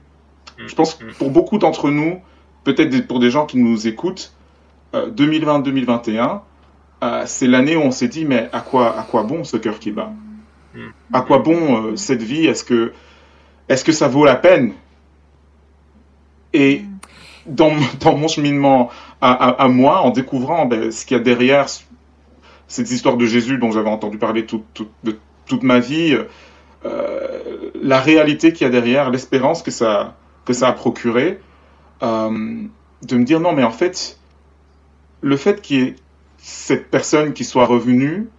Je 0.67 0.75
pense 0.75 0.93
que 0.95 1.05
pour 1.17 1.31
beaucoup 1.31 1.57
d'entre 1.57 1.89
nous, 1.89 2.19
peut-être 2.63 3.07
pour 3.07 3.19
des 3.19 3.31
gens 3.31 3.45
qui 3.47 3.57
nous 3.57 3.87
écoutent, 3.87 4.33
euh, 4.93 5.09
2020-2021, 5.11 6.41
euh, 7.03 7.23
c'est 7.25 7.47
l'année 7.47 7.75
où 7.75 7.81
on 7.81 7.91
s'est 7.91 8.07
dit 8.09 8.25
mais 8.25 8.47
à 8.53 8.59
quoi, 8.59 8.99
à 8.99 9.03
quoi 9.03 9.23
bon 9.23 9.43
ce 9.43 9.57
cœur 9.57 9.79
qui 9.79 9.91
bat? 9.91 10.11
À 11.13 11.21
quoi 11.21 11.39
bon 11.39 11.83
euh, 11.87 11.95
cette 11.95 12.21
vie? 12.21 12.45
Est-ce 12.45 12.63
que, 12.63 12.93
est-ce 13.69 13.83
que 13.83 13.91
ça 13.91 14.07
vaut 14.07 14.23
la 14.25 14.35
peine? 14.35 14.73
Et 16.53 16.83
dans, 17.45 17.71
mon- 17.71 17.81
dans 17.99 18.15
mon 18.15 18.27
cheminement 18.27 18.89
à, 19.19 19.31
à- 19.31 19.63
à 19.63 19.67
moi, 19.67 20.01
en 20.01 20.11
découvrant 20.11 20.65
ben, 20.65 20.91
ce 20.91 21.05
qu'il 21.05 21.17
y 21.17 21.19
a 21.19 21.23
derrière 21.23 21.65
cette 22.67 22.91
histoire 22.91 23.17
de 23.17 23.25
Jésus 23.25 23.57
dont 23.57 23.71
j'avais 23.71 23.89
entendu 23.89 24.17
parler 24.17 24.45
toute, 24.45 24.63
toute, 24.73 24.91
de, 25.03 25.17
toute 25.45 25.63
ma 25.63 25.79
vie, 25.79 26.13
euh, 26.13 26.25
la 26.83 27.99
réalité 27.99 28.53
qu'il 28.53 28.65
y 28.65 28.67
a 28.67 28.71
derrière, 28.71 29.09
l'espérance 29.09 29.63
que 29.63 29.71
ça, 29.71 30.15
que 30.45 30.53
ça 30.53 30.69
a 30.69 30.73
procuré, 30.73 31.39
euh, 32.03 32.63
de 33.03 33.17
me 33.17 33.23
dire 33.23 33.39
non 33.39 33.53
mais 33.53 33.63
en 33.63 33.71
fait, 33.71 34.19
le 35.21 35.37
fait 35.37 35.61
qu'il 35.61 35.79
y 35.79 35.83
ait 35.83 35.95
cette 36.37 36.89
personne 36.89 37.33
qui 37.33 37.43
soit 37.43 37.65
revenue 37.65 38.29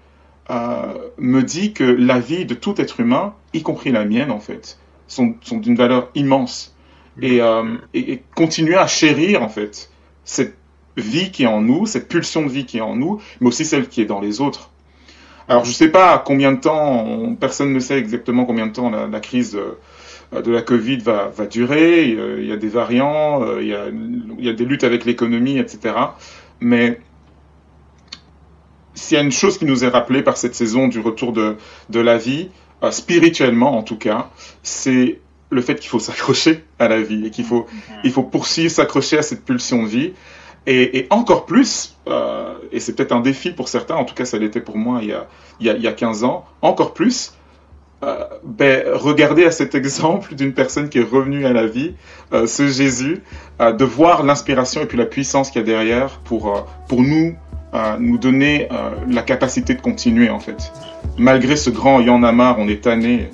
euh, 0.50 0.94
me 1.18 1.42
dit 1.42 1.72
que 1.72 1.84
la 1.84 2.18
vie 2.18 2.44
de 2.44 2.54
tout 2.54 2.80
être 2.80 3.00
humain, 3.00 3.34
y 3.52 3.62
compris 3.62 3.92
la 3.92 4.04
mienne 4.04 4.30
en 4.30 4.40
fait, 4.40 4.78
sont, 5.06 5.34
sont 5.42 5.58
d'une 5.58 5.76
valeur 5.76 6.10
immense. 6.14 6.76
Et, 7.20 7.42
euh, 7.42 7.76
et, 7.92 8.12
et 8.12 8.22
continuer 8.34 8.76
à 8.76 8.86
chérir 8.86 9.42
en 9.42 9.50
fait 9.50 9.90
cette 10.24 10.56
vie 10.96 11.30
qui 11.30 11.42
est 11.44 11.46
en 11.46 11.60
nous, 11.60 11.84
cette 11.84 12.08
pulsion 12.08 12.42
de 12.42 12.48
vie 12.48 12.64
qui 12.64 12.78
est 12.78 12.82
en 12.82 12.96
nous, 12.96 13.20
mais 13.40 13.48
aussi 13.48 13.64
celle 13.64 13.88
qui 13.88 14.00
est 14.00 14.06
dans 14.06 14.20
les 14.20 14.40
autres. 14.40 14.71
Alors 15.48 15.64
je 15.64 15.72
sais 15.72 15.88
pas 15.88 16.22
combien 16.24 16.52
de 16.52 16.60
temps, 16.60 17.04
on- 17.04 17.34
personne 17.34 17.72
ne 17.72 17.80
sait 17.80 17.98
exactement 17.98 18.44
combien 18.44 18.66
de 18.66 18.72
temps 18.72 18.90
la, 18.90 19.06
la 19.06 19.20
crise 19.20 19.56
euh, 19.56 20.40
de 20.42 20.50
la 20.50 20.62
Covid 20.62 20.98
va, 20.98 21.28
va 21.36 21.46
durer. 21.46 22.04
Il 22.08 22.46
y 22.46 22.52
a- 22.52 22.56
des 22.56 22.68
variants, 22.68 23.42
euh, 23.42 23.60
il 23.62 23.68
y 23.68 23.74
a, 23.74 23.86
il 23.88 24.44
y 24.44 24.48
a 24.48 24.52
des 24.52 24.64
luttes 24.64 24.84
avec 24.84 25.04
l'économie, 25.04 25.58
etc. 25.58 25.94
Mais 26.60 27.00
s'il 28.94 29.16
y 29.16 29.20
a 29.20 29.22
une 29.24 29.32
chose 29.32 29.58
qui 29.58 29.64
nous 29.64 29.84
est 29.84 29.88
rappelée 29.88 30.22
par 30.22 30.36
cette 30.36 30.54
saison 30.54 30.88
du 30.88 31.00
retour 31.00 31.32
de, 31.32 31.56
de 31.90 32.00
la 32.00 32.18
vie, 32.18 32.48
euh, 32.82 32.90
spirituellement 32.90 33.76
en 33.76 33.82
tout 33.82 33.96
cas, 33.96 34.30
c'est 34.62 35.20
le 35.50 35.60
fait 35.60 35.76
qu'il 35.76 35.88
faut 35.90 35.98
s'accrocher 36.08 36.64
à 36.78 36.88
la 36.88 37.00
vie 37.02 37.26
et 37.26 37.30
qu'il 37.30 37.44
faut, 37.44 37.66
il 38.04 38.12
faut 38.12 38.22
poursuivre, 38.22 38.70
s'accrocher 38.70 39.18
à 39.18 39.22
cette 39.22 39.44
pulsion 39.44 39.82
de 39.82 39.88
vie. 39.88 40.12
Et, 40.66 41.08
encore 41.10 41.44
plus, 41.44 41.96
euh, 42.06 42.54
et 42.70 42.78
c'est 42.78 42.94
peut-être 42.94 43.12
un 43.12 43.20
défi 43.20 43.50
pour 43.50 43.68
certains, 43.68 43.96
en 43.96 44.04
tout 44.04 44.14
cas 44.14 44.24
ça 44.24 44.38
l'était 44.38 44.60
pour 44.60 44.76
moi 44.76 45.00
il 45.02 45.08
y 45.08 45.12
a, 45.12 45.26
il 45.58 45.66
y 45.66 45.70
a, 45.70 45.74
il 45.74 45.82
y 45.82 45.88
a 45.88 45.92
15 45.92 46.22
ans, 46.22 46.44
encore 46.62 46.94
plus, 46.94 47.34
euh, 48.02 48.24
ben, 48.42 48.84
regardez 48.94 49.44
à 49.44 49.50
cet 49.50 49.74
exemple 49.76 50.34
d'une 50.34 50.52
personne 50.52 50.88
qui 50.88 50.98
est 50.98 51.08
revenue 51.08 51.46
à 51.46 51.52
la 51.52 51.66
vie, 51.66 51.94
euh, 52.32 52.46
ce 52.46 52.66
Jésus, 52.66 53.22
euh, 53.60 53.72
de 53.72 53.84
voir 53.84 54.24
l'inspiration 54.24 54.82
et 54.82 54.86
puis 54.86 54.98
la 54.98 55.06
puissance 55.06 55.50
qu'il 55.50 55.60
y 55.60 55.64
a 55.64 55.66
derrière 55.66 56.18
pour, 56.24 56.66
pour 56.88 57.02
nous, 57.02 57.34
nous 58.00 58.18
donner 58.18 58.68
la 59.08 59.22
capacité 59.22 59.74
de 59.74 59.80
continuer 59.80 60.28
en 60.28 60.40
fait. 60.40 60.72
Malgré 61.16 61.56
ce 61.56 61.70
grand 61.70 62.00
il 62.00 62.08
y 62.08 62.10
en 62.10 62.22
a 62.22 62.30
marre, 62.30 62.56
on 62.58 62.68
est 62.68 62.82
tanné. 62.82 63.30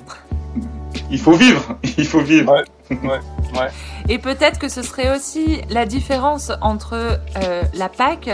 Il 1.11 1.19
faut 1.19 1.33
vivre, 1.33 1.75
il 1.97 2.05
faut 2.05 2.21
vivre. 2.21 2.53
Ouais, 2.53 2.97
ouais, 3.03 3.19
ouais. 3.59 3.67
Et 4.09 4.17
peut-être 4.17 4.57
que 4.57 4.69
ce 4.69 4.81
serait 4.81 5.15
aussi 5.15 5.61
la 5.69 5.85
différence 5.85 6.51
entre 6.61 7.19
euh, 7.37 7.61
la 7.75 7.89
Pâque 7.89 8.31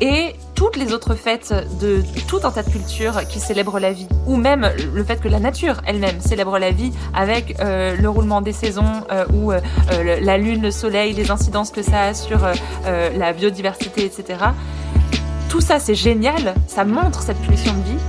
et 0.00 0.34
toutes 0.56 0.76
les 0.76 0.92
autres 0.92 1.14
fêtes 1.14 1.54
de 1.80 2.02
tout 2.26 2.40
un 2.42 2.50
tas 2.50 2.64
de 2.64 2.70
cultures 2.70 3.26
qui 3.28 3.38
célèbrent 3.38 3.78
la 3.78 3.92
vie, 3.92 4.08
ou 4.26 4.36
même 4.36 4.68
le 4.92 5.04
fait 5.04 5.20
que 5.20 5.28
la 5.28 5.38
nature 5.38 5.76
elle-même 5.86 6.20
célèbre 6.20 6.58
la 6.58 6.72
vie 6.72 6.92
avec 7.14 7.60
euh, 7.60 7.96
le 7.96 8.08
roulement 8.08 8.40
des 8.40 8.52
saisons 8.52 9.04
euh, 9.12 9.24
ou 9.32 9.52
la 9.52 10.38
lune, 10.38 10.62
le 10.62 10.72
soleil, 10.72 11.12
les 11.12 11.30
incidences 11.30 11.70
que 11.70 11.82
ça 11.82 12.02
a 12.02 12.14
sur 12.14 12.40
la 12.84 13.32
biodiversité, 13.32 14.04
etc. 14.04 14.46
Tout 15.48 15.60
ça 15.60 15.78
c'est 15.78 15.94
génial, 15.94 16.54
ça 16.66 16.84
montre 16.84 17.22
cette 17.22 17.38
pulsion 17.38 17.72
de 17.72 17.82
vie, 17.82 18.02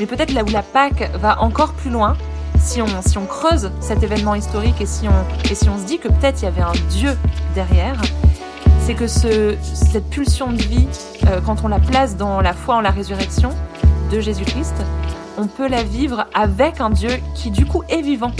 mais 0.00 0.06
peut-être 0.06 0.32
là 0.32 0.44
où 0.44 0.48
la 0.48 0.62
Pâque 0.62 1.10
va 1.14 1.42
encore 1.42 1.74
plus 1.74 1.90
loin, 1.90 2.16
si 2.62 2.80
on, 2.80 2.86
si 3.04 3.18
on 3.18 3.26
creuse 3.26 3.70
cet 3.80 4.02
événement 4.02 4.34
historique 4.34 4.80
et 4.80 4.86
si 4.86 5.06
on, 5.08 5.50
et 5.50 5.54
si 5.54 5.68
on 5.68 5.76
se 5.78 5.84
dit 5.84 5.98
que 5.98 6.08
peut-être 6.08 6.40
il 6.40 6.44
y 6.44 6.48
avait 6.48 6.62
un 6.62 6.72
Dieu 6.88 7.16
derrière, 7.54 8.00
c'est 8.80 8.94
que 8.94 9.06
ce, 9.06 9.56
cette 9.62 10.08
pulsion 10.08 10.52
de 10.52 10.62
vie, 10.62 10.88
euh, 11.26 11.40
quand 11.44 11.64
on 11.64 11.68
la 11.68 11.78
place 11.78 12.16
dans 12.16 12.40
la 12.40 12.52
foi 12.52 12.76
en 12.76 12.80
la 12.80 12.90
résurrection 12.90 13.50
de 14.10 14.20
Jésus-Christ, 14.20 14.74
on 15.38 15.46
peut 15.46 15.68
la 15.68 15.82
vivre 15.82 16.26
avec 16.34 16.80
un 16.80 16.90
Dieu 16.90 17.10
qui 17.34 17.50
du 17.50 17.64
coup 17.66 17.82
est 17.88 18.02
vivant 18.02 18.32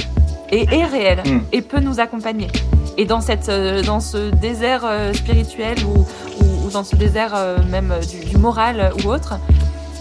et 0.51 0.65
est 0.71 0.85
réel 0.85 1.23
Mm. 1.25 1.41
et 1.53 1.63
peut 1.63 1.81
nous 1.81 1.99
accompagner. 2.01 2.49
Et 2.99 3.07
dans, 3.07 3.21
cette, 3.21 3.49
euh, 3.49 3.83
dans 3.83 4.01
ce 4.01 4.31
désert 4.31 4.83
euh, 4.85 5.13
spirituel 5.15 5.79
ou, 5.85 6.01
ou, 6.45 6.67
ou 6.67 6.71
dans 6.71 6.85
ce 6.85 6.95
désert 6.97 7.35
même 7.71 7.95
du, 8.11 8.25
du 8.29 8.37
moral 8.37 8.93
ou 9.05 9.09
autre, 9.09 9.35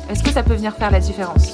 est-ce 0.10 0.22
que 0.24 0.30
ça 0.32 0.44
peut 0.44 0.54
venir 0.56 0.74
faire 0.74 0.92
la 0.92 1.00
différence? 1.00 1.54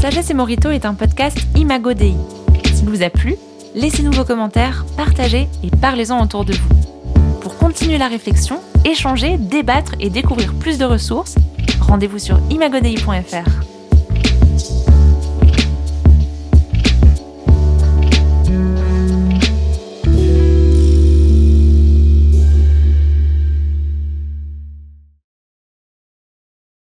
Sagesse 0.00 0.30
et 0.30 0.34
Morito 0.34 0.70
est 0.70 0.84
un 0.84 0.94
podcast 0.94 1.36
Imago 1.56 1.92
Dei. 1.92 2.14
S'il 2.72 2.88
vous 2.88 3.02
a 3.02 3.10
plu, 3.10 3.34
laissez-nous 3.74 4.12
vos 4.12 4.24
commentaires, 4.24 4.86
partagez 4.96 5.48
et 5.64 5.70
parlez-en 5.70 6.22
autour 6.22 6.44
de 6.44 6.52
vous. 6.52 7.40
Pour 7.40 7.58
continuer 7.58 7.98
la 7.98 8.06
réflexion, 8.06 8.60
échanger, 8.84 9.38
débattre 9.38 9.96
et 9.98 10.08
découvrir 10.08 10.54
plus 10.54 10.78
de 10.78 10.84
ressources, 10.84 11.34
rendez-vous 11.80 12.20
sur 12.20 12.38
imagodei.fr. 12.48 13.77